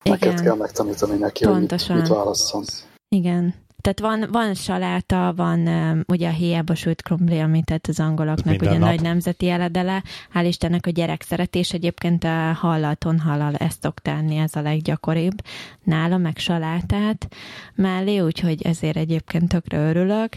neked 0.02 0.32
Igen. 0.32 0.44
kell 0.44 0.56
megtanítani 0.56 1.16
neki, 1.18 1.44
hogy 1.44 1.58
mit, 1.58 1.68
Pontosan. 1.68 1.96
mit 1.96 2.08
válasszon. 2.08 2.64
Igen. 3.08 3.54
Tehát 3.86 4.00
van, 4.18 4.30
van 4.32 4.54
saláta, 4.54 5.32
van 5.36 5.66
um, 5.66 6.02
ugye 6.06 6.28
a 6.28 6.32
héjába 6.32 6.74
sült 6.74 7.02
krumpli, 7.02 7.38
amit 7.38 7.64
tett 7.64 7.86
az 7.86 8.00
angoloknak, 8.00 8.44
Minden 8.44 8.68
ugye 8.68 8.78
nap. 8.78 8.88
nagy 8.88 9.00
nemzeti 9.00 9.48
eledele. 9.48 10.02
Hál' 10.34 10.44
Istennek 10.46 10.86
a 10.86 10.90
gyerek 10.90 11.22
szeretés 11.22 11.72
egyébként 11.72 12.24
a 12.24 12.52
hallal, 12.52 12.94
tonhallal 12.94 13.54
ezt 13.54 13.82
szokta 13.82 14.10
enni, 14.10 14.36
ez 14.36 14.54
a 14.54 14.60
leggyakoribb. 14.60 15.42
Nála 15.82 16.16
meg 16.16 16.38
salátát 16.38 17.28
mellé, 17.74 18.18
úgyhogy 18.18 18.62
ezért 18.62 18.96
egyébként 18.96 19.48
tökre 19.48 19.88
örülök, 19.88 20.32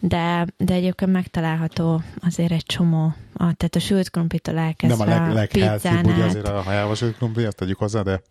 de, 0.00 0.46
de 0.56 0.74
egyébként 0.74 1.12
megtalálható 1.12 2.02
azért 2.22 2.52
egy 2.52 2.64
csomó, 2.66 3.04
a, 3.32 3.38
tehát 3.38 3.74
a 3.74 3.80
sült 3.80 4.10
krumplitól 4.10 4.58
elkezdve 4.58 5.04
Nem 5.04 5.14
a 5.14 5.20
leg, 5.20 5.30
a 5.30 5.34
leghealthybb, 5.34 6.06
ugye 6.06 6.24
azért 6.24 6.48
a 6.48 6.62
hajával 6.62 6.94
sült 6.94 7.16
krumpli, 7.16 7.44
azt 7.44 7.56
tegyük 7.56 7.78
hozzá, 7.78 8.02
de, 8.02 8.22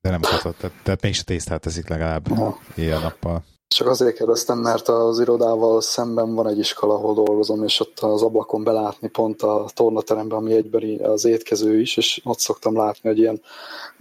de 0.00 0.10
nem 0.10 0.20
hatott. 0.22 0.58
Tehát, 0.58 0.76
tehát 0.82 1.02
mégse 1.02 1.22
tésztát 1.22 1.60
teszik 1.60 1.88
legalább 1.88 2.30
Aha. 2.30 2.58
éjjel-nappal. 2.74 3.44
Csak 3.68 3.88
azért 3.88 4.16
kérdeztem, 4.16 4.58
mert 4.58 4.88
az 4.88 5.20
irodával 5.20 5.80
szemben 5.80 6.34
van 6.34 6.48
egy 6.48 6.58
iskola, 6.58 6.94
ahol 6.94 7.14
dolgozom, 7.14 7.64
és 7.64 7.80
ott 7.80 8.00
az 8.00 8.22
ablakon 8.22 8.64
belátni 8.64 9.08
pont 9.08 9.42
a 9.42 9.66
tornateremben, 9.74 10.38
ami 10.38 10.52
egybeli 10.52 10.96
az 10.96 11.24
étkező 11.24 11.80
is, 11.80 11.96
és 11.96 12.20
ott 12.24 12.38
szoktam 12.38 12.76
látni, 12.76 13.08
hogy 13.08 13.18
ilyen 13.18 13.40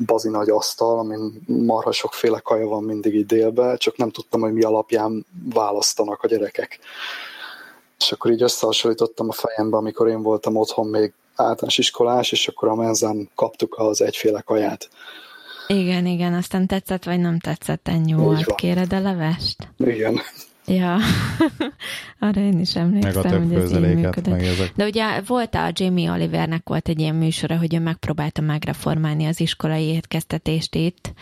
bazi 0.05 0.29
nagy 0.29 0.49
asztal, 0.49 0.99
amin 0.99 1.41
marha 1.45 1.91
sokféle 1.91 2.39
kaja 2.39 2.67
van 2.67 2.83
mindig 2.83 3.15
így 3.15 3.25
délbe, 3.25 3.77
csak 3.77 3.97
nem 3.97 4.09
tudtam, 4.09 4.41
hogy 4.41 4.53
mi 4.53 4.63
alapján 4.63 5.25
választanak 5.53 6.23
a 6.23 6.27
gyerekek. 6.27 6.79
És 7.99 8.11
akkor 8.11 8.31
így 8.31 8.41
összehasonlítottam 8.41 9.29
a 9.29 9.33
fejembe, 9.33 9.77
amikor 9.77 10.07
én 10.07 10.21
voltam 10.21 10.55
otthon 10.55 10.87
még 10.87 11.13
általános 11.35 11.77
iskolás, 11.77 12.31
és 12.31 12.47
akkor 12.47 12.67
a 12.67 12.75
menzán 12.75 13.29
kaptuk 13.35 13.75
az 13.77 14.01
egyféle 14.01 14.41
kaját. 14.41 14.89
Igen, 15.67 16.05
igen, 16.05 16.33
aztán 16.33 16.67
tetszett, 16.67 17.03
vagy 17.03 17.19
nem 17.19 17.39
tetszett, 17.39 17.87
ennyi 17.87 18.13
volt. 18.13 18.55
Kéred 18.55 18.93
a 18.93 18.99
levest? 18.99 19.73
Igen. 19.77 20.19
Ja, 20.65 20.97
arra 22.19 22.41
én 22.41 22.59
is 22.59 22.75
emlékszem, 22.75 23.13
Meg 23.13 23.25
a 23.33 23.37
hogy 23.45 23.53
ez 23.53 23.71
így 23.71 23.95
működött. 23.95 24.33
meg 24.33 24.43
ezek. 24.43 24.71
De 24.75 24.85
ugye 24.85 25.21
volt 25.21 25.55
a 25.55 25.71
Jamie 25.73 26.11
Olivernek 26.11 26.69
volt 26.69 26.87
egy 26.87 26.99
ilyen 26.99 27.15
műsora, 27.15 27.57
hogy 27.57 27.73
ő 27.73 27.79
megpróbálta 27.79 28.41
megreformálni 28.41 29.25
az 29.25 29.39
iskolai 29.39 29.83
étkeztetést 29.83 30.75
itt, 30.75 31.13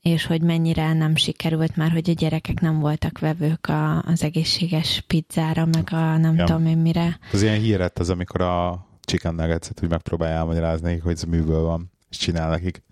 és 0.00 0.26
hogy 0.26 0.42
mennyire 0.42 0.92
nem 0.92 1.16
sikerült 1.16 1.76
már, 1.76 1.90
hogy 1.90 2.10
a 2.10 2.12
gyerekek 2.12 2.60
nem 2.60 2.78
voltak 2.78 3.18
vevők 3.18 3.66
a, 3.68 4.02
az 4.02 4.22
egészséges 4.22 5.04
pizzára, 5.06 5.64
meg 5.64 5.88
a 5.90 6.16
nem 6.16 6.34
Ja. 6.36 6.44
tudom 6.44 6.66
én 6.66 6.78
mire. 6.78 7.18
Az 7.32 7.42
ilyen 7.42 7.58
híret 7.60 7.98
az, 7.98 8.10
amikor 8.10 8.40
a 8.40 8.86
chicken 9.04 9.34
nuggets 9.34 9.68
úgy 9.82 9.88
megpróbálja 9.88 10.36
elmagyarázni 10.36 10.98
hogy 10.98 11.12
ez 11.12 11.22
műből 11.22 11.62
van, 11.62 11.90
és 12.10 12.16
csinál 12.16 12.50
nekik. 12.50 12.82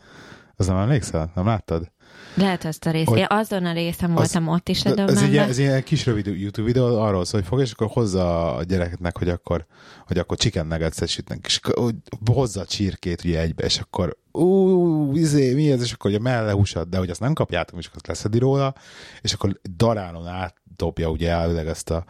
Az 0.57 0.67
nem 0.67 0.77
emlékszel? 0.77 1.33
Nem 1.35 1.47
láttad? 1.47 1.93
Lehet 2.35 2.64
azt 2.64 2.87
a 2.87 2.90
részt. 2.90 3.09
Hogy- 3.09 3.19
Én 3.19 3.27
azon 3.29 3.64
a 3.64 3.73
részem 3.73 4.11
Az- 4.11 4.17
voltam 4.17 4.49
ott 4.55 4.69
is 4.69 4.85
Ez 4.85 5.23
egy, 5.23 5.33
ilyen- 5.33 5.49
ez 5.49 5.59
ilyen 5.59 5.83
kis 5.83 6.07
rövid 6.07 6.27
YouTube 6.27 6.67
videó 6.67 7.01
arról 7.01 7.25
szól, 7.25 7.40
hogy 7.40 7.49
fog, 7.49 7.61
és 7.61 7.73
akkor 7.73 7.87
hozza 7.90 8.55
a 8.55 8.63
gyereknek, 8.63 9.19
hogy 9.19 9.29
akkor, 9.29 9.67
hogy 10.07 10.19
akkor 10.19 10.37
chicken 10.37 10.67
nuggets 10.67 11.05
sütnek, 11.07 11.38
és 11.46 11.61
akkor 11.63 11.92
hozza 12.33 12.61
a 12.61 12.65
csirkét 12.65 13.25
ugye 13.25 13.40
egybe, 13.40 13.65
és 13.65 13.79
akkor 13.79 14.17
ú, 14.33 15.17
izé, 15.17 15.55
mi 15.55 15.71
ez, 15.71 15.83
és 15.83 15.92
akkor 15.92 16.11
ugye 16.11 16.21
mellehúsad, 16.21 16.88
de 16.88 16.98
hogy 16.98 17.11
azt 17.11 17.21
nem 17.21 17.33
kapjátok, 17.33 17.79
és 17.79 17.87
akkor 17.87 18.00
leszedi 18.07 18.38
róla, 18.38 18.75
és 19.21 19.33
akkor 19.33 19.61
darálon 19.77 20.27
át 20.27 20.55
dobja 20.77 21.10
ugye 21.10 21.31
elvileg 21.31 21.66
ezt 21.66 21.90
a, 21.90 22.04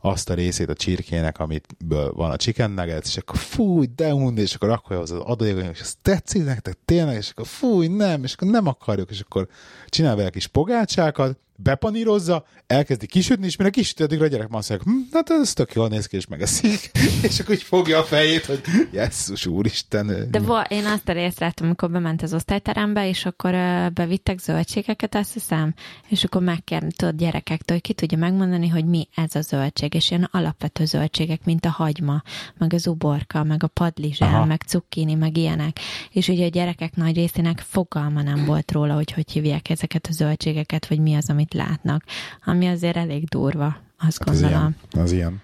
azt 0.00 0.30
a 0.30 0.34
részét 0.34 0.68
a 0.68 0.74
csirkének, 0.74 1.38
amitből 1.38 2.12
van 2.12 2.30
a 2.30 2.36
chicken 2.36 2.70
nuggets, 2.70 3.06
és 3.06 3.16
akkor 3.16 3.38
fúj, 3.38 3.86
de 3.96 4.14
und, 4.14 4.38
és 4.38 4.54
akkor 4.54 4.68
akkor 4.68 4.96
az 4.96 5.10
adójék, 5.10 5.68
és 5.72 5.80
ez 5.80 5.94
tetszik 6.02 6.44
nektek 6.44 6.76
tényleg, 6.84 7.16
és 7.16 7.30
akkor 7.30 7.46
fúj, 7.46 7.86
nem, 7.86 8.24
és 8.24 8.32
akkor 8.32 8.48
nem 8.48 8.66
akarjuk, 8.66 9.10
és 9.10 9.20
akkor 9.20 9.48
csinál 9.86 10.16
vele 10.16 10.30
kis 10.30 10.46
pogácsákat, 10.46 11.38
bepanírozza, 11.62 12.44
elkezdi 12.66 13.06
kisütni, 13.06 13.46
és 13.46 13.56
mire 13.56 13.70
kisüt, 13.70 14.00
addigra 14.00 14.24
a 14.24 14.28
gyerek 14.28 14.48
már 14.48 14.58
azt 14.58 14.68
mondja, 14.68 14.92
hm, 14.92 14.98
hát 15.12 15.30
ez 15.30 15.52
tök 15.52 15.72
jól 15.72 15.88
néz 15.88 16.06
ki, 16.06 16.16
és 16.16 16.26
megeszik. 16.26 16.90
és 17.28 17.40
akkor 17.40 17.54
így 17.54 17.62
fogja 17.62 17.98
a 17.98 18.02
fejét, 18.02 18.44
hogy 18.44 18.60
jesszus, 18.90 19.46
úristen. 19.46 20.26
De 20.30 20.38
vo- 20.40 20.70
én 20.70 20.86
azt 20.86 21.08
a 21.08 21.12
részt 21.12 21.40
láttam, 21.40 21.66
amikor 21.66 21.90
bement 21.90 22.22
az 22.22 22.34
osztályterembe, 22.34 23.08
és 23.08 23.26
akkor 23.26 23.50
bevittek 23.92 24.38
zöldségeket, 24.38 25.14
azt 25.14 25.32
hiszem, 25.32 25.74
és 26.08 26.24
akkor 26.24 26.42
megkérdezik 26.42 27.02
a 27.02 27.10
gyerekektől, 27.10 27.76
hogy 27.76 27.80
ki 27.80 27.92
tudja 27.92 28.18
megmondani, 28.18 28.68
hogy 28.68 28.84
mi 28.84 29.08
ez 29.14 29.34
a 29.34 29.40
zöldség, 29.40 29.94
és 29.94 30.10
ilyen 30.10 30.28
alapvető 30.32 30.84
zöldségek, 30.84 31.44
mint 31.44 31.64
a 31.64 31.70
hagyma, 31.70 32.22
meg 32.58 32.72
az 32.72 32.86
uborka, 32.86 33.44
meg 33.44 33.62
a 33.62 33.66
padlizsál, 33.66 34.34
Aha. 34.34 34.44
meg 34.44 34.62
cukkini, 34.66 35.14
meg 35.14 35.36
ilyenek. 35.36 35.78
És 36.10 36.28
ugye 36.28 36.44
a 36.44 36.48
gyerekek 36.48 36.96
nagy 36.96 37.14
részének 37.14 37.58
fogalma 37.58 38.22
nem 38.22 38.44
volt 38.44 38.72
róla, 38.72 38.94
hogy 38.94 39.12
hogy 39.12 39.30
hívják 39.30 39.70
ezeket 39.70 40.06
a 40.06 40.12
zöldségeket, 40.12 40.86
vagy 40.86 40.98
mi 40.98 41.14
az, 41.14 41.30
amit 41.30 41.49
látnak, 41.54 42.04
ami 42.44 42.68
azért 42.68 42.96
elég 42.96 43.28
durva, 43.28 43.76
azt 43.98 44.18
Hát 44.18 44.28
az 44.28 44.40
gondolom. 44.40 44.76
ilyen, 44.92 45.04
az 45.04 45.12
ilyen. 45.12 45.40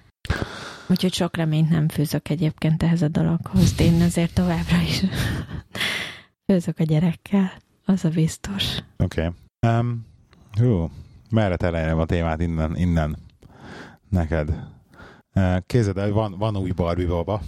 Úgyhogy 0.89 1.13
sok 1.13 1.37
reményt 1.37 1.71
nem 1.71 1.89
fűzök 1.89 2.29
egyébként 2.29 2.83
ehhez 2.83 3.03
a 3.03 3.09
dologhoz. 3.09 3.73
de 3.73 3.85
Én 3.85 4.03
azért 4.03 4.35
továbbra 4.35 4.81
is 4.81 5.03
főzök 6.47 6.79
a 6.79 6.85
gyerekkel. 6.85 7.53
Az 7.85 8.05
a 8.05 8.09
biztos. 8.09 8.65
Oké. 8.97 9.31
Okay. 9.61 9.79
Um, 9.79 10.07
hú, 10.53 10.91
merre 11.31 11.57
tereljem 11.57 11.99
a 11.99 12.05
témát 12.07 12.41
innen, 12.41 12.77
innen 12.77 13.17
neked? 14.09 14.49
Uh, 15.35 15.57
Kézed 15.67 15.99
el, 15.99 16.13
van, 16.13 16.35
van 16.39 16.57
új 16.57 16.71
Barbie 16.71 17.07
baba. 17.07 17.43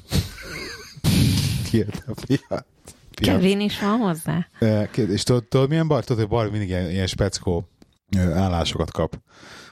Kijött 1.71 2.03
a 2.07 2.13
piac. 2.27 2.65
Kevin 3.11 3.61
is 3.61 3.81
van 3.81 3.99
hozzá? 3.99 4.47
Uh, 4.61 5.11
és 5.11 5.23
tudod, 5.23 5.45
tudod, 5.45 5.69
milyen 5.69 5.89
Barbie? 5.89 6.07
Tudod, 6.07 6.23
hogy 6.23 6.31
Barbie 6.31 6.51
mindig 6.51 6.69
ilyen, 6.69 6.91
ilyen 6.91 7.07
speckó 7.07 7.69
állásokat 8.17 8.91
kap. 8.91 9.19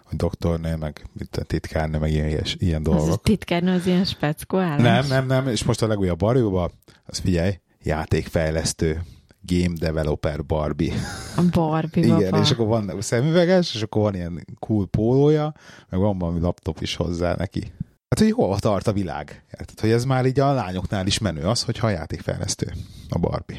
Hogy 0.05 0.17
doktornő, 0.17 0.77
meg 0.77 1.07
mit 1.13 1.41
titkárnő, 1.47 1.99
meg 1.99 2.11
ilyen, 2.11 2.29
ilyen, 2.29 2.45
ilyen 2.59 2.81
Az 2.87 2.93
a 2.93 2.97
dolgok. 2.97 3.23
titkárnő 3.23 3.73
az 3.75 3.87
ilyen 3.87 4.05
speckó 4.05 4.59
állás. 4.59 4.81
Nem, 4.83 5.07
nem, 5.07 5.27
nem, 5.27 5.49
és 5.53 5.65
most 5.65 5.83
a 5.83 5.87
legújabb 5.87 6.19
Barbie-ba, 6.19 6.71
az 7.07 7.19
figyelj, 7.19 7.61
játékfejlesztő, 7.83 9.03
game 9.41 9.75
developer 9.79 10.45
Barbie. 10.45 10.95
A 11.37 11.43
Barbie 11.53 12.05
Igen, 12.05 12.31
baba. 12.31 12.41
és 12.43 12.51
akkor 12.51 12.67
van 12.67 12.93
szemüveges, 13.01 13.75
és 13.75 13.83
akkor 13.83 14.03
van 14.03 14.15
ilyen 14.15 14.47
cool 14.59 14.87
pólója, 14.87 15.55
meg 15.89 16.01
van 16.01 16.19
valami 16.19 16.41
laptop 16.41 16.81
is 16.81 16.95
hozzá 16.97 17.35
neki. 17.35 17.73
Hát, 18.09 18.19
hogy 18.19 18.33
hova 18.33 18.59
tart 18.59 18.87
a 18.87 18.93
világ? 18.93 19.45
Érted, 19.59 19.81
hogy 19.81 19.91
ez 19.91 20.05
már 20.05 20.27
így 20.27 20.41
a 20.41 20.53
lányoknál 20.53 21.07
is 21.07 21.19
menő 21.19 21.43
az, 21.43 21.63
hogy 21.63 21.79
ha 21.79 21.91
játékfejlesztő 21.91 22.73
a 23.09 23.19
Barbie. 23.19 23.59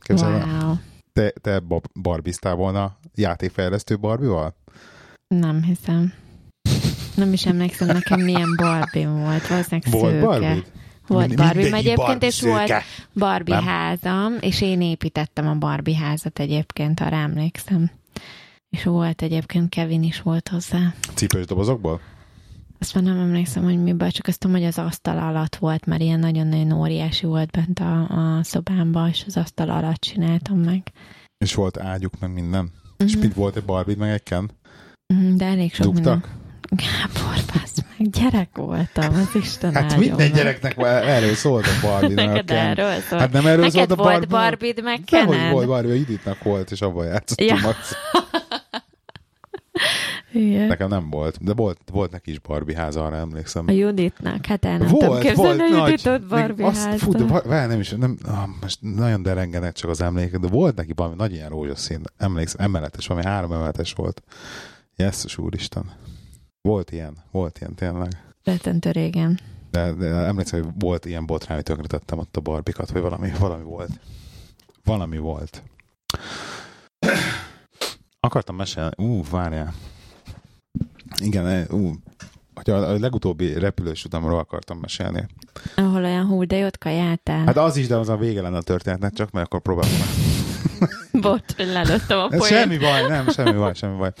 Képzeld 0.00 0.34
el? 0.34 0.46
Wow. 0.62 0.74
Te, 1.18 1.32
te 1.40 1.62
barbiztál 2.02 2.54
volna 2.54 2.96
játékfejlesztő 3.14 3.96
Barbie-val? 3.96 4.54
Nem 5.26 5.62
hiszem. 5.62 6.12
Nem 7.14 7.32
is 7.32 7.46
emlékszem 7.46 7.86
nekem 7.86 8.20
milyen 8.20 8.54
Barbie 8.56 9.08
volt. 9.08 9.46
Valószínűleg 9.46 9.90
Volt 9.90 10.12
szőke. 10.12 10.24
Barbie? 10.26 10.62
Volt 11.06 11.36
Barbie 11.36 11.74
egyébként, 11.74 11.96
Barbie 11.96 12.28
és 12.28 12.42
volt. 12.42 12.72
Barbie 13.14 13.54
Nem? 13.54 13.64
házam, 13.64 14.36
és 14.40 14.60
én 14.60 14.80
építettem 14.80 15.48
a 15.48 15.54
Barbie 15.54 15.96
házat 15.96 16.38
egyébként, 16.38 17.00
arra 17.00 17.16
emlékszem. 17.16 17.90
És 18.70 18.84
volt 18.84 19.22
egyébként, 19.22 19.68
Kevin 19.68 20.02
is 20.02 20.22
volt 20.22 20.48
hozzá. 20.48 20.94
Cipős 21.14 21.46
dobozokból? 21.46 22.00
Azt 22.80 22.94
már 22.94 23.04
nem 23.04 23.18
emlékszem, 23.18 23.62
hogy 23.62 23.82
miből, 23.82 24.10
csak 24.10 24.26
azt 24.26 24.38
tudom, 24.38 24.56
hogy 24.56 24.64
az 24.66 24.78
asztal 24.78 25.18
alatt 25.18 25.56
volt, 25.56 25.86
mert 25.86 26.00
ilyen 26.00 26.18
nagyon-nagyon 26.20 26.72
óriási 26.72 27.26
volt 27.26 27.50
bent 27.50 27.78
a, 27.78 28.00
a 28.38 28.42
szobámban, 28.42 29.08
és 29.08 29.24
az 29.26 29.36
asztal 29.36 29.70
alatt 29.70 30.00
csináltam 30.00 30.58
meg. 30.58 30.82
És 31.38 31.54
volt 31.54 31.78
ágyuk, 31.78 32.12
meg 32.20 32.32
minden. 32.32 32.70
És 32.96 33.12
Mhm. 33.14 33.24
mit 33.24 33.34
volt 33.34 33.56
egy 33.56 33.64
Barbie 33.64 33.96
meg 33.98 34.10
egy 34.10 34.22
Ken? 34.22 34.50
Mhm, 35.14 35.36
De 35.36 35.44
elég 35.44 35.74
sok 35.74 35.86
Dugtak? 35.86 36.04
minden. 36.04 36.36
Gábor, 36.70 37.34
bassz 37.52 37.76
meg, 37.98 38.10
gyerek 38.10 38.48
voltam, 38.56 39.14
az 39.14 39.34
Isten 39.34 39.74
Hát 39.74 39.96
minden 39.96 40.32
gyereknek 40.32 40.74
erről 40.78 41.34
szólt 41.34 41.66
a 41.66 41.86
Barbie. 41.86 42.14
Neked 42.26 42.50
erről 42.50 43.00
szólt. 43.00 43.20
Hát 43.20 43.32
nem 43.32 43.46
erről 43.46 43.64
Neked 43.64 43.72
szólt 43.72 43.90
a 43.90 43.94
volt 44.02 44.28
Barbie. 44.28 44.72
Meg 44.82 45.00
Nem, 45.10 45.26
hogy 45.26 45.36
Kened. 45.36 45.52
volt 45.52 45.66
Barbie, 45.66 45.94
Juditnak 45.94 46.42
volt, 46.42 46.70
és 46.70 46.80
abban 46.80 47.06
játszottunk. 47.06 47.50
Ja. 47.64 47.74
Igen. 50.38 50.66
Nekem 50.66 50.88
nem 50.88 51.10
volt, 51.10 51.44
de 51.44 51.54
volt, 51.54 51.80
volt 51.92 52.10
neki 52.10 52.30
is 52.30 52.38
Barbie 52.38 52.76
háza, 52.76 53.06
arra 53.06 53.16
emlékszem. 53.16 53.64
A 53.68 53.70
Juditnak, 53.70 54.46
hát 54.46 54.64
el 54.64 54.78
nem 54.78 54.88
Volt, 54.88 55.20
képzelni, 55.20 55.70
volt 55.70 56.04
a 56.04 56.10
nagy. 56.10 56.26
Barbie 56.28 56.66
azt, 56.66 56.98
fú, 56.98 57.12
de 57.12 57.24
várj, 57.24 57.68
nem 57.68 57.80
is, 57.80 57.90
nem, 57.90 58.18
ah, 58.24 58.48
most 58.60 58.78
nagyon 58.80 59.22
derengenek 59.22 59.72
csak 59.72 59.90
az 59.90 60.00
emlékek, 60.00 60.40
de 60.40 60.48
volt 60.48 60.76
neki 60.76 60.92
valami 60.94 61.14
nagy 61.16 61.32
ilyen 61.32 61.48
rózsaszín, 61.48 62.00
emlékszem, 62.16 62.64
emeletes, 62.64 63.06
valami 63.06 63.26
három 63.26 63.52
emeletes 63.52 63.92
volt. 63.92 64.22
Jesszus 64.96 65.38
úristen. 65.38 65.84
Volt 66.60 66.90
ilyen, 66.90 67.16
volt 67.30 67.58
ilyen 67.60 67.74
tényleg. 67.74 68.08
Rettentő 68.44 68.90
régen. 68.90 69.38
De, 69.70 69.92
de 69.92 70.06
emlékszem, 70.06 70.62
hogy 70.62 70.72
volt 70.78 71.04
ilyen 71.04 71.26
botrány, 71.26 71.56
hogy 71.56 71.64
tönkretettem 71.64 72.18
ott 72.18 72.36
a 72.36 72.40
barbikat, 72.40 72.90
hogy 72.90 73.00
valami, 73.00 73.30
valami 73.38 73.62
volt. 73.62 73.90
Valami 74.84 75.18
volt. 75.18 75.62
Akartam 78.20 78.56
mesélni, 78.56 78.94
ú, 78.96 79.22
várjál. 79.30 79.74
Igen, 81.16 81.46
eh, 81.46 81.64
ú, 81.70 81.92
hogy 82.54 82.70
a, 82.70 82.98
legutóbbi 82.98 83.58
repülős 83.58 84.04
utamról 84.04 84.38
akartam 84.38 84.78
mesélni. 84.78 85.26
Ahol 85.74 86.04
olyan 86.04 86.26
hú, 86.26 86.44
de 86.44 86.56
jót 86.56 86.78
kajáltál. 86.78 87.44
Hát 87.44 87.56
az 87.56 87.76
is, 87.76 87.86
de 87.86 87.96
az 87.96 88.08
a 88.08 88.16
vége 88.16 88.42
lenne 88.42 88.56
a 88.56 88.62
történetnek, 88.62 89.12
csak 89.12 89.30
mert 89.30 89.46
akkor 89.46 89.60
próbálom 89.60 89.98
meg. 90.00 91.20
Bocs, 91.22 91.56
lelőttem 91.56 92.18
a 92.18 92.28
poént. 92.28 92.44
semmi 92.44 92.78
baj, 92.78 93.06
nem, 93.08 93.28
semmi 93.28 93.58
baj, 93.58 93.74
semmi 93.74 93.96
baj. 93.96 94.12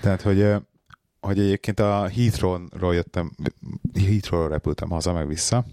Tehát, 0.00 0.22
hogy, 0.22 0.46
hogy 1.20 1.38
egyébként 1.38 1.80
a 1.80 2.08
Heathrow-ról 2.08 2.94
jöttem, 2.94 3.30
Heathrow-ról 3.94 4.48
repültem 4.48 4.90
haza, 4.90 5.12
meg 5.12 5.26
vissza, 5.26 5.64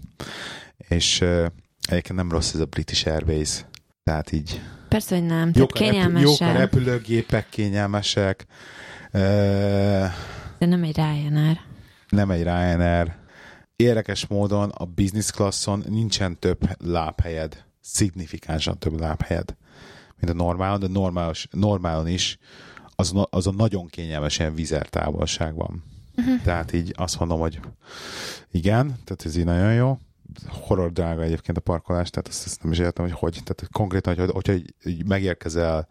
és 0.88 1.20
egyébként 1.88 2.14
nem 2.14 2.30
rossz 2.30 2.54
ez 2.54 2.60
a 2.60 2.64
British 2.64 3.06
Airways. 3.06 3.64
Tehát 4.04 4.32
így 4.32 4.60
Persze, 4.88 5.14
hogy 5.14 5.26
nem. 5.26 5.52
Tehát 5.52 5.56
jók 5.56 5.78
repül, 5.78 6.20
jók 6.20 6.40
a 6.40 6.52
repülőgépek, 6.52 7.46
kényelmesek, 7.48 8.46
De 10.62 10.68
nem 10.68 10.82
egy 10.82 10.96
Ryanair. 10.96 11.60
nem 12.08 12.30
egy 12.30 12.42
Ryanair. 12.42 13.14
Érdekes 13.76 14.26
módon 14.26 14.70
a 14.70 14.84
business 14.84 15.30
classon 15.30 15.84
nincsen 15.88 16.38
több 16.38 16.58
lábhelyed, 16.78 17.64
szignifikánsan 17.80 18.78
több 18.78 19.00
lábhelyed, 19.00 19.56
mint 20.20 20.40
a 20.40 20.44
normálon, 20.44 20.80
de 20.80 20.88
normális, 20.88 21.48
normálon 21.50 22.08
is 22.08 22.38
az, 22.96 23.12
az 23.30 23.46
a 23.46 23.52
nagyon 23.52 23.86
kényelmes 23.86 24.38
ilyen 24.38 24.54
vizer 24.54 24.88
távolság 24.88 25.54
van. 25.54 25.84
Uh-huh. 26.16 26.42
Tehát 26.42 26.72
így 26.72 26.94
azt 26.96 27.18
mondom, 27.18 27.40
hogy 27.40 27.60
igen, 28.50 28.86
tehát 28.86 29.22
ez 29.24 29.36
így 29.36 29.44
nagyon 29.44 29.74
jó. 29.74 29.98
Horror 30.46 30.92
drága 30.92 31.22
egyébként 31.22 31.58
a 31.58 31.60
parkolás, 31.60 32.10
tehát 32.10 32.28
azt, 32.28 32.46
azt 32.46 32.62
nem 32.62 32.72
is 32.72 32.78
értem, 32.78 33.04
hogy 33.04 33.14
hogy. 33.18 33.40
Tehát 33.44 33.72
konkrétan, 33.72 34.16
hogy, 34.16 34.30
hogyha 34.30 34.54
megérkezel 35.06 35.88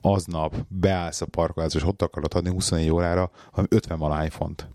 aznap, 0.00 0.56
beállsz 0.68 1.20
a 1.20 1.26
parkolásba, 1.26 1.78
és 1.78 1.86
ott 1.86 2.02
akarod 2.02 2.34
adni 2.34 2.50
24 2.50 2.90
órára, 2.90 3.30
ami 3.50 3.66
50 3.70 3.98
valány 3.98 4.30
font 4.30 4.68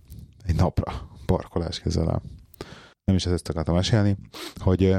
egy 0.46 0.56
napra 0.56 1.10
parkolás 1.26 1.80
kezelem. 1.80 2.22
Nem 3.04 3.16
is 3.16 3.26
ezt 3.26 3.50
akartam 3.50 3.76
mesélni, 3.76 4.18
hogy 4.56 4.96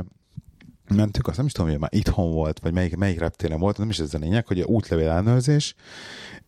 mentünk, 0.94 1.26
azt 1.26 1.36
nem 1.36 1.46
is 1.46 1.52
tudom, 1.52 1.70
hogy 1.70 1.80
már 1.80 1.94
itthon 1.94 2.32
volt, 2.32 2.58
vagy 2.58 2.72
melyik, 2.72 2.96
melyik 2.96 3.18
reptéren 3.18 3.58
volt, 3.58 3.78
nem 3.78 3.88
is 3.88 3.98
ez 3.98 4.14
a 4.14 4.18
lényeg, 4.18 4.46
hogy 4.46 4.60
a 4.60 4.66
útlevél 4.66 5.08
ellenőrzés, 5.08 5.74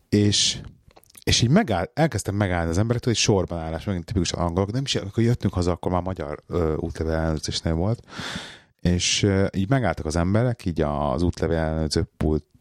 és 0.09 0.61
és 1.23 1.41
így 1.41 1.49
megáll, 1.49 1.89
elkezdtem 1.93 2.35
megállni 2.35 2.69
az 2.69 2.77
emberektől, 2.77 3.13
hogy 3.13 3.21
sorban 3.21 3.59
állás, 3.59 3.83
megint 3.85 4.05
tipikusan 4.05 4.39
angolok, 4.39 4.71
nem 4.71 4.81
is, 4.83 4.95
amikor 4.95 5.23
jöttünk 5.23 5.53
haza, 5.53 5.71
akkor 5.71 5.91
már 5.91 6.01
magyar 6.01 6.43
ö, 6.47 6.75
útlevél 6.75 7.13
ellenőrzésnél 7.13 7.73
volt, 7.73 7.99
és 8.81 9.27
így 9.55 9.69
megálltak 9.69 10.05
az 10.05 10.15
emberek, 10.15 10.65
így 10.65 10.81
az 10.81 11.21
útlevél 11.21 11.57
ellenőrző 11.57 12.07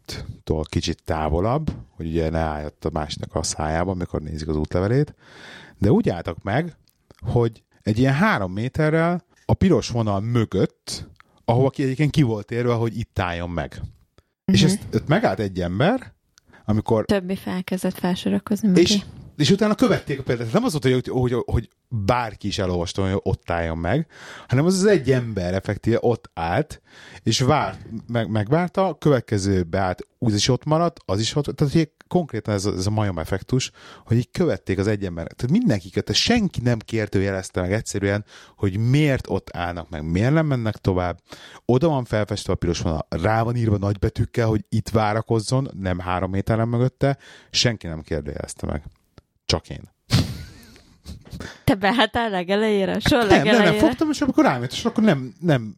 pulttól 0.07 0.65
kicsit 0.65 1.03
távolabb, 1.05 1.71
hogy 1.97 2.07
ugye 2.07 2.31
ne 2.31 2.39
álljott 2.39 2.85
a 2.85 2.91
másiknak 2.93 3.35
a 3.35 3.43
szájába, 3.43 3.91
amikor 3.91 4.21
nézik 4.21 4.49
az 4.49 4.57
útlevelét, 4.57 5.15
de 5.79 5.91
úgy 5.91 6.09
álltak 6.09 6.43
meg, 6.43 6.77
hogy 7.21 7.63
egy 7.83 7.99
ilyen 7.99 8.15
három 8.15 8.53
méterrel 8.53 9.25
a 9.47 9.55
piros 9.55 9.89
vonal 9.89 10.21
mögött, 10.21 11.09
ahova 11.45 11.71
ki 11.71 11.83
egyébként 11.83 12.11
ki 12.11 12.23
volt 12.23 12.51
érve, 12.51 12.73
hogy 12.73 12.99
itt 12.99 13.19
álljon 13.19 13.51
meg. 13.51 13.71
Uh-huh. 13.73 13.91
És 14.45 14.63
ezt, 14.63 14.79
ezt 14.93 15.09
megállt 15.09 15.39
egy 15.39 15.61
ember, 15.61 16.13
amikor 16.65 17.05
Többi 17.05 17.37
felkezdett 17.37 17.99
felsorakozni 17.99 18.81
és. 18.81 19.05
És 19.37 19.51
utána 19.51 19.75
követték 19.75 20.19
a 20.19 20.23
példát. 20.23 20.53
Nem 20.53 20.65
az 20.65 20.73
volt, 20.73 20.95
hogy, 20.95 21.09
hogy, 21.09 21.43
hogy 21.47 21.69
bárki 21.89 22.47
is 22.47 22.59
elolvasta, 22.59 23.03
hogy 23.03 23.21
ott 23.23 23.51
álljon 23.51 23.79
meg, 23.79 24.07
hanem 24.49 24.65
az 24.65 24.75
az 24.75 24.85
egy 24.85 25.11
ember 25.11 25.55
effektíve 25.55 25.99
ott 26.01 26.31
állt, 26.35 26.83
és 27.23 27.41
várt, 27.41 27.79
meg, 28.07 28.31
megvárta, 28.31 28.87
a 28.87 28.99
következő 28.99 29.63
beállt, 29.63 30.07
úgy 30.19 30.35
is 30.35 30.49
ott 30.49 30.65
maradt, 30.65 31.01
az 31.05 31.21
is 31.21 31.35
ott, 31.35 31.45
tehát 31.45 31.73
hogy 31.73 31.91
konkrétan 32.09 32.55
ez 32.55 32.65
a, 32.65 32.73
ez 32.73 32.87
a 32.87 32.91
majom 32.91 33.19
effektus, 33.19 33.71
hogy 34.05 34.17
így 34.17 34.31
követték 34.31 34.79
az 34.79 34.87
egy 34.87 35.05
ember. 35.05 35.27
Tehát 35.27 35.59
mindenki 35.59 35.91
követte, 35.91 36.13
senki 36.13 36.61
nem 36.61 36.79
kérdőjelezte 36.79 37.61
meg 37.61 37.73
egyszerűen, 37.73 38.25
hogy 38.57 38.77
miért 38.77 39.27
ott 39.29 39.57
állnak 39.57 39.89
meg, 39.91 40.11
miért 40.11 40.33
nem 40.33 40.47
mennek 40.47 40.77
tovább. 40.77 41.21
Oda 41.65 41.89
van 41.89 42.05
felfestve 42.05 42.53
a 42.53 42.57
piros 42.57 42.81
vonal, 42.81 43.07
rá 43.09 43.43
van 43.43 43.57
írva 43.57 43.77
nagybetűkkel, 43.77 44.47
hogy 44.47 44.65
itt 44.69 44.89
várakozzon, 44.89 45.71
nem 45.79 45.99
három 45.99 46.31
méteren 46.31 46.69
mögötte, 46.69 47.19
senki 47.51 47.87
nem 47.87 48.01
kérdőjelezte 48.01 48.67
meg. 48.67 48.83
Csak 49.47 49.69
én. 49.71 49.93
Te 51.65 51.75
beálltál 51.75 52.31
legelejére, 52.31 52.99
sor 52.99 53.19
Nem, 53.19 53.29
nem, 53.29 53.37
legelejére. 53.37 53.71
nem, 53.71 53.79
fogtam, 53.89 54.11
és 54.11 54.21
amikor 54.21 54.45
rám 54.45 54.61
jött, 54.61 54.73
és 54.73 54.85
akkor 54.85 55.05
nem, 55.05 55.35
nem 55.41 55.77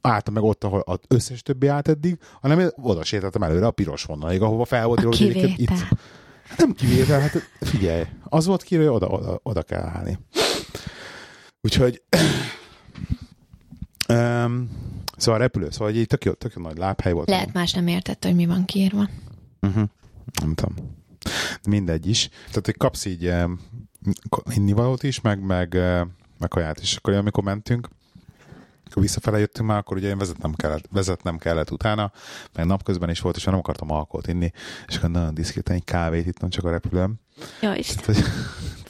álltam 0.00 0.34
meg 0.34 0.42
ott, 0.42 0.64
ahol 0.64 0.80
az 0.80 0.98
összes 1.08 1.42
többi 1.42 1.66
állt 1.66 1.88
eddig, 1.88 2.18
hanem 2.40 2.60
én 2.60 2.68
oda 2.76 3.04
sétáltam 3.04 3.42
előre 3.42 3.66
a 3.66 3.70
piros 3.70 4.04
vonalig, 4.04 4.42
ahova 4.42 4.64
fel 4.64 4.86
volt 4.86 5.04
A 5.04 5.10
írva, 5.18 5.40
hogy 5.40 5.54
itt. 5.56 5.70
Nem 6.58 6.72
kivétel, 6.72 7.20
hát 7.20 7.50
figyelj, 7.60 8.04
az 8.24 8.46
volt 8.46 8.62
ki, 8.62 8.76
hogy 8.76 8.86
oda, 8.86 9.06
oda, 9.06 9.40
oda 9.42 9.62
kell 9.62 9.82
állni. 9.82 10.18
Úgyhogy 11.60 12.02
um, 14.08 14.70
szóval 15.16 15.40
a 15.40 15.42
repülő, 15.42 15.70
szóval 15.70 15.94
egy 15.94 16.06
tök 16.06 16.24
jó, 16.24 16.32
tök 16.32 16.52
jó 16.56 16.62
nagy 16.62 16.78
lábhely 16.78 17.12
volt. 17.12 17.28
Lehet 17.28 17.52
más 17.52 17.72
nem 17.72 17.86
értette, 17.86 18.28
hogy 18.28 18.36
mi 18.36 18.46
van 18.46 18.64
kiírva. 18.64 19.08
Uh-huh. 19.60 19.84
Nem 20.40 20.54
tudom. 20.54 20.74
Mindegy 21.68 22.06
is. 22.06 22.28
Tehát, 22.28 22.64
hogy 22.64 22.76
kapsz 22.76 23.04
így 23.04 23.26
eh, 23.26 23.44
innivalót 24.54 25.02
is, 25.02 25.20
meg, 25.20 25.40
meg, 25.40 25.74
eh, 25.74 26.00
meg 26.38 26.48
kaját 26.48 26.80
is. 26.80 26.96
Akkor 26.96 27.14
amikor 27.14 27.44
mentünk, 27.44 27.88
akkor 28.94 29.02
visszafele 29.02 29.38
jöttünk 29.38 29.68
már, 29.68 29.78
akkor 29.78 29.96
ugye 29.96 30.08
én 30.08 30.18
vezetnem 30.18 30.52
kellett, 30.52 30.84
vezetnem 30.90 31.38
kellett 31.38 31.70
utána, 31.70 32.12
meg 32.52 32.66
napközben 32.66 33.10
is 33.10 33.20
volt, 33.20 33.36
és 33.36 33.44
nem 33.44 33.54
akartam 33.54 33.90
alkoholt 33.90 34.26
inni, 34.26 34.52
és 34.86 34.96
akkor 34.96 35.10
nagyon 35.10 35.34
diszkréten 35.34 35.76
egy 35.76 35.84
kávét 35.84 36.26
ittam 36.26 36.48
csak 36.48 36.64
a 36.64 36.70
repülőm. 36.70 37.14
Jó, 37.60 37.72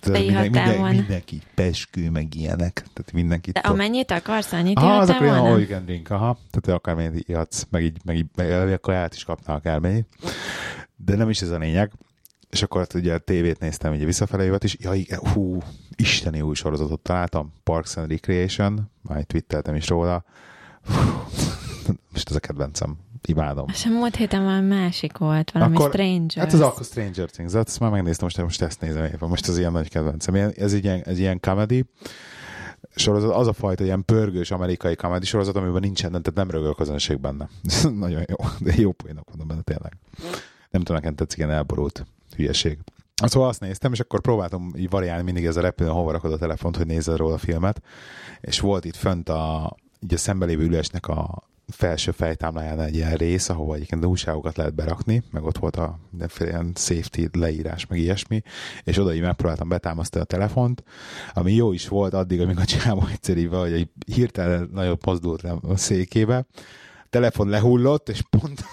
tehát 0.01 0.23
minden, 0.23 0.43
minden, 0.43 0.79
volna. 0.79 0.95
mindenki 0.95 1.43
peskő, 1.55 2.11
meg 2.11 2.35
ilyenek. 2.35 2.73
Tehát 2.73 3.13
mindenki 3.13 3.51
De 3.51 3.61
amennyit 3.61 4.11
akarsz, 4.11 4.53
annyit 4.53 4.79
Aha, 4.79 4.99
az 4.99 5.09
akkor 5.09 5.23
ilyen 5.23 5.39
volna? 5.39 5.59
you 5.59 5.67
can 5.67 5.85
drink, 5.85 6.11
aha. 6.11 6.39
Tehát 6.51 6.79
akármennyit 6.81 7.29
ihatsz, 7.29 7.67
meg 7.71 7.83
így, 7.83 7.99
meg 8.05 8.17
így 8.17 8.27
meg 8.35 8.51
elvileg 8.51 8.81
kaját 8.81 9.15
is 9.15 9.25
kapnál 9.25 9.57
akármennyit. 9.57 10.07
De 10.97 11.17
nem 11.17 11.31
is 11.31 11.43
ez 11.43 11.51
a 11.51 11.59
lényeg. 11.59 11.93
És 12.55 12.63
akkor 12.63 12.87
ugye 12.95 13.15
a 13.15 13.19
tévét 13.19 13.59
néztem 13.59 13.93
ugye 13.93 14.05
visszafelé 14.05 14.45
jött, 14.45 14.65
és 14.65 14.77
ja, 14.81 14.93
igen, 14.93 15.19
hú, 15.19 15.59
isteni 15.97 16.41
új 16.41 16.55
sorozatot 16.55 17.01
találtam, 17.01 17.53
Parks 17.65 17.97
and 17.97 18.11
Recreation, 18.11 18.91
majd 19.03 19.27
twitteltem 19.27 19.75
is 19.75 19.89
róla. 19.89 20.25
Hú, 20.85 20.95
most 22.13 22.31
ez 22.31 22.37
a 22.37 22.41
kedvencem, 22.41 22.97
imádom. 23.27 23.67
És 23.69 23.85
a 23.85 23.89
múlt 23.89 24.17
héten 24.17 24.45
valami 24.45 24.69
másik 24.69 25.19
volt, 25.19 25.51
valami 25.51 25.77
Akkor- 25.77 25.93
Stranger. 25.93 26.45
Hát 26.45 26.53
az 26.53 26.61
akkor 26.61 26.85
Stranger 26.85 27.31
Things, 27.31 27.53
hát 27.53 27.69
ezt 27.69 27.81
már 27.81 27.91
megnéztem, 27.91 28.25
most, 28.25 28.43
most 28.43 28.63
ezt 28.63 28.81
nézem 28.81 29.05
éppen, 29.05 29.29
most 29.29 29.49
ez 29.49 29.59
ilyen 29.59 29.73
nagy 29.73 29.89
kedvencem. 29.89 30.35
Ez 30.35 30.73
egy 30.73 30.85
ilyen, 30.85 31.03
ez 31.05 31.19
ilyen 31.19 31.41
comedy 31.41 31.85
sorozat, 32.95 33.35
az 33.35 33.47
a 33.47 33.53
fajta 33.53 33.85
ilyen 33.85 34.05
pörgős 34.05 34.51
amerikai 34.51 34.95
comedy 34.95 35.27
sorozat, 35.27 35.57
amiben 35.57 35.81
nincsen, 35.81 36.11
tehát 36.11 36.35
nem 36.35 36.51
rögöl 36.51 36.75
közönség 36.75 37.21
benne. 37.21 37.49
Nagyon 38.05 38.23
jó, 38.29 38.37
de 38.59 38.73
jó 38.77 38.93
poénok 38.93 39.29
mondom 39.29 39.47
benne 39.47 39.63
tényleg. 39.63 39.97
Nem 40.71 40.83
tudom, 40.83 40.97
nekem 40.97 41.15
tetszik 41.15 41.39
ilyen 41.39 41.51
elborult 41.51 42.07
hülyeség. 42.35 42.79
Szóval 43.15 43.49
azt 43.49 43.61
néztem, 43.61 43.93
és 43.93 44.01
akkor 44.01 44.21
próbáltam 44.21 44.73
így 44.77 44.91
variálni 44.91 45.23
mindig 45.23 45.45
ez 45.45 45.57
a 45.57 45.61
repülőn, 45.61 45.93
hova 45.93 46.13
rakod 46.13 46.33
a 46.33 46.39
telefont, 46.39 46.77
hogy 46.77 46.87
nézzel 46.87 47.17
róla 47.17 47.35
a 47.35 47.39
filmet. 47.39 47.83
És 48.41 48.61
volt 48.61 48.85
itt 48.85 48.97
fönt 48.97 49.29
a, 49.29 49.75
így 50.01 50.15
a 50.15 50.19
szembelévő 50.19 50.65
ülésnek 50.65 51.09
a 51.09 51.43
felső 51.69 52.11
fejtámláján 52.11 52.81
egy 52.81 52.95
ilyen 52.95 53.15
rész, 53.15 53.49
ahova 53.49 53.75
egyébként 53.75 54.05
újságokat 54.05 54.57
lehet 54.57 54.75
berakni, 54.75 55.23
meg 55.31 55.45
ott 55.45 55.59
volt 55.59 55.77
a 55.77 55.99
mindenféle 56.11 56.51
ilyen 56.51 56.73
safety 56.75 57.27
leírás, 57.33 57.87
meg 57.87 57.99
ilyesmi, 57.99 58.43
és 58.85 58.99
oda 58.99 59.15
így 59.15 59.21
megpróbáltam 59.21 59.69
betámasztani 59.69 60.25
a 60.25 60.27
telefont, 60.27 60.85
ami 61.33 61.53
jó 61.53 61.73
is 61.73 61.89
volt 61.89 62.15
addig, 62.15 62.41
amíg 62.41 62.59
a 62.59 62.65
csávó 62.65 63.07
egyszerűen, 63.11 63.61
hogy 63.61 63.73
egy 63.73 63.89
hirtelen 64.07 64.71
nagyobb 64.73 65.07
mozdult 65.07 65.43
a 65.43 65.77
székébe, 65.77 66.37
a 66.37 67.07
telefon 67.11 67.49
lehullott, 67.49 68.09
és 68.09 68.23
pont 68.31 68.65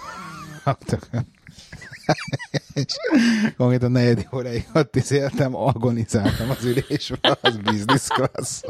és 2.74 2.94
konkrétan 3.56 3.90
negyedik 3.90 4.34
óráig 4.34 4.66
ott 4.74 4.96
is 4.96 5.10
éltem, 5.10 5.56
agonizáltam 5.56 6.50
az 6.50 6.64
ülésben, 6.64 7.36
az 7.40 7.56
business 7.56 8.06
class 8.06 8.62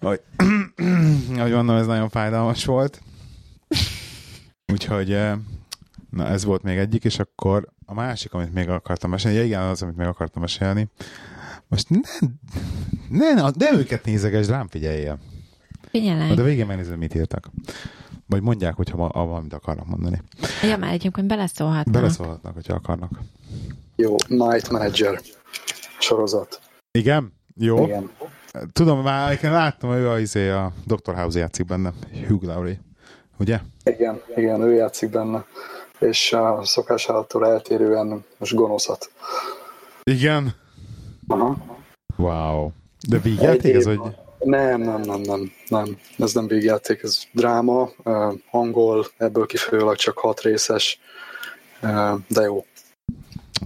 hogy, 0.00 0.20
hogy 1.38 1.52
mondom, 1.52 1.76
ez 1.76 1.86
nagyon 1.86 2.08
fájdalmas 2.08 2.64
volt. 2.64 3.00
Úgyhogy 4.72 5.12
eh, 5.12 5.38
na 6.10 6.26
ez 6.26 6.44
volt 6.44 6.62
még 6.62 6.76
egyik, 6.76 7.04
és 7.04 7.18
akkor 7.18 7.68
a 7.86 7.94
másik, 7.94 8.32
amit 8.32 8.54
még 8.54 8.68
akartam 8.68 9.10
mesélni, 9.10 9.36
ja, 9.36 9.44
igen, 9.44 9.60
az, 9.60 9.82
amit 9.82 9.96
még 9.96 10.06
akartam 10.06 10.40
mesélni, 10.40 10.88
most 11.68 11.88
ne, 11.88 12.28
ne, 13.08 13.32
ne, 13.32 13.50
de 13.50 13.72
őket 13.72 14.04
nézeges, 14.04 14.46
rám 14.46 14.68
figyeljél. 14.68 15.18
Figyelek. 15.90 16.38
A 16.38 16.42
végén 16.42 16.66
megnézed, 16.66 16.96
mit 16.98 17.14
írtak. 17.14 17.50
Vagy 18.34 18.42
mondják, 18.42 18.74
hogyha 18.74 18.96
ma, 18.96 19.08
valamit 19.08 19.52
akarnak 19.52 19.86
mondani. 19.86 20.22
Ja, 20.62 20.76
már 20.76 20.92
egyébként 20.92 21.26
beleszólhatna. 21.26 21.92
Beleszólhatnak, 21.92 22.54
hogyha 22.54 22.74
akarnak. 22.74 23.10
Jó, 23.96 24.14
Night 24.28 24.70
Manager 24.70 25.20
sorozat. 25.98 26.60
Igen? 26.90 27.32
Jó. 27.56 27.84
Igen. 27.84 28.10
Tudom, 28.72 29.02
már 29.02 29.38
láttam, 29.42 29.90
hogy 29.90 29.98
ő 29.98 30.08
a, 30.08 30.18
izé, 30.18 30.48
a 30.50 30.72
Dr. 30.86 31.14
House 31.14 31.38
játszik 31.38 31.66
benne. 31.66 31.92
Hugh 32.28 32.44
Laurie. 32.44 32.80
Ugye? 33.38 33.60
Igen, 33.84 34.20
igen, 34.36 34.60
ő 34.60 34.72
játszik 34.74 35.10
benne. 35.10 35.44
És 35.98 36.32
a 36.32 36.64
szokásától 36.64 37.46
eltérően 37.46 38.24
most 38.38 38.54
gonoszat. 38.54 39.10
Igen. 40.02 40.54
Aha. 41.26 41.56
Wow. 42.16 42.70
De 43.08 43.18
vígjáték 43.18 43.74
ez, 43.74 43.86
Egy- 43.86 43.96
hogy... 43.96 44.14
Nem, 44.44 44.80
nem, 44.80 45.00
nem, 45.00 45.20
nem, 45.20 45.52
nem. 45.68 45.98
Ez 46.18 46.32
nem 46.32 46.46
végjáték, 46.46 47.02
ez 47.02 47.22
dráma, 47.32 47.90
eh, 48.04 48.32
angol, 48.50 49.06
ebből 49.16 49.46
kifolyólag 49.46 49.96
csak 49.96 50.18
hat 50.18 50.40
részes, 50.40 51.00
eh, 51.80 52.14
de 52.28 52.42
jó. 52.42 52.64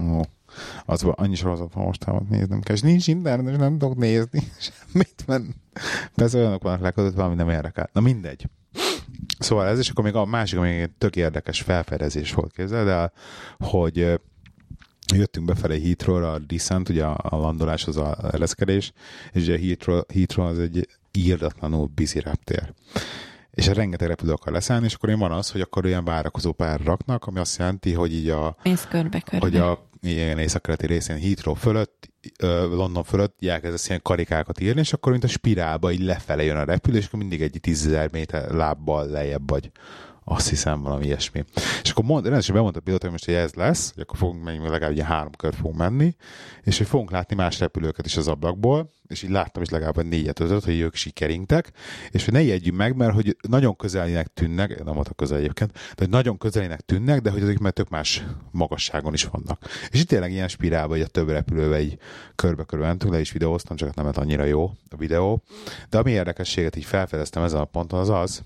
Ó, 0.01 0.21
az 0.85 1.01
van, 1.03 1.13
annyi 1.17 1.35
sorozat 1.35 1.73
van 1.73 1.83
mostában 1.83 2.27
néznem 2.29 2.61
kell, 2.61 2.75
és 2.75 2.81
nincs 2.81 3.07
internet, 3.07 3.53
és 3.53 3.57
nem 3.59 3.77
tudok 3.77 3.97
nézni 3.97 4.43
semmit, 4.67 5.23
mert 5.27 5.43
persze 6.15 6.37
olyanok 6.37 6.63
vannak 6.63 6.81
leközött, 6.81 7.15
valami 7.15 7.35
nem 7.35 7.49
érdekel. 7.49 7.89
Na 7.93 8.01
mindegy. 8.01 8.45
Szóval 9.39 9.67
ez, 9.67 9.79
és 9.79 9.89
akkor 9.89 10.03
még 10.03 10.15
a 10.15 10.25
másik, 10.25 10.57
ami 10.57 10.89
tök 10.97 11.15
érdekes 11.15 11.61
felfedezés 11.61 12.33
volt, 12.33 12.51
képzeld 12.51 12.87
el, 12.87 13.13
hogy 13.57 14.19
jöttünk 15.15 15.45
befelé 15.45 15.81
Heathrow-ra, 15.81 16.31
a 16.31 16.39
descent, 16.39 16.89
ugye 16.89 17.03
a, 17.03 17.17
a 17.21 17.35
landolás 17.35 17.85
az 17.85 17.97
a 17.97 18.17
ereszkedés, 18.31 18.91
és 19.31 19.41
ugye 19.41 19.57
Heathrow, 19.57 20.01
Heathrow 20.13 20.45
az 20.45 20.59
egy 20.59 20.87
írdatlanul 21.11 21.89
busy 21.95 22.19
reptér. 22.19 22.73
És 23.51 23.67
rengeteg 23.67 24.07
repülő 24.07 24.31
akar 24.31 24.53
leszállni, 24.53 24.85
és 24.85 24.93
akkor 24.93 25.09
én 25.09 25.19
van 25.19 25.31
az, 25.31 25.51
hogy 25.51 25.61
akkor 25.61 25.85
ilyen 25.85 26.05
várakozó 26.05 26.51
pár 26.51 26.79
raknak, 26.79 27.25
ami 27.25 27.39
azt 27.39 27.57
jelenti, 27.57 27.93
hogy 27.93 28.13
így 28.13 28.29
a, 28.29 28.57
Mész 28.63 28.87
körbe-körbe. 28.89 29.45
hogy 29.45 29.57
a 29.57 29.89
ilyen 30.01 30.37
északkeleti 30.37 30.85
részén 30.85 31.19
Heathrow 31.19 31.53
fölött, 31.53 32.09
London 32.69 33.03
fölött 33.03 33.45
elkezdesz 33.45 33.87
ilyen 33.87 34.01
karikákat 34.01 34.59
írni, 34.59 34.79
és 34.79 34.93
akkor 34.93 35.11
mint 35.11 35.23
a 35.23 35.27
spirálba 35.27 35.91
így 35.91 36.03
lefele 36.03 36.43
jön 36.43 36.57
a 36.57 36.63
repülő, 36.63 36.97
és 36.97 37.05
akkor 37.05 37.19
mindig 37.19 37.41
egy 37.41 37.59
10.000 37.61 38.11
méter 38.11 38.51
lábbal 38.51 39.07
lejjebb 39.07 39.49
vagy. 39.49 39.71
Azt 40.31 40.49
hiszem 40.49 40.81
valami 40.81 41.05
ilyesmi. 41.05 41.43
És 41.83 41.89
akkor 41.89 42.03
mond, 42.03 42.23
rendesen 42.23 42.55
bemondta 42.55 42.79
a 42.79 42.81
pilóta, 42.81 43.03
hogy 43.03 43.11
most 43.11 43.25
hogy 43.25 43.33
ez 43.33 43.53
lesz, 43.53 43.91
hogy 43.93 44.01
akkor 44.01 44.17
fogunk 44.17 44.43
menni, 44.43 44.57
legalább 44.57 44.91
ugye 44.91 45.03
három 45.03 45.31
kört 45.31 45.55
fogunk 45.55 45.77
menni, 45.77 46.15
és 46.63 46.77
hogy 46.77 46.87
fogunk 46.87 47.11
látni 47.11 47.35
más 47.35 47.59
repülőket 47.59 48.05
is 48.05 48.17
az 48.17 48.27
ablakból, 48.27 48.89
és 49.07 49.23
így 49.23 49.29
láttam 49.29 49.61
is 49.61 49.69
legalább 49.69 50.03
négyet, 50.03 50.39
ötöt, 50.39 50.63
hogy 50.63 50.79
ők 50.79 50.95
sikeringtek, 50.95 51.71
és 52.09 52.25
hogy 52.25 52.33
ne 52.33 52.41
jegyünk 52.41 52.77
meg, 52.77 52.95
mert 52.95 53.13
hogy 53.13 53.37
nagyon 53.47 53.75
közelinek 53.75 54.27
tűnnek, 54.33 54.83
nem 54.83 54.93
voltak 54.93 55.15
közel 55.15 55.37
egyébként, 55.37 55.71
de 55.73 55.95
hogy 55.97 56.09
nagyon 56.09 56.37
közelinek 56.37 56.81
tűnnek, 56.81 57.21
de 57.21 57.29
hogy 57.29 57.41
azok 57.41 57.57
már 57.57 57.71
tök 57.71 57.89
más 57.89 58.23
magasságon 58.51 59.13
is 59.13 59.23
vannak. 59.23 59.65
És 59.91 59.99
itt 59.99 60.07
tényleg 60.07 60.31
ilyen 60.31 60.47
spirálba, 60.47 60.93
hogy 60.93 61.01
a 61.01 61.07
több 61.07 61.29
repülővel 61.29 61.79
így 61.79 61.97
körbe-körbe 62.35 62.85
mentünk, 62.85 63.13
le 63.13 63.19
is 63.19 63.31
videóztam, 63.31 63.75
csak 63.75 63.95
nem 63.95 64.05
lett 64.05 64.17
annyira 64.17 64.43
jó 64.43 64.71
a 64.89 64.97
videó. 64.97 65.43
De 65.89 65.97
ami 65.97 66.11
érdekességet 66.11 66.75
így 66.75 66.85
felfedeztem 66.85 67.43
ezen 67.43 67.59
a 67.59 67.65
ponton, 67.65 67.99
az 67.99 68.09
az, 68.09 68.43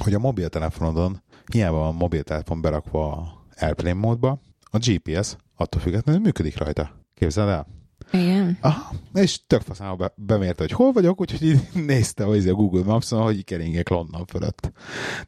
hogy 0.00 0.14
a 0.14 0.18
mobiltelefonodon 0.18 1.22
hiába 1.52 1.76
van 1.76 1.94
mobiltelefon 1.94 2.60
berakva 2.60 3.12
a 3.12 3.44
Airplane 3.60 3.94
módba, 3.94 4.40
a 4.70 4.78
GPS 4.78 5.36
attól 5.56 5.80
függetlenül 5.80 6.20
működik 6.20 6.58
rajta. 6.58 6.90
Képzeld 7.14 7.48
el? 7.48 7.66
Igen. 8.12 8.58
Aha, 8.60 8.94
és 9.12 9.46
tök 9.46 9.60
faszán 9.60 9.96
be, 9.96 10.12
bemérte, 10.16 10.62
hogy 10.62 10.72
hol 10.72 10.92
vagyok, 10.92 11.20
úgyhogy 11.20 11.68
nézte 11.86 12.24
a 12.24 12.54
Google 12.54 12.84
Maps-on, 12.84 13.22
hogy 13.22 13.44
keringek 13.44 13.88
London 13.88 14.26
fölött. 14.26 14.72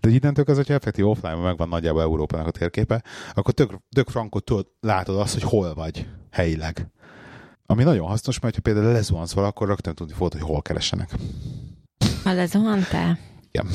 De 0.00 0.08
innentől 0.08 0.44
az, 0.48 0.56
hogyha 0.56 0.74
effektív 0.74 1.08
offline 1.08 1.34
megvan 1.34 1.68
nagyjából 1.68 2.02
Európának 2.02 2.46
a 2.46 2.50
térképe, 2.50 3.02
akkor 3.34 3.54
tök, 3.54 3.78
tök 3.94 4.08
frankot 4.08 4.44
tudod, 4.44 4.66
látod 4.80 5.16
azt, 5.16 5.32
hogy 5.32 5.42
hol 5.42 5.74
vagy 5.74 6.08
helyileg. 6.30 6.90
Ami 7.66 7.82
nagyon 7.82 8.06
hasznos, 8.06 8.40
mert 8.40 8.54
ha 8.54 8.60
például 8.60 8.92
lezuhansz 8.92 9.32
vala, 9.32 9.46
akkor 9.46 9.68
rögtön 9.68 9.94
tudni 9.94 10.12
fogod, 10.12 10.32
hogy 10.32 10.42
hol 10.42 10.62
keressenek. 10.62 11.10
Ha 12.24 12.32
lezuhantál? 12.32 13.18
Igen. 13.56 13.66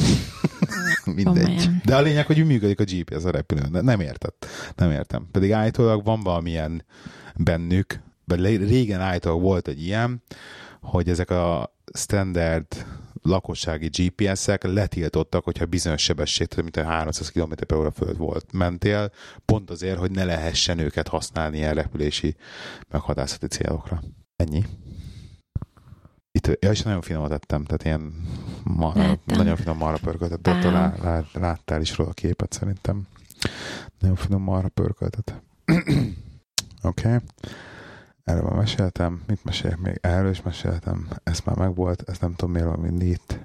Mindegy. 1.16 1.44
Komolyan. 1.44 1.82
De 1.86 1.96
a 1.96 2.02
lényeg, 2.02 2.26
hogy 2.26 2.46
működik 2.46 2.80
a 2.80 2.84
GPS 2.84 3.24
a 3.24 3.32
repülőn. 3.32 3.72
De 3.72 3.82
nem 3.82 4.00
értett. 4.00 4.46
Nem 4.76 4.92
értem. 4.92 5.28
Pedig 5.32 5.52
állítólag 5.52 6.04
van 6.04 6.22
valamilyen 6.22 6.86
bennük, 7.36 8.00
vagy 8.26 8.46
régen 8.46 9.02
állítólag 9.02 9.42
volt 9.42 9.68
egy 9.68 9.84
ilyen, 9.84 10.24
hogy 10.82 11.10
ezek 11.10 11.30
a 11.30 11.76
standard 11.94 12.86
lakossági 13.22 13.88
GPS-ek 13.88 14.64
letiltottak, 14.64 15.44
hogyha 15.44 15.66
bizonyos 15.66 16.02
sebesség, 16.02 16.48
tehát 16.48 16.64
mint 16.64 16.78
a 16.78 16.92
300 16.92 17.32
km 17.32 17.52
per 17.68 17.78
óra 17.78 17.92
fölött 17.92 18.18
volt, 18.18 18.46
mentél, 18.54 19.12
pont 19.46 19.70
azért, 19.70 19.98
hogy 19.98 20.12
ne 20.12 20.24
lehessen 20.24 20.80
őket 20.80 21.08
használni 21.08 21.58
ilyen 21.58 21.74
repülési 21.74 22.36
meghadászati 22.90 23.48
célokra. 23.48 24.02
Ennyi. 24.36 24.64
Itt, 26.48 26.64
ja, 26.64 26.70
és 26.70 26.82
nagyon 26.82 27.02
finomat 27.02 27.32
ettem, 27.32 27.64
tehát 27.64 27.84
ilyen 27.84 28.14
Láttam. 28.80 29.18
nagyon 29.26 29.56
finom 29.56 29.78
marha 29.78 29.98
pörköltet, 29.98 30.42
de 30.42 30.72
lá, 30.72 30.96
lá, 31.02 31.24
láttál 31.34 31.82
is 31.82 31.98
róla 31.98 32.10
a 32.10 32.14
képet 32.14 32.54
szerintem. 32.54 33.08
Nagyon 34.00 34.16
finom 34.16 34.42
marha 34.42 34.70
pörköltet. 34.70 35.34
Oké. 35.66 36.18
Okay. 36.82 37.18
Erről 38.24 38.44
már 38.44 38.54
meséltem. 38.54 39.24
Mit 39.28 39.44
mesélek 39.44 39.78
még? 39.78 39.98
Erről 40.02 40.30
is 40.30 40.42
meséltem. 40.42 41.08
Ez 41.24 41.40
már 41.46 41.56
megvolt. 41.56 42.10
Ez 42.10 42.18
nem 42.18 42.34
tudom 42.36 42.52
miért 42.52 42.68
van 42.68 42.80
mindig 42.80 43.08
itt. 43.08 43.40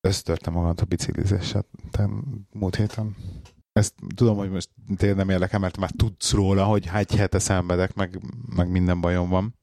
Összetörtem 0.00 0.52
magamat 0.52 0.80
a 0.80 0.84
biciklizéssel 0.84 1.66
múlt 2.52 2.76
héten. 2.76 3.16
Ezt 3.72 3.94
tudom, 4.14 4.36
hogy 4.36 4.50
most 4.50 4.70
tényleg 4.96 5.18
nem 5.18 5.28
érdekel, 5.28 5.58
mert 5.58 5.76
már 5.78 5.90
tudsz 5.90 6.32
róla, 6.32 6.64
hogy 6.64 6.90
egy 6.94 7.14
hete 7.14 7.38
szenvedek, 7.38 7.94
meg, 7.94 8.20
meg 8.56 8.70
minden 8.70 9.00
bajom 9.00 9.28
van. 9.28 9.56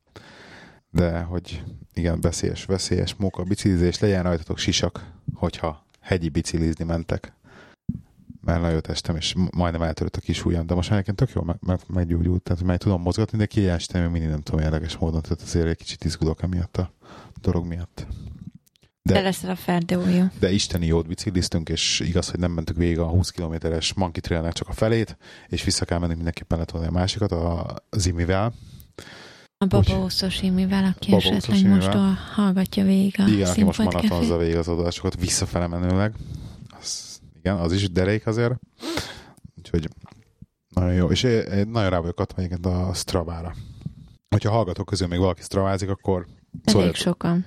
De 0.95 1.19
hogy 1.19 1.63
igen, 1.93 2.21
veszélyes, 2.21 2.65
veszélyes 2.65 3.15
móka 3.15 3.43
biciklizés, 3.43 3.99
legyen 3.99 4.23
rajtatok 4.23 4.57
sisak, 4.57 5.11
hogyha 5.33 5.85
hegyi 5.99 6.29
biciklizni 6.29 6.83
mentek. 6.83 7.33
Mert 8.41 8.61
nagyon 8.61 8.81
testem, 8.81 9.15
és 9.15 9.35
majdnem 9.55 9.81
eltörött 9.81 10.15
a 10.15 10.19
kis 10.19 10.45
ujjam, 10.45 10.65
de 10.65 10.73
most 10.73 10.89
már 10.89 10.97
nekem 10.99 11.15
tök 11.15 11.31
jól 11.31 11.43
meg, 11.43 11.57
meg, 11.59 11.79
meggyógyult, 11.87 12.41
tehát 12.41 12.59
hogy 12.59 12.69
meg 12.69 12.77
tudom 12.77 13.01
mozgatni, 13.01 13.37
de 13.37 13.45
kijelensítem 13.45 14.01
még 14.01 14.11
mindig 14.11 14.29
nem 14.29 14.41
tudom 14.41 14.61
érdekes 14.61 14.97
módon, 14.97 15.21
tehát 15.21 15.41
azért 15.41 15.67
egy 15.67 15.77
kicsit 15.77 16.03
izgulok 16.03 16.41
emiatt 16.41 16.77
a 16.77 16.91
dolog 17.41 17.65
miatt. 17.65 18.07
De, 19.01 19.13
De- 19.13 19.21
leszel 19.21 19.49
a 19.49 19.55
ferdőújú. 19.55 20.25
de 20.39 20.51
isteni 20.51 20.85
jót 20.85 21.07
bicikliztünk, 21.07 21.69
és 21.69 21.99
igaz, 21.99 22.29
hogy 22.29 22.39
nem 22.39 22.51
mentük 22.51 22.77
végig 22.77 22.99
a 22.99 23.07
20 23.07 23.29
kilométeres 23.29 23.93
Monkey 23.93 24.51
csak 24.51 24.67
a 24.67 24.73
felét, 24.73 25.17
és 25.47 25.63
vissza 25.63 25.85
kell 25.85 25.99
menni 25.99 26.13
mindenképpen 26.13 26.57
letolni 26.57 26.87
a 26.87 26.91
másikat 26.91 27.31
a 27.31 27.75
Zimivel. 27.91 28.53
A 29.69 29.81
babószos 29.81 30.41
imivel, 30.41 30.83
aki 30.83 31.09
Babószos 31.09 31.31
esetleg 31.31 31.59
Imivel. 31.59 31.75
most 31.75 31.93
a, 31.93 32.17
hallgatja 32.41 32.83
végig 32.83 33.15
a 33.17 33.27
Igen, 33.27 33.49
aki 33.49 33.63
most 33.63 33.83
maratonozza 33.83 34.37
végig 34.37 34.55
az 34.55 34.67
adásokat 34.67 35.19
visszafele 35.19 35.67
menőleg. 35.67 36.13
Az, 36.79 37.19
igen, 37.37 37.57
az 37.57 37.71
is 37.71 37.89
derék 37.89 38.27
azért. 38.27 38.59
Úgyhogy 39.57 39.89
nagyon 40.73 40.93
jó. 40.93 41.09
És 41.09 41.23
én, 41.23 41.67
nagyon 41.67 41.89
rá 41.89 41.99
vagyok 41.99 42.19
adva 42.19 42.37
egyébként 42.37 42.65
a 42.65 42.91
Stravára. 42.93 43.55
Hogyha 44.29 44.51
hallgatók 44.51 44.85
közül 44.85 45.07
még 45.07 45.19
valaki 45.19 45.41
Stravázik, 45.41 45.89
akkor 45.89 46.25
Elég 46.51 46.63
szóljatok. 46.63 46.95
sokan. 46.95 47.45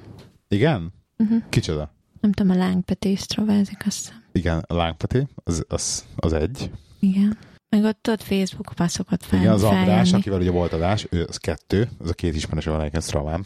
Igen? 0.48 0.92
Uh-huh. 1.18 1.42
Kicsoda? 1.48 1.94
Nem 2.20 2.32
tudom, 2.32 2.52
a 2.52 2.58
lángpeti 2.58 3.10
is 3.10 3.20
travázik, 3.20 3.86
azt 3.86 3.96
hiszem. 3.98 4.22
Igen, 4.32 4.64
a 4.66 4.74
Lángpeti, 4.74 5.26
az, 5.44 5.64
az, 5.68 6.04
az 6.16 6.32
egy. 6.32 6.70
Igen. 7.00 7.38
Meg 7.68 7.84
ott 7.84 8.08
ott 8.08 8.22
Facebook 8.22 8.72
passzokat 8.74 9.24
fel, 9.24 9.38
Igen, 9.38 9.52
az 9.52 9.62
András, 9.62 9.84
feljönni. 9.86 10.12
akivel 10.12 10.40
ugye 10.40 10.50
volt 10.50 10.72
adás, 10.72 11.06
ő 11.10 11.24
az 11.28 11.36
kettő, 11.36 11.88
az 11.98 12.10
a 12.10 12.14
két 12.14 12.34
ismerős 12.34 12.64
van 12.64 12.80
egyébként 12.80 13.02
Straván. 13.02 13.44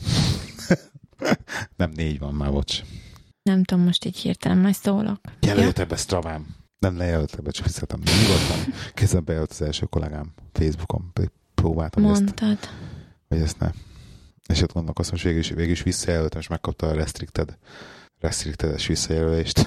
Nem 1.76 1.90
négy 1.90 2.18
van 2.18 2.34
már, 2.34 2.50
bocs. 2.50 2.80
Nem 3.42 3.64
tudom, 3.64 3.84
most 3.84 4.04
így 4.04 4.16
hirtelen 4.16 4.58
majd 4.58 4.74
szólok. 4.74 5.20
Jelöljetek 5.40 5.86
be 5.86 5.96
Straván. 5.96 6.46
Nem, 6.78 6.94
ne 6.94 7.04
jelöltek 7.04 7.42
be, 7.42 7.50
csak 7.50 7.64
visszatem. 7.66 8.00
Nyugodtan. 8.04 8.74
Kezdem 8.94 9.24
bejelölt 9.24 9.50
az 9.50 9.62
első 9.62 9.86
kollégám 9.86 10.32
Facebookon, 10.52 11.10
pedig 11.12 11.30
próbáltam, 11.54 12.02
hogy 12.02 12.12
ezt, 12.12 12.22
Mondtad. 12.22 12.58
hogy 13.28 13.38
ezt 13.38 13.58
ne. 13.58 13.70
És 14.48 14.62
ott 14.62 14.72
gondolkoztam, 14.72 15.16
és 15.16 15.22
végül 15.22 15.38
is, 15.38 15.48
végül 15.48 15.72
is 15.72 15.82
visszajelöltem, 15.82 16.40
és 16.40 16.46
megkapta 16.48 16.86
a 16.86 16.92
restricted, 16.94 17.58
restricted-es 18.20 18.86
visszajelölést. 18.86 19.66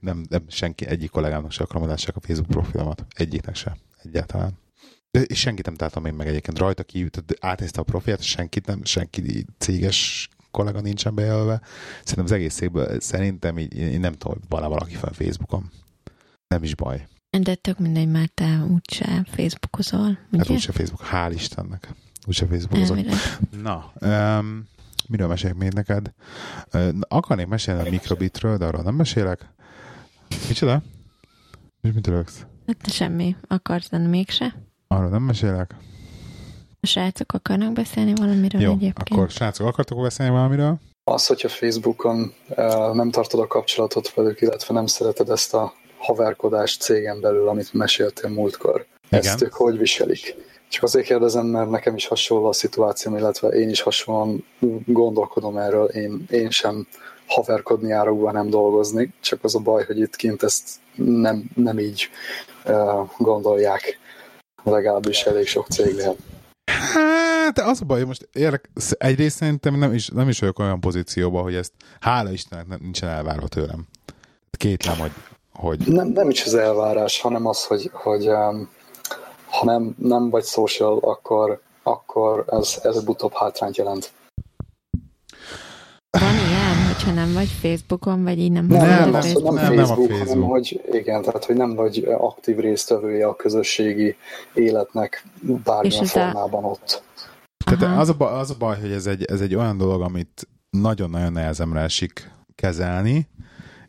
nem, 0.00 0.24
nem, 0.28 0.44
senki, 0.48 0.86
egyik 0.86 1.10
kollégámnak 1.10 1.52
se 1.52 1.62
akarom 1.62 1.90
a 1.90 1.96
Facebook 2.20 2.46
profilomat. 2.48 3.06
Egyiknek 3.14 3.54
se. 3.54 3.76
Egyáltalán. 4.02 4.58
De- 5.10 5.20
És 5.22 5.38
senkit 5.40 5.64
nem 5.66 5.74
találtam 5.74 6.04
én 6.04 6.14
meg 6.14 6.26
egyébként 6.26 6.58
rajta 6.58 6.82
ki, 6.82 7.10
átnézte 7.40 7.80
a 7.80 7.84
profilt, 7.84 8.22
senkit 8.22 8.66
nem, 8.66 8.84
senki 8.84 9.46
céges 9.58 10.28
kollega 10.50 10.80
nincsen 10.80 11.14
bejelölve. 11.14 11.60
Szerintem 11.98 12.24
az 12.24 12.32
egész 12.32 12.54
székből, 12.54 13.00
szerintem 13.00 13.58
így, 13.58 13.76
én 13.76 14.00
nem 14.00 14.12
tudom, 14.12 14.38
van 14.48 14.68
valaki 14.68 14.94
fel 14.94 15.12
Facebookon. 15.12 15.70
Nem 16.46 16.62
is 16.62 16.74
baj. 16.74 17.06
De 17.42 17.54
tök 17.54 17.78
mindegy, 17.78 18.08
mert 18.08 18.32
te 18.32 18.64
úgyse 18.70 19.26
Facebookozol, 19.30 20.06
Hát 20.32 20.40
ugye? 20.44 20.52
úgyse 20.52 20.72
Facebook, 20.72 21.08
hál' 21.12 21.32
Istennek. 21.34 21.94
Úgyse 22.26 22.46
Facebookozom. 22.46 22.96
Elvileg. 22.96 23.18
Na, 23.62 23.92
um, 24.38 24.68
miről 25.08 25.28
meséljek 25.28 25.58
még 25.58 25.72
neked? 25.72 26.12
Uh, 26.72 26.88
akarnék 27.08 27.46
mesélni 27.46 27.86
a 27.86 27.90
mikrobitről, 27.90 28.56
de 28.56 28.64
arról 28.64 28.82
nem 28.82 28.94
mesélek. 28.94 29.52
Micsoda? 30.48 30.82
És 31.82 31.90
mit 31.94 32.06
rögsz? 32.06 32.46
Hát 32.66 32.92
semmi. 32.92 33.36
Akarsz, 33.48 33.88
de 33.90 33.98
mégse. 33.98 34.54
Arról 34.88 35.08
nem 35.08 35.22
mesélek. 35.22 35.74
A 36.80 36.86
srácok 36.86 37.32
akarnak 37.32 37.72
beszélni 37.72 38.14
valamiről 38.14 38.60
Jó, 38.60 38.70
egyébként. 38.72 39.10
akkor 39.10 39.30
srácok, 39.30 39.66
akartok 39.66 40.02
beszélni 40.02 40.32
valamiről? 40.32 40.78
Az, 41.04 41.26
hogyha 41.26 41.48
Facebookon 41.48 42.32
eh, 42.48 42.92
nem 42.92 43.10
tartod 43.10 43.40
a 43.40 43.46
kapcsolatot 43.46 44.14
velük, 44.14 44.40
illetve 44.40 44.74
nem 44.74 44.86
szereted 44.86 45.28
ezt 45.28 45.54
a 45.54 45.72
haverkodást 45.98 46.80
cégen 46.80 47.20
belül, 47.20 47.48
amit 47.48 47.72
meséltél 47.72 48.30
múltkor. 48.30 48.86
Igen. 49.06 49.20
Ezt 49.24 49.42
ők 49.42 49.52
hogy 49.52 49.78
viselik? 49.78 50.34
Csak 50.68 50.82
azért 50.82 51.06
kérdezem, 51.06 51.46
mert 51.46 51.70
nekem 51.70 51.94
is 51.94 52.06
hasonló 52.06 52.44
a 52.46 52.52
szituációm, 52.52 53.16
illetve 53.16 53.48
én 53.48 53.68
is 53.68 53.80
hasonlóan 53.80 54.44
gondolkodom 54.86 55.56
erről. 55.56 55.84
Én, 55.84 56.26
én 56.30 56.50
sem 56.50 56.86
haverkodni 57.26 57.90
árokban 57.90 58.32
nem 58.32 58.50
dolgozni, 58.50 59.12
csak 59.20 59.44
az 59.44 59.54
a 59.54 59.58
baj, 59.58 59.84
hogy 59.84 59.98
itt 59.98 60.16
kint 60.16 60.42
ezt 60.42 60.68
nem, 60.94 61.50
nem 61.54 61.78
így 61.78 62.08
uh, 62.64 63.08
gondolják. 63.18 63.98
Legalábbis 64.62 65.22
elég 65.22 65.46
sok 65.46 65.66
cégnél. 65.66 66.16
Hát 66.64 67.58
az 67.58 67.80
a 67.80 67.84
baj, 67.84 67.98
hogy 67.98 68.06
most 68.06 68.28
érdek, 68.32 68.70
egyrészt 68.98 69.36
szerintem 69.36 69.78
nem 69.78 69.92
is, 69.92 70.08
nem 70.08 70.28
is 70.28 70.38
vagyok 70.38 70.58
olyan 70.58 70.80
pozícióban, 70.80 71.42
hogy 71.42 71.54
ezt 71.54 71.72
hála 72.00 72.30
Istennek 72.30 72.80
nincsen 72.80 73.08
elvárva 73.08 73.48
tőlem. 73.48 73.86
Kétlem, 74.50 74.98
hogy, 74.98 75.12
hogy 75.52 75.78
Nem, 75.78 76.08
nem 76.08 76.30
is 76.30 76.44
az 76.44 76.54
elvárás, 76.54 77.20
hanem 77.20 77.46
az, 77.46 77.64
hogy, 77.64 77.90
hogy 77.92 78.28
um, 78.28 78.68
ha 79.50 79.64
nem, 79.64 79.94
nem 79.98 80.30
vagy 80.30 80.44
social, 80.44 80.98
akkor, 80.98 81.60
akkor 81.82 82.44
ez, 82.48 82.78
ez 82.82 83.04
butóbb 83.04 83.32
hátrányt 83.34 83.76
jelent. 83.76 84.12
Van 86.10 86.34
ilyen, 86.34 86.63
hogyha 87.04 87.20
nem 87.24 87.32
vagy 87.32 87.48
Facebookon, 87.48 88.22
vagy 88.24 88.38
így 88.38 88.52
nem 88.52 88.66
Nem, 88.66 88.86
Nem, 89.10 89.14
az, 89.14 89.32
hogy 89.32 89.42
nem, 89.42 89.54
nem, 89.54 89.74
nem 89.74 89.84
a 89.84 89.86
Facebook, 89.86 90.08
Facebook. 90.10 90.28
hanem 90.28 90.48
hogy 90.48 90.80
igen, 90.92 91.22
tehát 91.22 91.44
hogy 91.44 91.56
nem 91.56 91.74
vagy 91.74 92.04
aktív 92.18 92.56
résztvevője 92.58 93.26
a 93.26 93.36
közösségi 93.36 94.16
életnek 94.54 95.24
bármilyen 95.64 96.02
ez 96.02 96.08
a- 96.16 96.18
formában 96.18 96.64
ott. 96.64 97.02
Tehát 97.64 97.82
Aha. 97.82 98.00
az 98.00 98.08
a, 98.08 98.14
baj, 98.14 98.32
az 98.38 98.50
a 98.50 98.54
baj, 98.58 98.80
hogy 98.80 98.92
ez 98.92 99.06
egy, 99.06 99.24
ez 99.24 99.40
egy 99.40 99.54
olyan 99.54 99.76
dolog, 99.76 100.00
amit 100.00 100.48
nagyon-nagyon 100.70 101.32
nehezemre 101.32 101.80
esik 101.80 102.30
kezelni, 102.54 103.28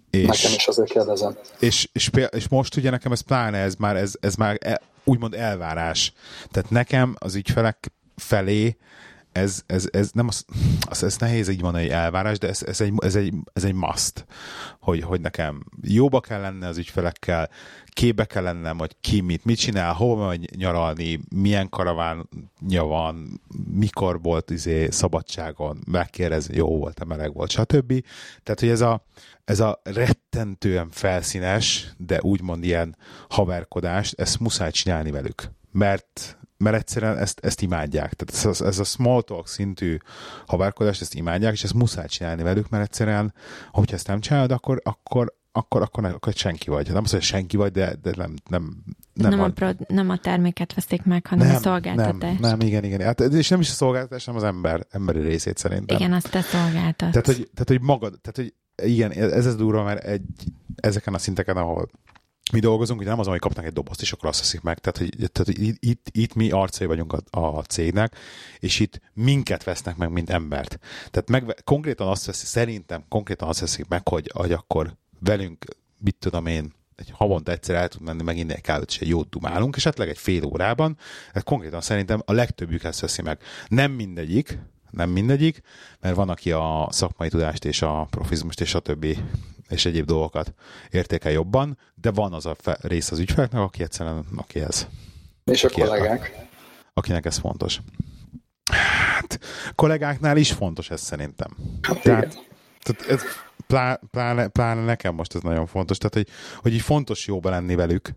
és, 0.09 0.25
Nekem 0.25 0.51
is 0.55 0.67
azért 0.67 0.89
kérdezem. 0.89 1.35
és, 1.59 1.89
és, 1.93 2.09
és 2.29 2.47
most 2.47 2.75
ugye 2.75 2.89
nekem 2.89 3.11
ez 3.11 3.19
pláne, 3.21 3.57
ez 3.57 3.75
már, 3.75 3.95
ez, 3.95 4.13
ez 4.19 4.35
már 4.35 4.57
el, 4.61 4.81
úgymond 5.03 5.33
elvárás. 5.33 6.13
Tehát 6.51 6.69
nekem 6.69 7.15
az 7.19 7.35
ügyfelek 7.35 7.91
felé 8.15 8.77
ez, 9.35 9.63
ez, 9.65 9.87
ez 9.91 10.09
nem 10.11 10.27
az, 10.27 10.45
az, 10.79 11.03
ez 11.03 11.17
nehéz 11.17 11.47
így 11.47 11.61
mondani, 11.61 11.83
hogy 11.83 11.93
elvárás, 11.93 12.37
de 12.37 12.47
ez, 12.47 12.63
ez, 12.63 12.81
egy, 12.81 12.93
ez, 12.97 13.15
egy, 13.15 13.33
ez 13.53 13.63
egy 13.63 13.73
must, 13.73 14.25
hogy, 14.79 15.01
hogy 15.01 15.21
nekem 15.21 15.63
jóba 15.81 16.19
kell 16.19 16.41
lenni 16.41 16.65
az 16.65 16.77
ügyfelekkel, 16.77 17.49
képbe 17.85 18.25
kell 18.25 18.43
lennem, 18.43 18.77
hogy 18.77 18.95
ki 19.01 19.21
mit, 19.21 19.45
mit 19.45 19.57
csinál, 19.57 19.93
hova 19.93 20.27
megy 20.27 20.49
nyaralni, 20.57 21.19
milyen 21.35 21.69
karavánja 21.69 22.83
van, 22.83 23.41
mikor 23.69 24.21
volt 24.21 24.49
izé 24.49 24.89
szabadságon, 24.89 25.79
megkérdezni, 25.87 26.55
jó 26.55 26.77
volt, 26.77 27.05
meleg 27.05 27.33
volt, 27.33 27.51
stb. 27.51 28.03
Tehát, 28.43 28.59
hogy 28.59 28.69
ez 28.69 28.81
a, 28.81 29.05
ez 29.45 29.59
a 29.59 29.81
rettentően 29.83 30.89
felszínes, 30.89 31.93
de 31.97 32.19
úgymond 32.21 32.63
ilyen 32.63 32.97
haverkodást, 33.29 34.19
ezt 34.19 34.39
muszáj 34.39 34.71
csinálni 34.71 35.11
velük. 35.11 35.51
Mert 35.71 36.37
mert 36.57 36.75
egyszerűen 36.75 37.17
ezt, 37.17 37.39
ezt 37.39 37.61
imádják. 37.61 38.13
Tehát 38.13 38.45
ez, 38.45 38.61
ez 38.61 38.79
a 38.79 38.83
small 38.83 39.21
talk 39.21 39.47
szintű 39.47 39.97
havárkodást, 40.45 41.01
ezt 41.01 41.13
imádják, 41.13 41.53
és 41.53 41.63
ezt 41.63 41.73
muszáj 41.73 42.07
csinálni 42.07 42.43
velük, 42.43 42.69
mert 42.69 42.83
egyszerűen, 42.83 43.33
hogyha 43.71 43.95
ezt 43.95 44.07
nem 44.07 44.19
csinálod, 44.19 44.51
akkor, 44.51 44.81
akkor, 44.83 45.33
akkor, 45.51 45.81
akkor, 45.81 46.05
akkor 46.05 46.33
senki 46.33 46.69
vagy. 46.69 46.87
Nem 46.87 47.03
azt, 47.03 47.11
hogy 47.11 47.21
senki 47.21 47.57
vagy, 47.57 47.71
de, 47.71 47.95
de 48.01 48.11
nem, 48.15 48.33
nem, 48.49 48.83
Nem, 49.13 49.29
nem, 49.29 49.41
a, 49.41 49.49
prod, 49.49 49.77
nem 49.87 50.09
a 50.09 50.17
terméket 50.17 50.73
veszik 50.73 51.03
meg, 51.03 51.27
hanem 51.27 51.55
a 51.55 51.59
szolgáltatást. 51.59 52.39
Nem, 52.39 52.57
nem, 52.57 52.67
igen, 52.67 52.83
igen. 52.83 53.01
Hát, 53.01 53.19
és 53.19 53.49
nem 53.49 53.59
is 53.59 53.69
a 53.69 53.73
szolgáltatás, 53.73 54.25
hanem 54.25 54.41
az 54.41 54.47
ember, 54.47 54.85
emberi 54.89 55.21
részét 55.21 55.57
szerintem. 55.57 55.97
Igen, 55.97 56.13
azt 56.13 56.31
te 56.31 56.41
szolgáltatsz. 56.41 57.11
Tehát, 57.11 57.25
hogy, 57.25 57.49
tehát, 57.53 57.67
hogy 57.67 57.81
magad, 57.81 58.19
tehát, 58.21 58.35
hogy 58.35 58.53
igen, 58.87 59.11
ez 59.11 59.45
az 59.45 59.55
durva, 59.55 59.83
mert 59.83 60.03
egy, 60.03 60.21
ezeken 60.75 61.13
a 61.13 61.17
szinteken, 61.17 61.57
ahol 61.57 61.89
mi 62.51 62.59
dolgozunk, 62.59 62.99
hogy 62.99 63.07
nem 63.07 63.19
az, 63.19 63.27
hogy 63.27 63.39
kapnak 63.39 63.65
egy 63.65 63.73
dobozt, 63.73 64.01
és 64.01 64.11
akkor 64.11 64.29
azt 64.29 64.39
veszik 64.39 64.61
meg. 64.61 64.79
Tehát, 64.79 64.97
hogy, 64.97 65.31
tehát, 65.31 65.59
itt, 65.59 65.83
itt, 65.83 66.07
itt 66.11 66.33
mi 66.33 66.51
arcai 66.51 66.87
vagyunk 66.87 67.13
a, 67.13 67.39
a 67.57 67.61
cégnek, 67.61 68.15
és 68.59 68.79
itt 68.79 69.01
minket 69.13 69.63
vesznek 69.63 69.95
meg, 69.95 70.11
mint 70.11 70.29
embert. 70.29 70.79
Tehát 71.11 71.29
meg, 71.29 71.61
konkrétan 71.63 72.07
azt 72.07 72.25
veszik, 72.25 72.47
szerintem 72.47 73.05
konkrétan 73.09 73.47
azt 73.47 73.59
veszik 73.59 73.87
meg, 73.87 74.07
hogy, 74.07 74.31
hogy 74.33 74.51
akkor 74.51 74.95
velünk, 75.19 75.65
mit 75.97 76.15
tudom 76.19 76.45
én, 76.45 76.73
egy 76.95 77.11
havonta 77.13 77.51
egyszer 77.51 77.75
el 77.75 77.87
tud 77.87 78.01
menni, 78.01 78.23
meg 78.23 78.37
inni 78.37 78.53
egy 78.53 78.61
kávét, 78.61 78.89
és 78.89 78.99
egy 78.99 79.07
jót 79.07 79.29
dumálunk, 79.29 79.75
esetleg 79.75 80.09
egy 80.09 80.17
fél 80.17 80.45
órában. 80.45 80.97
Ez 81.33 81.43
konkrétan 81.43 81.81
szerintem 81.81 82.21
a 82.25 82.31
legtöbbjük 82.31 82.83
ezt 82.83 82.99
veszi 82.99 83.21
meg. 83.21 83.39
Nem 83.67 83.91
mindegyik, 83.91 84.59
nem 84.91 85.09
mindegyik, 85.09 85.61
mert 85.99 86.15
van, 86.15 86.29
aki 86.29 86.51
a 86.51 86.87
szakmai 86.91 87.29
tudást 87.29 87.65
és 87.65 87.81
a 87.81 88.07
profizmust 88.09 88.61
és 88.61 88.73
a 88.73 88.79
többi 88.79 89.17
és 89.69 89.85
egyéb 89.85 90.05
dolgokat 90.05 90.53
értékel 90.91 91.31
jobban, 91.31 91.77
de 91.95 92.11
van 92.11 92.33
az 92.33 92.45
a 92.45 92.55
fe- 92.59 92.79
rész 92.81 93.11
az 93.11 93.19
ügyfeleknek, 93.19 93.61
aki 93.61 93.83
egyszerűen, 93.83 94.25
aki 94.35 94.59
ez. 94.59 94.87
És 95.43 95.63
a 95.63 95.67
Aki- 95.67 95.81
kollégák. 95.81 96.35
Akinek 96.93 97.25
ez 97.25 97.37
fontos. 97.37 97.79
Hát, 98.71 99.39
kollégáknál 99.75 100.37
is 100.37 100.51
fontos 100.51 100.89
ez 100.89 101.01
szerintem. 101.01 101.55
Hát 101.81 102.01
Tehát, 102.01 102.23
igen. 102.33 102.43
tehát 102.81 103.11
ez 103.11 103.21
plá, 103.67 103.99
pláne, 104.11 104.47
pláne 104.47 104.83
nekem 104.83 105.15
most 105.15 105.35
ez 105.35 105.41
nagyon 105.41 105.65
fontos, 105.67 105.97
tehát 105.97 106.13
hogy, 106.13 106.27
hogy 106.61 106.73
így 106.73 106.81
fontos 106.81 107.27
jóba 107.27 107.49
lenni 107.49 107.75
velük, 107.75 108.09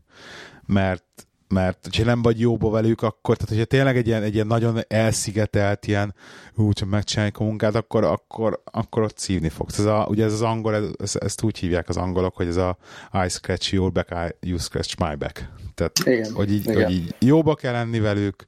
mert 0.66 1.27
mert 1.48 1.88
ha 1.96 2.04
nem 2.04 2.22
vagy 2.22 2.40
jóba 2.40 2.70
velük, 2.70 3.02
akkor, 3.02 3.36
tehát 3.36 3.48
hogyha 3.48 3.64
tényleg 3.64 3.96
egy 3.96 4.06
ilyen, 4.06 4.22
egy 4.22 4.34
ilyen 4.34 4.46
nagyon 4.46 4.78
elszigetelt, 4.88 5.86
ilyen, 5.86 6.14
hú, 6.54 6.72
csak 6.72 6.88
megcsináljuk 6.88 7.38
a 7.38 7.44
munkát, 7.44 7.74
akkor, 7.74 8.04
akkor, 8.04 8.62
akkor 8.64 9.02
ott 9.02 9.18
szívni 9.18 9.48
fogsz. 9.48 9.78
Ez 9.78 9.84
a, 9.84 10.06
ugye 10.08 10.24
ez 10.24 10.32
az 10.32 10.42
angol, 10.42 10.74
ez, 10.74 10.84
ez, 10.98 11.16
ezt 11.20 11.42
úgy 11.42 11.58
hívják 11.58 11.88
az 11.88 11.96
angolok, 11.96 12.36
hogy 12.36 12.46
ez 12.46 12.56
a 12.56 12.76
I 13.24 13.28
scratch 13.28 13.72
your 13.72 13.92
back, 13.92 14.10
I, 14.10 14.48
you 14.48 14.58
scratch 14.58 15.00
my 15.00 15.14
back. 15.14 15.48
Tehát, 15.74 15.98
Igen, 16.04 16.32
hogy 16.32 16.52
így, 16.52 16.66
igen. 16.66 16.82
hogy 16.82 16.92
így 16.92 17.14
jóba 17.18 17.54
kell 17.54 17.72
lenni 17.72 18.00
velük, 18.00 18.46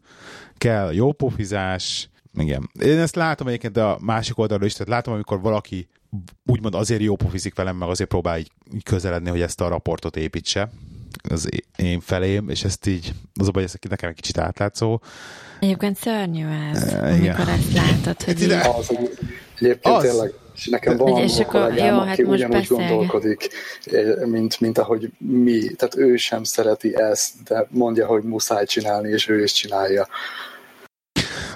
kell 0.58 0.92
jó 0.92 1.12
pofizás, 1.12 2.10
igen. 2.34 2.70
Én 2.80 2.98
ezt 2.98 3.14
látom 3.14 3.46
egyébként 3.46 3.76
a 3.76 3.98
másik 4.00 4.38
oldalról 4.38 4.66
is, 4.66 4.72
tehát 4.72 4.88
látom, 4.88 5.14
amikor 5.14 5.40
valaki 5.40 5.88
úgymond 6.46 6.74
azért 6.74 7.00
jó 7.00 7.16
pofizik 7.16 7.54
velem, 7.54 7.76
meg 7.76 7.88
azért 7.88 8.08
próbál 8.08 8.38
így 8.38 8.82
közeledni, 8.82 9.30
hogy 9.30 9.40
ezt 9.40 9.60
a 9.60 9.68
raportot 9.68 10.16
építse 10.16 10.70
az 11.28 11.48
én 11.76 12.00
felém, 12.00 12.48
és 12.48 12.64
ezt 12.64 12.86
így, 12.86 13.12
az 13.40 13.48
a 13.48 13.50
baj, 13.50 13.62
ez 13.62 13.74
nekem 13.88 14.08
egy 14.08 14.14
kicsit 14.14 14.38
átlátszó. 14.38 15.00
Egyébként 15.60 15.96
szörnyű 15.96 16.46
ez, 16.46 16.88
igen. 16.88 17.04
amikor 17.04 17.48
ezt 17.48 17.72
látod, 17.72 18.22
hogy 18.24 18.42
így, 18.42 18.50
Az, 18.50 18.86
hogy 18.86 19.18
egyébként 19.58 19.94
Az. 19.96 20.02
tényleg, 20.02 20.32
és 20.54 20.66
nekem 20.68 20.96
van 20.96 21.22
És 21.22 21.38
akkor- 21.38 21.60
kollégám, 21.62 21.94
jó, 21.94 21.98
aki 22.00 22.08
hát 22.08 22.18
most 22.18 22.28
ugyanúgy 22.28 22.56
beszélge. 22.56 22.88
gondolkodik, 22.88 23.48
eh, 23.84 24.26
mint, 24.26 24.60
mint 24.60 24.78
ahogy 24.78 25.10
mi. 25.18 25.58
Tehát 25.74 25.96
ő 25.96 26.16
sem 26.16 26.44
szereti 26.44 26.96
ezt, 26.96 27.42
de 27.44 27.66
mondja, 27.70 28.06
hogy 28.06 28.22
muszáj 28.22 28.64
csinálni, 28.66 29.08
és 29.08 29.28
ő 29.28 29.42
is 29.42 29.52
csinálja. 29.52 30.08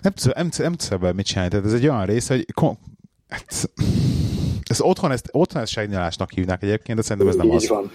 Nem 0.01 0.13
tudom, 0.13 0.33
nem, 0.37 0.51
tudom- 0.51 0.67
nem 0.71 0.77
tudom 0.79 0.99
ebben 1.03 1.15
mit 1.15 1.27
csinálni. 1.27 1.51
Tehát 1.51 1.67
ez 1.67 1.73
egy 1.73 1.89
olyan 1.89 2.07
rész, 2.07 2.29
hogy 2.29 2.47
kon- 2.55 2.79
hát, 3.29 3.71
ez 4.71 4.81
otthon, 4.81 5.11
ezt, 5.11 5.29
otthon 5.33 5.63
ezt 5.63 5.73
segnyalásnak 5.73 6.31
hívnák 6.31 6.63
egyébként, 6.63 6.99
de 6.99 7.05
szerintem 7.05 7.29
ez 7.29 7.37
nem 7.37 7.47
Így 7.47 7.55
az. 7.55 7.69
van. 7.69 7.91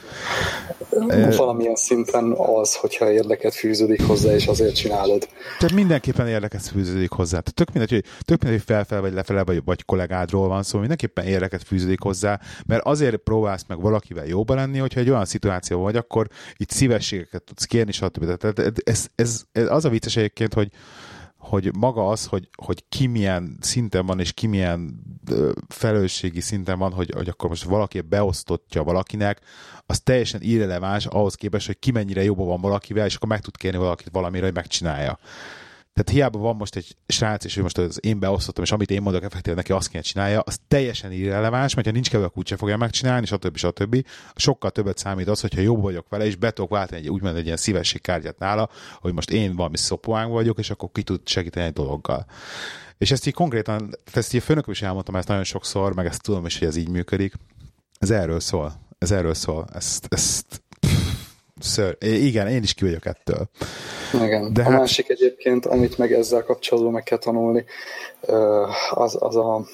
Eh, 1.10 1.38
Valamilyen 1.38 1.76
szinten 1.76 2.32
az, 2.32 2.76
hogyha 2.76 3.12
érdeket 3.12 3.54
fűződik 3.54 4.02
hozzá, 4.02 4.34
és 4.34 4.48
azért 4.48 4.76
csinálod. 4.76 5.28
Tehát 5.60 5.76
mindenképpen 5.76 6.28
érdekes 6.28 6.70
fűződik 6.70 7.12
hozzá. 7.12 7.40
Tehát 7.40 7.54
tök 7.54 7.72
mindegy, 7.72 7.92
hogy, 7.92 8.04
tök 8.26 8.42
mindegy, 8.42 8.64
hogy 8.66 8.76
felfel 8.76 9.02
vagy 9.02 9.14
lefele, 9.14 9.44
vagy, 9.44 9.62
vagy 9.66 9.86
kollégádról 9.86 10.48
van 10.48 10.64
szó, 10.64 10.80
mindenképpen 10.80 11.26
érdekes 11.26 11.62
fűződik 11.66 12.02
hozzá, 12.02 12.40
mert 12.66 12.86
azért 12.86 13.18
próbálsz 13.18 13.66
meg 13.68 13.82
valakivel 13.82 14.26
jóba 14.26 14.56
lenni, 14.56 14.78
hogyha 14.78 15.00
egy 15.00 15.10
olyan 15.10 15.26
szituáció 15.26 15.82
vagy, 15.82 15.96
akkor 15.96 16.28
itt 16.58 16.70
szívességeket 16.70 17.44
tudsz 17.44 17.66
kérni, 17.66 17.92
stb. 17.92 18.38
Tehát 18.38 18.74
ez, 18.84 19.08
ez, 19.16 19.42
ez, 19.52 19.72
az 19.72 19.86
a 19.86 19.90
vicces 19.90 20.16
egyébként, 20.16 20.54
hogy, 20.54 20.70
hogy 21.40 21.76
maga 21.78 22.08
az, 22.08 22.26
hogy, 22.26 22.50
hogy 22.56 22.84
ki 22.90 23.08
milyen 23.08 23.58
szinten 23.62 24.06
van, 24.06 24.20
és 24.20 24.34
ki 24.34 24.48
milyen 24.48 25.04
felelősségi 25.68 26.42
szinten 26.42 26.80
van, 26.80 26.92
hogy, 26.92 27.12
hogy 27.16 27.30
akkor 27.30 27.50
most 27.50 27.64
valaki 27.64 28.02
beosztottja 28.02 28.84
valakinek, 28.84 29.40
az 29.86 30.00
teljesen 30.00 30.42
irreleváns 30.42 31.06
ahhoz 31.06 31.36
képest, 31.36 31.66
hogy 31.66 31.80
ki 31.80 31.92
mennyire 31.92 32.24
jobban 32.24 32.48
van 32.48 32.62
valakivel, 32.62 33.06
és 33.06 33.16
akkor 33.16 33.30
meg 33.30 33.42
tud 33.42 33.58
kérni 33.58 33.78
valakit 33.78 34.10
valamire, 34.12 34.46
hogy 34.46 34.54
megcsinálja. 34.54 35.20
Tehát 36.00 36.14
hiába 36.14 36.40
van 36.40 36.56
most 36.56 36.76
egy 36.76 36.96
srác, 37.08 37.46
és 37.46 37.58
ő 37.58 37.62
most 37.62 37.78
az 37.78 38.00
én 38.02 38.20
beosztottam, 38.20 38.64
és 38.64 38.72
amit 38.72 38.92
én 38.92 39.02
mondok, 39.02 39.24
effektíven 39.24 39.56
neki 39.56 39.72
azt 39.72 39.88
kéne 39.88 40.04
csinálja, 40.04 40.40
az 40.40 40.60
teljesen 40.68 41.12
irreleváns, 41.12 41.74
mert 41.74 41.88
ha 41.88 41.94
nincs 41.94 42.10
kedve, 42.10 42.26
akkor 42.26 42.38
úgyse 42.38 42.58
fogja 42.58 42.78
megcsinálni, 42.78 43.26
stb. 43.26 43.58
stb. 43.58 44.06
Sokkal 44.36 44.72
többet 44.72 44.98
számít 44.98 45.28
az, 45.28 45.42
hogyha 45.42 45.62
jobb 45.62 45.82
vagyok 45.82 46.10
vele, 46.10 46.26
és 46.26 46.36
be 46.36 46.52
tudok 46.52 46.70
váltani 46.70 47.02
egy, 47.02 47.10
úgymond 47.10 47.36
egy 47.36 47.46
ilyen 47.46 47.58
szívességkártyát 47.58 48.38
nála, 48.38 48.70
hogy 49.00 49.14
most 49.14 49.32
én 49.32 49.56
valami 49.56 49.78
szopóánk 49.78 50.32
vagyok, 50.32 50.60
és 50.60 50.70
akkor 50.70 50.90
ki 50.92 51.04
tud 51.04 51.22
segíteni 51.28 51.66
egy 51.66 51.74
dologgal. 51.74 52.26
És 52.98 53.12
ezt 53.12 53.28
így 53.28 53.34
konkrétan, 53.34 53.90
ezt 54.14 54.34
így 54.34 54.42
a 54.42 54.44
főnököm 54.44 54.72
is 54.74 54.82
elmondtam 54.82 55.16
ezt 55.16 55.28
nagyon 55.28 55.44
sokszor, 55.44 55.96
meg 55.96 56.06
ezt 56.06 56.22
tudom 56.22 56.46
is, 56.46 56.60
hogy 56.60 56.68
ez 56.68 56.76
így 56.76 56.90
működik. 56.90 57.34
Ez 58.00 58.12
erről 58.12 58.40
szól. 58.40 58.74
Ez 58.98 59.12
erről 59.12 59.34
szól. 59.34 59.68
Ezt, 59.74 60.06
ezt 60.10 60.62
ször, 61.60 61.98
igen, 62.00 62.48
én 62.48 62.64
is 62.64 62.74
ki 62.74 62.84
vagyok 62.84 63.06
ettől. 63.06 63.50
Igen. 64.14 64.54
De 64.54 64.62
a 64.62 64.64
hát- 64.64 64.80
másik 64.80 65.10
egyébként, 65.10 65.66
amit 65.66 65.98
meg 65.98 66.14
ezzel 66.14 66.44
kapcsolatban 66.44 66.94
meg 66.94 67.04
kell 67.04 67.18
tanulni, 67.18 67.66
az, 68.90 69.18
az 69.20 69.36
a 69.36 69.66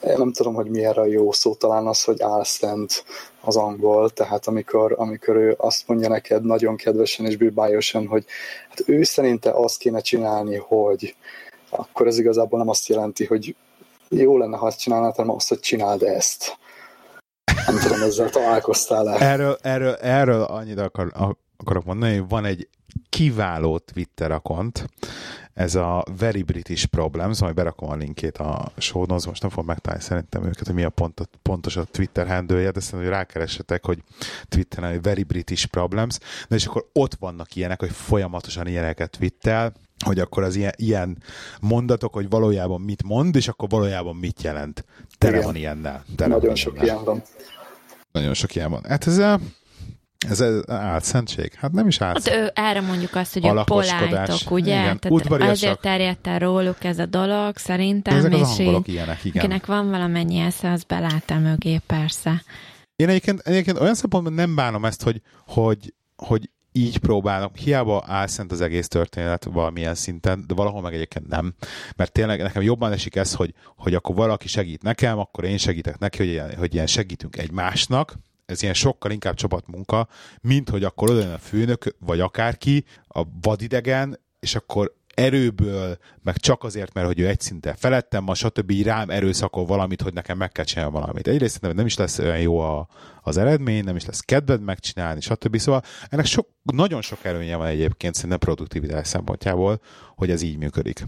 nem 0.00 0.32
tudom, 0.32 0.54
hogy 0.54 0.66
mi 0.66 0.84
erre 0.84 1.00
a 1.00 1.06
jó 1.06 1.32
szó, 1.32 1.54
talán 1.54 1.86
az, 1.86 2.04
hogy 2.04 2.22
álszent 2.22 3.04
az 3.40 3.56
angol, 3.56 4.10
tehát 4.10 4.46
amikor, 4.46 4.94
amikor 4.98 5.36
ő 5.36 5.54
azt 5.58 5.88
mondja 5.88 6.08
neked 6.08 6.44
nagyon 6.44 6.76
kedvesen 6.76 7.26
és 7.26 7.36
bűbájosan, 7.36 8.06
hogy 8.06 8.24
hát 8.68 8.82
ő 8.86 9.02
szerinte 9.02 9.50
azt 9.50 9.78
kéne 9.78 10.00
csinálni, 10.00 10.56
hogy 10.56 11.14
akkor 11.70 12.06
ez 12.06 12.18
igazából 12.18 12.58
nem 12.58 12.68
azt 12.68 12.88
jelenti, 12.88 13.24
hogy 13.24 13.56
jó 14.08 14.38
lenne, 14.38 14.56
ha 14.56 14.66
azt 14.66 14.80
csinálnád, 14.80 15.16
hanem 15.16 15.34
azt, 15.34 15.48
hogy 15.48 15.60
csináld 15.60 16.02
ezt. 16.02 16.58
Nem 17.66 17.78
tudom, 17.78 18.02
ezzel 18.02 18.30
találkoztál-e? 18.30 19.24
Erről, 19.24 19.58
erről, 19.62 19.94
erről 19.94 20.42
annyit 20.42 20.78
akar, 20.78 21.12
akarok 21.56 21.84
mondani, 21.84 22.16
hogy 22.16 22.28
van 22.28 22.44
egy 22.44 22.68
kiváló 23.08 23.78
Twitter 23.78 24.30
akont, 24.30 24.86
ez 25.54 25.74
a 25.74 26.04
Very 26.18 26.42
British 26.42 26.86
Problems, 26.86 27.40
majd 27.40 27.54
berakom 27.54 27.90
a 27.90 27.94
linkét 27.94 28.38
a 28.38 28.72
show 28.78 29.04
notes, 29.06 29.26
most 29.26 29.42
nem 29.42 29.50
fogom 29.50 29.66
megtalálni 29.66 30.04
szerintem 30.04 30.44
őket, 30.44 30.66
hogy 30.66 30.74
mi 30.74 30.84
a 30.84 30.90
pont, 30.90 31.28
pontos 31.42 31.76
a 31.76 31.84
Twitter 31.84 32.26
handle 32.26 32.70
de 32.70 32.80
szerintem, 32.80 32.98
hogy 32.98 33.08
rákeressetek, 33.08 33.86
hogy 33.86 34.02
Twitteren, 34.48 34.90
hogy 34.90 35.02
Very 35.02 35.22
British 35.22 35.66
Problems, 35.66 36.18
na 36.48 36.56
és 36.56 36.66
akkor 36.66 36.88
ott 36.92 37.14
vannak 37.14 37.54
ilyenek, 37.54 37.80
hogy 37.80 37.90
folyamatosan 37.90 38.66
ilyeneket 38.66 39.10
twittel, 39.10 39.72
hogy 40.04 40.18
akkor 40.18 40.42
az 40.42 40.56
ilyen, 40.56 40.72
ilyen 40.76 41.22
mondatok, 41.60 42.12
hogy 42.14 42.28
valójában 42.28 42.80
mit 42.80 43.02
mond, 43.02 43.36
és 43.36 43.48
akkor 43.48 43.68
valójában 43.68 44.16
mit 44.16 44.42
jelent. 44.42 44.84
Tele 45.18 45.32
Igen. 45.34 45.46
van 45.46 45.56
ilyennel. 45.56 46.04
Tele 46.16 46.28
Nagyon 46.34 46.46
van 46.46 46.56
sok 46.56 46.72
ilyennel. 46.72 46.92
ilyen 46.92 47.04
van. 47.04 47.22
Nagyon 48.12 48.34
sok 48.34 48.54
ilyen 48.54 48.70
van. 48.70 48.84
Hát 48.88 49.06
ez 49.06 49.18
a, 49.18 49.40
ez 50.28 50.44
álszentség? 50.66 51.52
Hát 51.54 51.72
nem 51.72 51.86
is 51.86 51.98
Hát 51.98 52.08
álszentség. 52.16 52.42
ő, 52.42 52.50
erre 52.54 52.80
mondjuk 52.80 53.14
azt, 53.14 53.32
hogy 53.32 53.46
a 53.46 53.64
polájtok, 53.64 54.50
ugye? 54.50 54.72
Igen, 54.80 54.98
Tehát 54.98 55.10
udvariasak. 55.10 55.52
azért 55.54 55.80
terjedt 55.80 56.26
el 56.26 56.38
róluk 56.38 56.84
ez 56.84 56.98
a 56.98 57.06
dolog, 57.06 57.56
szerintem, 57.56 58.16
Ezek 58.16 58.32
az 58.32 58.40
és 58.40 58.58
angolok 58.58 58.88
így, 58.88 58.94
ilyenek, 58.94 59.24
igen. 59.24 59.42
akinek 59.44 59.66
van 59.66 59.90
valamennyi 59.90 60.38
esze, 60.38 60.70
az 60.70 60.82
belát 60.82 61.38
mögé, 61.40 61.80
persze. 61.86 62.42
Én 62.96 63.08
egyébként, 63.08 63.40
egyébként 63.40 63.80
olyan 63.80 63.94
szempontból 63.94 64.34
nem 64.34 64.54
bánom 64.54 64.84
ezt, 64.84 65.02
hogy, 65.02 65.20
hogy, 65.46 65.94
hogy 66.16 66.50
így 66.76 66.98
próbálok, 66.98 67.56
hiába 67.56 68.04
álszent 68.06 68.52
az 68.52 68.60
egész 68.60 68.88
történet 68.88 69.44
valamilyen 69.44 69.94
szinten, 69.94 70.44
de 70.46 70.54
valahol 70.54 70.80
meg 70.80 70.94
egyébként 70.94 71.28
nem. 71.28 71.54
Mert 71.96 72.12
tényleg 72.12 72.42
nekem 72.42 72.62
jobban 72.62 72.92
esik 72.92 73.16
ez, 73.16 73.34
hogy, 73.34 73.54
hogy 73.76 73.94
akkor 73.94 74.14
valaki 74.14 74.48
segít 74.48 74.82
nekem, 74.82 75.18
akkor 75.18 75.44
én 75.44 75.58
segítek 75.58 75.98
neki, 75.98 76.18
hogy 76.18 76.28
ilyen, 76.28 76.56
hogy 76.56 76.74
ilyen 76.74 76.86
segítünk 76.86 77.36
egymásnak, 77.36 78.14
ez 78.46 78.62
ilyen 78.62 78.74
sokkal 78.74 79.10
inkább 79.10 79.34
csapatmunka, 79.34 80.08
mint 80.40 80.68
hogy 80.68 80.84
akkor 80.84 81.10
oda 81.10 81.32
a 81.32 81.38
főnök, 81.38 81.96
vagy 81.98 82.20
akárki, 82.20 82.84
a 83.08 83.22
vadidegen, 83.40 84.20
és 84.40 84.54
akkor 84.54 84.94
erőből, 85.16 85.98
meg 86.22 86.36
csak 86.36 86.64
azért, 86.64 86.92
mert 86.92 87.06
hogy 87.06 87.20
ő 87.20 87.26
egy 87.26 87.40
szinte 87.40 87.74
felettem, 87.74 88.24
ma 88.24 88.34
stb. 88.34 88.70
így 88.70 88.82
rám 88.82 89.10
erőszakol 89.10 89.66
valamit, 89.66 90.02
hogy 90.02 90.12
nekem 90.12 90.36
meg 90.36 90.52
kell 90.52 90.64
csinálni 90.64 90.92
valamit. 90.92 91.28
Egyrészt 91.28 91.52
szerintem 91.52 91.76
nem 91.76 91.86
is 91.86 91.96
lesz 91.96 92.18
olyan 92.18 92.40
jó 92.40 92.58
a, 92.58 92.88
az 93.22 93.36
eredmény, 93.36 93.84
nem 93.84 93.96
is 93.96 94.04
lesz 94.04 94.20
kedved 94.20 94.60
megcsinálni, 94.60 95.20
stb. 95.20 95.56
Szóval 95.56 95.82
ennek 96.08 96.24
sok, 96.24 96.48
nagyon 96.62 97.02
sok 97.02 97.24
előnye 97.24 97.56
van 97.56 97.66
egyébként 97.66 98.14
szerintem 98.14 98.38
produktivitás 98.38 99.08
szempontjából, 99.08 99.80
hogy 100.14 100.30
ez 100.30 100.42
így 100.42 100.56
működik. 100.56 101.04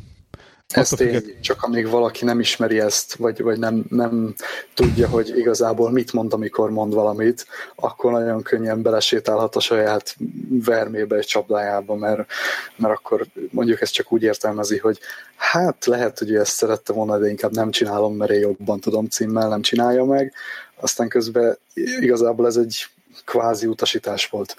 Ez 0.75 0.89
tény, 0.89 1.41
csak 1.41 1.63
amíg 1.63 1.89
valaki 1.89 2.25
nem 2.25 2.41
ismeri 2.41 2.81
ezt, 2.81 3.15
vagy, 3.15 3.43
vagy 3.43 3.59
nem, 3.59 3.85
nem 3.89 4.35
tudja, 4.75 5.09
hogy 5.09 5.39
igazából 5.39 5.91
mit 5.91 6.13
mond, 6.13 6.33
amikor 6.33 6.71
mond 6.71 6.95
valamit, 6.95 7.47
akkor 7.75 8.13
nagyon 8.13 8.43
könnyen 8.43 8.83
belesétálhat 8.83 9.57
a 9.57 9.61
saját 9.61 10.17
vermébe, 10.49 11.17
egy 11.17 11.27
csapdájába, 11.27 11.95
mert, 11.95 12.31
mert 12.77 12.95
akkor 12.95 13.27
mondjuk 13.51 13.81
ezt 13.81 13.93
csak 13.93 14.13
úgy 14.13 14.23
értelmezi, 14.23 14.79
hogy 14.79 14.99
hát 15.37 15.87
lehet, 15.87 16.19
hogy 16.19 16.31
ő 16.31 16.41
ezt 16.41 16.53
szerette 16.53 16.93
volna, 16.93 17.19
de 17.19 17.29
inkább 17.29 17.55
nem 17.55 17.71
csinálom, 17.71 18.17
mert 18.17 18.31
én 18.31 18.41
jobban 18.41 18.81
tudom 18.81 19.09
címmel, 19.09 19.49
nem 19.49 19.63
csinálja 19.63 20.05
meg. 20.05 20.33
Aztán 20.81 21.09
közben 21.09 21.59
igazából 22.01 22.47
ez 22.47 22.57
egy 22.57 22.87
kvázi 23.25 23.67
utasítás 23.67 24.27
volt. 24.27 24.57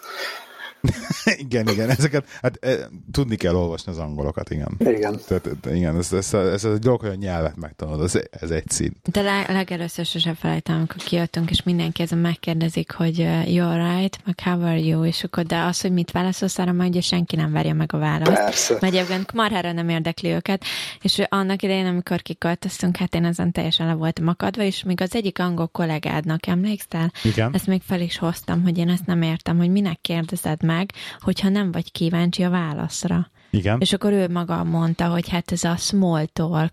igen, 1.45 1.67
igen, 1.67 1.89
ezeket, 1.89 2.25
hát 2.41 2.65
e, 2.65 2.89
tudni 3.11 3.35
kell 3.35 3.55
olvasni 3.55 3.91
az 3.91 3.97
angolokat, 3.97 4.49
igen. 4.49 4.75
Igen. 4.79 5.19
Tehát, 5.27 5.49
igen, 5.73 5.97
ez, 5.97 6.13
ez, 6.13 6.33
ez, 6.33 6.53
ez 6.53 6.63
a 6.63 6.77
dolog, 6.77 6.99
hogy 6.99 7.09
a 7.09 7.15
nyelvet 7.15 7.55
megtanulod, 7.55 8.03
ez, 8.03 8.19
ez 8.41 8.49
egy 8.49 8.69
szint. 8.69 9.11
De 9.11 9.21
leg, 9.21 9.49
legelőször 9.49 10.05
sosem 10.05 10.33
felejtem, 10.33 10.75
amikor 10.75 10.97
kijöttünk, 10.97 11.49
és 11.49 11.63
mindenki 11.63 12.01
ezen 12.01 12.17
megkérdezik, 12.17 12.91
hogy 12.91 13.19
uh, 13.19 13.43
you're 13.45 13.97
right, 13.97 14.19
meg 14.25 14.39
how 14.43 14.61
are 14.61 14.79
you, 14.79 15.05
és 15.05 15.23
akkor 15.23 15.43
de 15.43 15.59
az, 15.59 15.81
hogy 15.81 15.91
mit 15.91 16.11
válaszolsz, 16.11 16.57
arra 16.57 16.71
majd 16.71 16.89
ugye 16.89 17.01
senki 17.01 17.35
nem 17.35 17.51
várja 17.51 17.73
meg 17.73 17.93
a 17.93 17.97
választ. 17.97 18.31
Persze. 18.31 18.77
Mert 18.81 18.93
egyébként 18.93 19.33
marhára 19.33 19.71
nem 19.71 19.89
érdekli 19.89 20.29
őket, 20.29 20.63
és 21.01 21.21
annak 21.29 21.61
idején, 21.61 21.85
amikor 21.85 22.21
kiköltöztünk, 22.21 22.97
hát 22.97 23.15
én 23.15 23.25
ezen 23.25 23.51
teljesen 23.51 23.87
le 23.87 23.93
voltam 23.93 24.27
akadva, 24.27 24.63
és 24.63 24.83
még 24.83 25.01
az 25.01 25.15
egyik 25.15 25.39
angol 25.39 25.67
kollégádnak, 25.67 26.47
emlékszel? 26.47 27.11
Igen. 27.23 27.53
Ezt 27.53 27.67
még 27.67 27.81
fel 27.85 28.01
is 28.01 28.17
hoztam, 28.17 28.63
hogy 28.63 28.77
én 28.77 28.89
ezt 28.89 29.05
nem 29.05 29.21
értem, 29.21 29.57
hogy 29.57 29.69
minek 29.69 30.01
kérdezed 30.01 30.63
meg, 30.73 30.91
hogyha 31.19 31.49
nem 31.49 31.71
vagy 31.71 31.91
kíváncsi 31.91 32.43
a 32.43 32.49
válaszra. 32.49 33.31
Igen. 33.49 33.77
És 33.79 33.93
akkor 33.93 34.11
ő 34.11 34.27
maga 34.27 34.63
mondta, 34.63 35.07
hogy 35.07 35.29
hát 35.29 35.51
ez 35.51 35.63
a 35.63 35.75
small 35.75 36.25
talk 36.33 36.71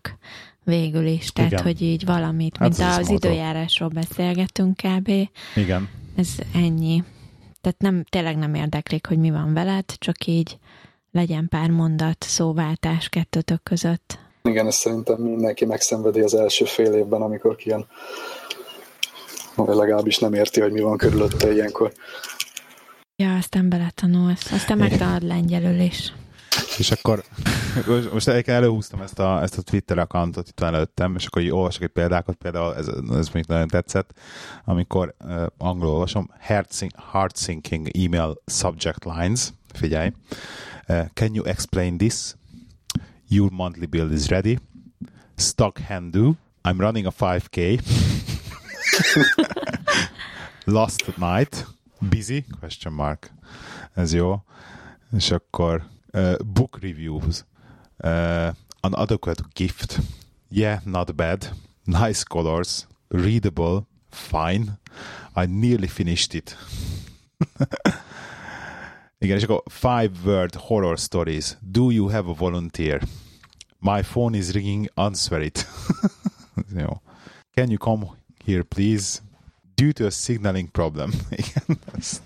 végül 0.64 1.06
is, 1.06 1.32
tehát 1.32 1.50
Igen. 1.50 1.62
hogy 1.64 1.82
így 1.82 2.04
valamit, 2.04 2.56
Hát 2.56 2.68
mint 2.68 2.90
az 2.90 3.06
talk. 3.06 3.24
időjárásról 3.24 3.88
beszélgetünk 3.88 4.76
kb. 4.76 5.10
Igen. 5.54 5.88
Ez 6.16 6.28
ennyi. 6.54 7.02
Tehát 7.60 7.80
nem, 7.80 8.04
tényleg 8.08 8.36
nem 8.36 8.54
érdeklik, 8.54 9.06
hogy 9.06 9.18
mi 9.18 9.30
van 9.30 9.52
veled, 9.54 9.84
csak 9.98 10.26
így 10.26 10.58
legyen 11.12 11.48
pár 11.48 11.70
mondat, 11.70 12.24
szóváltás 12.28 13.08
kettőtök 13.08 13.62
között. 13.62 14.18
Igen, 14.42 14.66
ezt 14.66 14.78
szerintem 14.78 15.20
mindenki 15.20 15.64
megszenvedi 15.64 16.20
az 16.20 16.34
első 16.34 16.64
fél 16.64 16.92
évben, 16.92 17.22
amikor 17.22 17.56
kijön. 17.56 17.86
Vagy 19.54 19.76
legalábbis 19.76 20.18
nem 20.18 20.32
érti, 20.34 20.60
hogy 20.60 20.72
mi 20.72 20.80
van 20.80 20.96
körülötte 20.96 21.52
ilyenkor. 21.52 21.92
Ja, 23.18 23.36
aztán 23.36 23.68
beletanulsz, 23.68 24.52
aztán 24.52 24.78
megtanulod 24.78 25.22
lengyelül 25.22 25.80
is. 25.80 26.12
És 26.78 26.90
akkor 26.90 27.24
most- 28.12 28.28
előhúztam 28.28 29.00
ezt 29.00 29.18
a, 29.18 29.42
ezt 29.42 29.58
a 29.58 29.62
Twitter 29.62 29.98
accountot 29.98 30.48
itt 30.48 30.60
van 30.60 30.74
előttem, 30.74 31.14
és 31.14 31.26
akkor 31.26 31.42
így 31.42 31.50
olvasok 31.50 31.82
egy 31.82 31.88
példákat, 31.88 32.34
például 32.34 32.74
ez, 32.74 32.86
ez 33.10 33.28
még 33.28 33.44
nagyon 33.46 33.68
tetszett, 33.68 34.12
amikor 34.64 35.14
uh, 35.24 35.46
angolul 35.58 35.92
olvasom, 35.94 36.30
heart-sink- 36.38 37.00
heart-sinking 37.10 37.88
email 37.96 38.42
subject 38.46 39.04
lines, 39.04 39.48
figyelj, 39.74 40.12
uh, 40.88 41.06
can 41.14 41.34
you 41.34 41.44
explain 41.44 41.96
this? 41.96 42.34
Your 43.28 43.50
monthly 43.50 43.86
bill 43.86 44.10
is 44.12 44.28
ready. 44.28 44.58
Stock 45.36 45.78
hand 45.78 46.12
do. 46.12 46.32
I'm 46.62 46.78
running 46.78 47.06
a 47.06 47.12
5K. 47.20 47.80
Last 50.64 51.16
night. 51.16 51.75
Busy? 52.08 52.44
Question 52.60 52.92
mark. 52.92 53.32
Ez 53.94 54.12
jó. 54.12 54.44
És 55.16 55.30
akkor 55.30 55.88
uh, 56.12 56.36
book 56.46 56.78
reviews. 56.80 57.44
Uh, 57.98 58.46
an 58.80 58.92
adequate 58.92 59.42
gift. 59.52 60.00
Yeah, 60.48 60.84
not 60.84 61.14
bad. 61.14 61.52
Nice 61.84 62.22
colors. 62.28 62.86
Readable. 63.08 63.86
Fine. 64.10 64.78
I 65.36 65.46
nearly 65.46 65.86
finished 65.86 66.34
it. 66.34 66.56
Igen, 69.18 69.36
és 69.36 69.42
akkor 69.42 69.62
five 69.66 70.10
word 70.24 70.54
horror 70.54 70.98
stories. 70.98 71.56
Do 71.60 71.90
you 71.90 72.08
have 72.08 72.30
a 72.30 72.34
volunteer? 72.34 73.02
My 73.78 74.02
phone 74.02 74.36
is 74.36 74.52
ringing, 74.52 74.90
answer 74.94 75.42
it. 75.42 75.66
Jó. 76.80 77.02
Can 77.54 77.68
you 77.68 77.78
come 77.78 78.06
here, 78.44 78.62
please? 78.62 79.20
Due 79.76 79.92
to 79.92 80.04
a 80.04 80.10
signaling 80.10 80.68
problem. 80.68 81.10
Igen, 81.42 81.78
ez. 81.98 82.22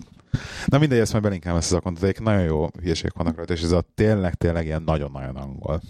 Na 0.66 0.78
mindegy, 0.78 0.98
ezt 0.98 1.12
majd 1.12 1.24
belinkelem 1.24 1.58
ezt 1.58 1.72
az 1.72 1.80
egyébként 1.84 2.20
nagyon 2.20 2.42
jó 2.42 2.68
hírségek 2.82 3.14
vannak 3.14 3.36
rajta, 3.36 3.52
és 3.52 3.62
ez 3.62 3.70
a 3.70 3.84
tényleg, 3.94 4.34
tényleg 4.34 4.64
ilyen 4.64 4.82
nagyon-nagyon 4.82 5.36
angol. 5.36 5.80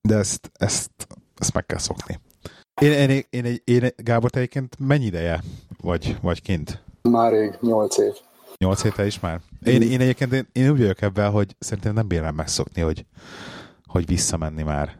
De 0.00 0.16
ezt, 0.16 0.50
ezt, 0.52 0.90
ezt 1.38 1.52
meg 1.52 1.66
kell 1.66 1.78
szokni. 1.78 2.20
Én, 2.80 2.92
én, 2.92 3.24
én, 3.30 3.44
én, 3.44 3.60
én, 3.64 3.88
Gábor, 3.96 4.30
te 4.30 4.38
egyébként 4.38 4.76
mennyi 4.78 5.04
ideje 5.04 5.42
vagy, 5.80 6.16
vagy 6.22 6.42
kint? 6.42 6.82
Már 7.02 7.32
rég, 7.32 7.58
8 7.60 7.98
év. 7.98 8.12
Nyolc 8.56 8.82
héte 8.82 9.06
is 9.06 9.20
már? 9.20 9.40
Én, 9.64 9.82
én 9.82 10.00
egyébként 10.00 10.32
én, 10.32 10.46
én 10.52 10.70
úgy 10.70 10.78
vagyok 10.78 11.02
ebben, 11.02 11.30
hogy 11.30 11.56
szerintem 11.58 11.94
nem 11.94 12.08
bírnám 12.08 12.34
megszokni, 12.34 12.80
hogy, 12.82 13.04
hogy 13.86 14.06
visszamenni 14.06 14.62
már. 14.62 14.96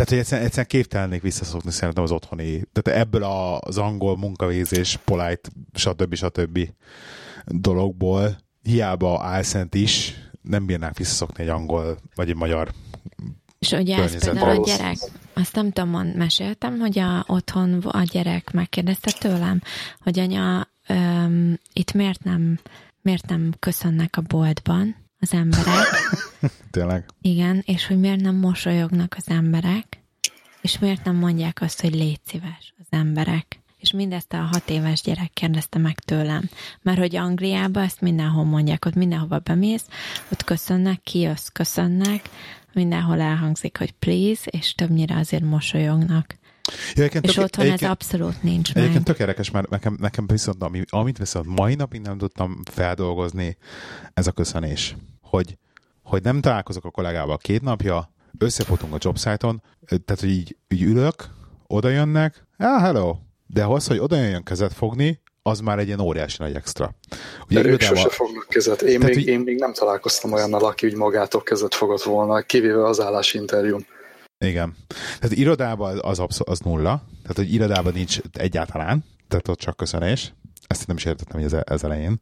Tehát, 0.00 0.14
hogy 0.14 0.24
egyszerűen, 0.24 0.46
egyszerűen 0.46 0.82
képtelennék 0.82 1.22
visszaszokni 1.22 1.70
szerintem 1.70 2.02
az 2.02 2.10
otthoni, 2.10 2.62
tehát 2.72 3.00
ebből 3.00 3.22
a- 3.22 3.58
az 3.58 3.78
angol 3.78 4.16
munkavégzés, 4.16 4.98
polite, 5.04 5.50
stb. 5.74 6.14
stb. 6.14 6.58
dologból 7.46 8.38
hiába 8.62 9.22
álszent 9.22 9.74
is, 9.74 10.14
nem 10.42 10.66
bírnák 10.66 10.96
visszaszokni 10.96 11.42
egy 11.42 11.48
angol, 11.48 11.98
vagy 12.14 12.28
egy 12.28 12.36
magyar 12.36 12.70
És 13.58 13.72
ugye 13.72 13.96
ez 13.96 14.24
például 14.24 14.60
a 14.60 14.66
gyerek, 14.66 14.96
azt 15.32 15.54
nem 15.54 15.70
tudom, 15.70 15.90
mond, 15.90 16.16
meséltem, 16.16 16.78
hogy 16.78 16.98
a, 16.98 17.24
otthon 17.26 17.72
a 17.74 18.02
gyerek 18.02 18.50
megkérdezte 18.52 19.12
tőlem, 19.18 19.60
hogy 19.98 20.18
anya, 20.18 20.68
öm, 20.88 21.58
itt 21.72 21.92
miért 21.92 22.24
nem, 22.24 22.58
miért 23.02 23.28
nem 23.28 23.52
köszönnek 23.58 24.16
a 24.16 24.20
boltban 24.20 24.96
az 25.20 25.32
emberek, 25.32 25.86
tényleg. 26.70 27.04
igen, 27.20 27.62
és 27.66 27.86
hogy 27.86 27.98
miért 27.98 28.20
nem 28.20 28.34
mosolyognak 28.34 29.14
az 29.18 29.28
emberek, 29.28 30.00
és 30.60 30.78
miért 30.78 31.04
nem 31.04 31.16
mondják 31.16 31.60
azt, 31.60 31.80
hogy 31.80 31.94
légy 31.94 32.20
szíves 32.26 32.74
az 32.78 32.86
emberek. 32.90 33.58
És 33.76 33.92
mindezt 33.92 34.32
a 34.32 34.36
hat 34.36 34.70
éves 34.70 35.02
gyerek 35.02 35.30
kérdezte 35.32 35.78
meg 35.78 35.98
tőlem. 35.98 36.48
Mert 36.82 36.98
hogy 36.98 37.16
Angliában 37.16 37.82
ezt 37.82 38.00
mindenhol 38.00 38.44
mondják, 38.44 38.84
ott 38.84 38.94
mindenhova 38.94 39.38
bemész, 39.38 39.84
ott 40.32 40.44
köszönnek, 40.44 41.00
kijössz, 41.02 41.46
köszönnek, 41.46 42.28
mindenhol 42.72 43.20
elhangzik, 43.20 43.78
hogy 43.78 43.92
please, 43.92 44.50
és 44.50 44.74
többnyire 44.74 45.16
azért 45.16 45.42
mosolyognak. 45.42 46.34
Ja, 46.94 47.02
egyébként 47.02 47.24
És 47.24 47.32
tök- 47.34 47.44
otthon 47.44 47.64
ez 47.64 47.70
egyébként- 47.70 47.90
abszolút 47.92 48.42
nincs 48.42 48.70
Egyébként 48.70 48.94
meg. 48.94 49.02
tök 49.04 49.18
érdekes, 49.18 49.50
mert 49.50 49.68
nekem, 49.68 49.96
nekem 50.00 50.26
viszont, 50.26 50.62
ami, 50.62 50.82
amit 50.88 51.18
viszont 51.18 51.46
mai 51.46 51.74
napig 51.74 52.00
nem 52.00 52.18
tudtam 52.18 52.60
feldolgozni, 52.70 53.56
ez 54.14 54.26
a 54.26 54.32
köszönés. 54.32 54.96
Hogy, 55.22 55.56
hogy 56.02 56.22
nem 56.22 56.40
találkozok 56.40 56.84
a 56.84 56.90
kollégával 56.90 57.36
két 57.38 57.62
napja, 57.62 58.12
összefutunk 58.38 58.94
a 58.94 58.98
jobsite-on, 59.00 59.62
tehát, 59.86 60.20
hogy 60.20 60.30
így, 60.30 60.56
így 60.68 60.82
ülök, 60.82 61.14
oda 61.66 61.88
jönnek, 61.88 62.46
ah, 62.58 62.80
hello, 62.80 63.16
de 63.46 63.64
ahhoz, 63.64 63.86
hogy 63.86 63.98
oda 63.98 64.16
jöjjön 64.16 64.42
kezet 64.42 64.72
fogni, 64.72 65.20
az 65.42 65.60
már 65.60 65.78
egy 65.78 65.86
ilyen 65.86 66.00
óriási 66.00 66.36
nagy 66.38 66.54
extra. 66.54 66.94
De 67.48 67.64
ők 67.64 67.80
sose 67.80 68.08
fognak 68.08 68.46
kezet. 68.48 68.82
Én 68.82 68.98
Tehát 69.00 69.14
még, 69.14 69.24
így- 69.24 69.30
én 69.32 69.40
még 69.40 69.58
nem 69.58 69.72
találkoztam 69.72 70.32
olyannal, 70.32 70.64
aki 70.64 70.86
úgy 70.86 70.94
magától 70.94 71.42
kezet 71.42 71.74
fogott 71.74 72.02
volna, 72.02 72.40
kivéve 72.40 72.84
az 72.86 73.00
állásinterjún. 73.00 73.86
Igen. 74.44 74.76
Tehát 75.18 75.36
irodában 75.36 75.98
az, 76.02 76.18
abszol- 76.18 76.48
az 76.48 76.58
nulla, 76.58 77.02
tehát 77.22 77.36
hogy 77.36 77.52
irodában 77.52 77.92
nincs 77.92 78.20
egyáltalán, 78.32 79.04
tehát 79.28 79.48
ott 79.48 79.58
csak 79.58 79.76
köszönés. 79.76 80.34
Ezt 80.66 80.86
nem 80.86 80.96
is 80.96 81.04
értettem 81.04 81.40
hogy 81.40 81.52
ez, 81.52 81.62
ez 81.64 81.82
elején. 81.84 82.20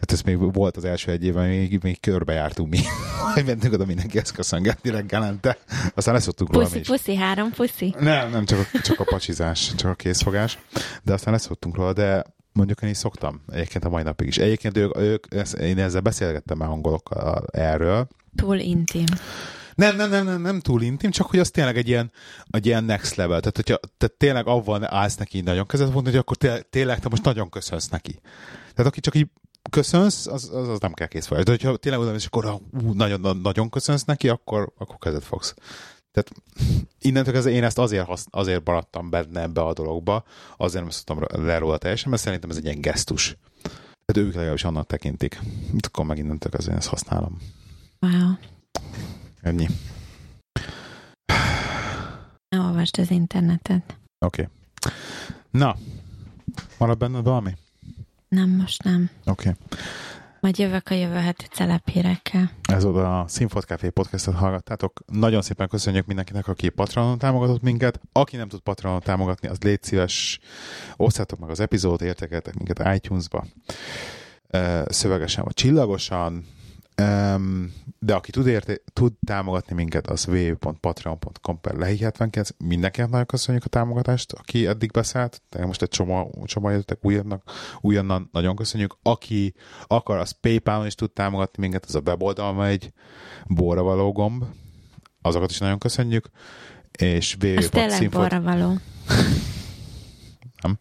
Tehát 0.00 0.12
ez 0.12 0.22
még 0.22 0.52
volt 0.54 0.76
az 0.76 0.84
első 0.84 1.10
egy 1.10 1.24
évben, 1.24 1.48
még, 1.48 1.78
még 1.82 2.00
körbejártunk 2.00 2.70
mi. 2.70 2.78
Hogy 3.34 3.44
mentünk 3.44 3.72
oda 3.72 3.84
mindenkihez 3.84 4.30
köszöngetni 4.30 4.90
reggelente. 4.90 5.58
Aztán 5.94 6.14
leszoktunk 6.14 6.52
róla 6.52 6.66
Puszi, 6.66 6.80
puszi, 6.80 7.14
három 7.16 7.50
puszi. 7.50 7.94
Nem, 7.98 8.30
nem, 8.30 8.44
csak 8.44 8.58
a, 8.58 8.78
csak 8.82 9.00
a 9.00 9.04
pacsizás, 9.04 9.74
csak 9.74 9.90
a 9.90 9.94
készfogás. 9.94 10.58
De 11.02 11.12
aztán 11.12 11.32
leszoktunk 11.32 11.76
róla, 11.76 11.92
de 11.92 12.24
mondjuk 12.52 12.82
én 12.82 12.88
is 12.90 12.96
szoktam. 12.96 13.40
Egyébként 13.52 13.84
a 13.84 13.88
mai 13.88 14.02
napig 14.02 14.26
is. 14.26 14.38
Egyébként 14.38 14.76
ők, 14.76 14.96
ők 14.96 15.34
ezt, 15.34 15.54
én 15.54 15.78
ezzel 15.78 16.00
beszélgettem 16.00 16.58
már 16.58 16.68
angolokkal 16.68 17.44
erről, 17.52 18.08
Túl 18.36 18.56
intim. 18.56 19.04
Nem, 19.74 19.96
nem, 19.96 20.10
nem, 20.10 20.24
nem, 20.24 20.40
nem 20.40 20.60
túl 20.60 20.82
intim, 20.82 21.10
csak 21.10 21.26
hogy 21.26 21.38
az 21.38 21.50
tényleg 21.50 21.76
egy 21.76 21.88
ilyen, 21.88 22.12
egy 22.50 22.66
ilyen 22.66 22.84
next 22.84 23.14
level. 23.14 23.40
Tehát, 23.40 23.56
hogyha 23.56 23.78
tehát 23.98 24.16
tényleg 24.16 24.46
avval 24.46 24.94
állsz 24.94 25.16
neki 25.16 25.40
nagyon 25.40 25.66
kezet 25.66 25.90
fogni, 25.90 26.10
hogy 26.10 26.18
akkor 26.18 26.36
tényleg, 26.70 26.98
te 26.98 27.08
most 27.08 27.24
nagyon 27.24 27.48
köszönsz 27.48 27.88
neki. 27.88 28.20
Tehát 28.74 28.90
aki 28.90 29.00
csak 29.00 29.14
így 29.14 29.28
köszönsz, 29.70 30.26
az, 30.26 30.50
az, 30.52 30.68
az 30.68 30.80
nem 30.80 30.92
kell 30.92 31.06
kész 31.06 31.26
vagy. 31.26 31.42
De 31.42 31.50
hogyha 31.50 31.76
tényleg 31.76 32.00
oda 32.00 32.14
és 32.14 32.26
akkor 32.26 32.60
ú, 32.82 32.92
nagyon, 32.92 33.38
nagyon 33.42 33.70
köszönsz 33.70 34.04
neki, 34.04 34.28
akkor, 34.28 34.72
akkor 34.78 34.96
kezet 34.98 35.24
fogsz. 35.24 35.54
Tehát 36.12 36.30
innentől 36.98 37.32
kezdve 37.32 37.52
én 37.52 37.64
ezt 37.64 37.78
azért, 37.78 38.06
hasz, 38.06 38.26
azért 38.30 38.66
maradtam 38.66 39.10
benne 39.10 39.40
ebbe 39.40 39.60
a 39.62 39.72
dologba, 39.72 40.24
azért 40.56 40.82
nem 40.82 40.90
szoktam 40.90 41.44
le 41.46 41.58
róla 41.58 41.78
teljesen, 41.78 42.10
mert 42.10 42.22
szerintem 42.22 42.50
ez 42.50 42.56
egy 42.56 42.64
ilyen 42.64 42.80
gesztus. 42.80 43.36
Tehát 44.04 44.28
ők 44.28 44.34
legalábbis 44.34 44.64
annak 44.64 44.86
tekintik. 44.86 45.40
Akkor 45.80 46.04
meg 46.04 46.18
innentől 46.18 46.50
kezdve 46.50 46.72
én 46.72 46.78
ezt 46.78 46.88
használom. 46.88 47.38
Wow. 48.00 48.32
Ennyi. 49.42 49.66
Ne 52.48 52.60
olvasd 52.60 52.98
az 52.98 53.10
internetet. 53.10 53.96
Oké. 54.18 54.42
Okay. 54.42 54.46
Na, 55.50 55.76
marad 56.78 56.98
benned 56.98 57.24
valami? 57.24 57.56
Nem, 58.28 58.50
most 58.50 58.82
nem. 58.82 59.10
Oké. 59.24 59.48
Okay. 59.48 59.78
Majd 60.40 60.58
jövök 60.58 60.88
a 60.88 60.94
jövő 60.94 61.14
heti 61.14 61.46
celebhírekkel. 61.46 62.50
Ez 62.62 62.84
oda 62.84 63.20
a 63.20 63.28
Színfolt 63.28 63.64
Café 63.64 63.88
podcastot 63.88 64.34
hallgattátok. 64.34 65.00
Nagyon 65.06 65.42
szépen 65.42 65.68
köszönjük 65.68 66.06
mindenkinek, 66.06 66.48
aki 66.48 66.68
Patronon 66.68 67.18
támogatott 67.18 67.62
minket. 67.62 68.00
Aki 68.12 68.36
nem 68.36 68.48
tud 68.48 68.60
Patronon 68.60 69.00
támogatni, 69.00 69.48
az 69.48 69.58
légy 69.60 69.82
szíves, 69.82 70.40
osszátok 70.96 71.38
meg 71.38 71.50
az 71.50 71.60
epizódot, 71.60 72.02
értekeltek 72.02 72.54
minket 72.54 72.96
iTunes-ba. 72.96 73.46
Szövegesen 74.86 75.44
vagy 75.44 75.54
csillagosan, 75.54 76.46
de 77.98 78.14
aki 78.14 78.30
tud, 78.30 78.46
érte, 78.46 78.80
tud 78.92 79.12
támogatni 79.26 79.74
minket, 79.74 80.06
az 80.06 80.26
www.patreon.com 80.26 81.60
per 81.60 81.74
lehi 81.74 81.98
79. 81.98 82.48
Mindenkinek 82.58 83.10
nagyon 83.10 83.26
köszönjük 83.26 83.64
a 83.64 83.68
támogatást, 83.68 84.32
aki 84.32 84.66
eddig 84.66 84.90
beszállt. 84.90 85.42
Tehát 85.48 85.66
most 85.66 85.82
egy 85.82 85.88
csomó, 85.88 86.44
csomó 86.44 86.68
jöttek 86.68 87.04
újonnak, 87.04 87.50
újonnan 87.80 88.28
nagyon 88.32 88.56
köszönjük. 88.56 88.96
Aki 89.02 89.54
akar, 89.86 90.18
az 90.18 90.30
Paypal-on 90.30 90.86
is 90.86 90.94
tud 90.94 91.10
támogatni 91.10 91.62
minket, 91.62 91.84
az 91.84 91.94
a 91.94 92.00
weboldal 92.04 92.52
megy, 92.52 92.92
borra 93.46 93.82
való 93.82 94.12
gomb. 94.12 94.44
Azokat 95.22 95.50
is 95.50 95.58
nagyon 95.58 95.78
köszönjük. 95.78 96.30
És 96.98 97.36
www. 97.42 97.56
Ez. 97.58 97.70
Nem. 100.62 100.78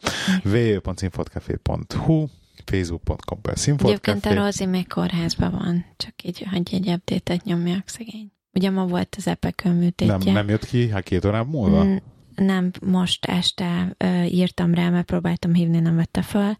facebook.com 2.69 3.41
per 3.41 3.53
Egyébként 3.65 4.25
a 4.25 4.33
Rozi 4.33 4.65
még 4.65 4.87
kórházban 4.87 5.51
van, 5.51 5.85
csak 5.97 6.13
így, 6.23 6.45
hogy 6.51 6.69
egy 6.71 6.89
update-et 6.89 7.43
nyomjak 7.43 7.87
szegény. 7.87 8.31
Ugye 8.53 8.69
ma 8.69 8.85
volt 8.85 9.15
az 9.17 9.27
epekön 9.27 9.75
műtétje. 9.75 10.17
Nem, 10.17 10.33
nem 10.33 10.49
jött 10.49 10.65
ki, 10.65 10.89
hát 10.89 11.03
két 11.03 11.25
órán 11.25 11.45
múlva? 11.45 11.83
Mm, 11.83 11.95
nem, 12.35 12.71
most 12.81 13.25
este 13.25 13.95
uh, 14.03 14.33
írtam 14.33 14.73
rá, 14.73 14.89
mert 14.89 15.05
próbáltam 15.05 15.53
hívni, 15.53 15.79
nem 15.79 15.95
vette 15.95 16.21
föl, 16.21 16.51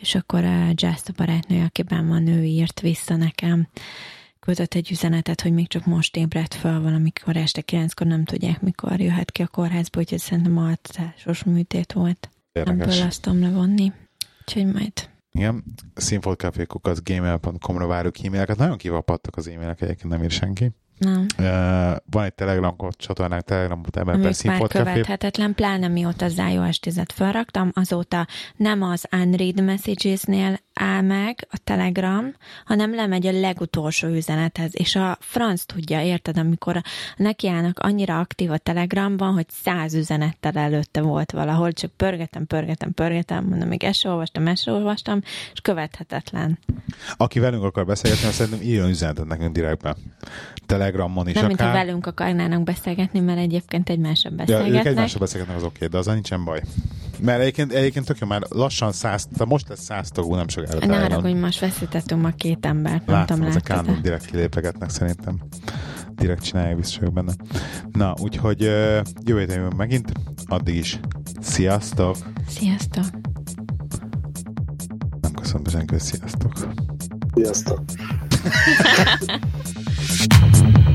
és 0.00 0.14
akkor 0.14 0.44
a 0.44 0.72
Just 0.74 1.08
a 1.08 1.12
barátnő, 1.16 1.64
akiben 1.64 2.08
van, 2.08 2.26
ő 2.26 2.42
írt 2.42 2.80
vissza 2.80 3.16
nekem, 3.16 3.68
küldött 4.40 4.74
egy 4.74 4.90
üzenetet, 4.90 5.40
hogy 5.40 5.52
még 5.52 5.68
csak 5.68 5.86
most 5.86 6.16
ébredt 6.16 6.54
föl 6.54 6.80
valamikor 6.80 7.36
este 7.36 7.60
kilenckor, 7.60 8.06
nem 8.06 8.24
tudják, 8.24 8.60
mikor 8.60 9.00
jöhet 9.00 9.30
ki 9.30 9.42
a 9.42 9.46
kórházba, 9.46 10.00
úgyhogy 10.00 10.18
szerintem 10.18 10.58
altatásos 10.58 11.44
műtét 11.44 11.92
volt. 11.92 12.28
Érdekes. 12.52 12.94
Ebből 12.94 13.06
azt 13.06 13.22
tudom 13.22 13.40
levonni. 13.40 13.92
Úgyhogy 14.40 14.72
majd 14.72 14.92
igen, 15.38 15.64
színfoltcafékukat 15.94 17.04
gmail.com-ra 17.04 17.86
várjuk 17.86 18.24
e-maileket. 18.24 18.56
Nagyon 18.56 18.76
kivapadtak 18.76 19.36
az 19.36 19.48
e-mailek, 19.48 19.80
egyébként 19.80 20.12
nem 20.12 20.22
ír 20.22 20.30
senki. 20.30 20.72
Nem. 21.04 21.26
Uh, 21.38 21.96
van 22.10 22.24
egy 22.24 22.34
Telegram 22.34 22.76
csatornánk, 22.90 23.42
Telegram 23.42 23.80
ember 23.92 24.18
per 24.20 24.32
már 24.44 24.68
követhetetlen, 24.68 25.54
pláne 25.54 25.88
mióta 25.88 26.24
az 26.24 26.42
iOS 26.52 26.78
10 26.78 27.00
felraktam, 27.14 27.70
azóta 27.74 28.26
nem 28.56 28.82
az 28.82 29.04
unread 29.12 29.62
messages-nél 29.62 30.58
áll 30.74 31.00
meg 31.00 31.46
a 31.50 31.58
Telegram, 31.64 32.34
hanem 32.64 32.94
lemegy 32.94 33.26
a 33.26 33.32
legutolsó 33.32 34.08
üzenethez, 34.08 34.70
és 34.72 34.96
a 34.96 35.18
franc 35.20 35.64
tudja, 35.64 36.02
érted, 36.02 36.38
amikor 36.38 36.82
nekiállnak 37.16 37.78
annyira 37.78 38.18
aktív 38.18 38.50
a 38.50 38.58
Telegramban, 38.58 39.32
hogy 39.32 39.46
száz 39.62 39.94
üzenettel 39.94 40.52
előtte 40.56 41.00
volt 41.00 41.30
valahol, 41.30 41.72
csak 41.72 41.90
pörgetem, 41.90 42.46
pörgetem, 42.46 42.92
pörgetem, 42.92 43.44
mondom, 43.44 43.68
még 43.68 43.84
ezt 43.84 44.06
olvastam, 44.06 44.46
ezt 44.46 44.68
olvastam, 44.68 45.20
és 45.52 45.60
követhetetlen. 45.62 46.58
Aki 47.16 47.38
velünk 47.38 47.64
akar 47.64 47.86
beszélgetni, 47.86 48.26
azt 48.26 48.36
szerintem 48.36 48.66
írjon 48.66 48.88
üzenetet 48.88 49.26
nekünk 49.26 49.54
direktben. 49.54 49.96
Telegramon 50.94 51.28
is 51.28 51.34
Nem, 51.34 51.44
akár. 51.44 51.56
mint 51.56 51.70
ha 51.70 51.84
velünk 51.84 52.06
akarnának 52.06 52.62
beszélgetni, 52.62 53.20
mert 53.20 53.38
egyébként 53.38 53.88
egymással 53.88 54.32
beszélgetnek. 54.32 54.72
Ja, 54.72 54.78
ők 54.78 54.86
egymással 54.86 55.20
beszélgetnek, 55.20 55.56
az 55.56 55.62
oké, 55.62 55.74
okay, 55.76 55.88
de 55.88 55.98
azzal 55.98 56.14
nincsen 56.14 56.44
baj. 56.44 56.62
Mert 57.20 57.40
egyébként, 57.40 57.72
egyébként 57.72 58.06
tök 58.06 58.18
jó, 58.18 58.26
már 58.26 58.42
lassan 58.48 58.92
száz, 58.92 59.28
most 59.46 59.68
lesz 59.68 59.82
száz 59.82 60.10
tagú, 60.10 60.34
nem 60.34 60.48
sokára. 60.48 60.86
Ne 60.86 61.02
arra, 61.02 61.20
hogy 61.20 61.34
most 61.34 61.60
veszítettünk 61.60 62.22
ma 62.22 62.30
két 62.30 62.66
embert. 62.66 63.02
Látom, 63.06 63.42
ezek 63.42 63.70
állandóan 63.70 64.02
direkt 64.02 64.26
kilépegetnek 64.26 64.90
szerintem. 64.90 65.38
Direkt 66.14 66.42
csinálják, 66.42 66.76
biztos 66.76 67.08
benne. 67.08 67.32
Na, 67.92 68.14
úgyhogy 68.20 68.60
jövő 69.24 69.38
héten 69.38 69.72
megint, 69.76 70.12
addig 70.46 70.74
is. 70.74 71.00
Sziasztok! 71.40 72.16
Sziasztok! 72.48 73.04
Nem 75.20 75.32
köszönöm 75.32 75.64
senki, 75.66 75.98
sziasztok! 75.98 76.52
Sziasztok! 77.34 77.80
Thank 80.16 80.88
you. 80.88 80.93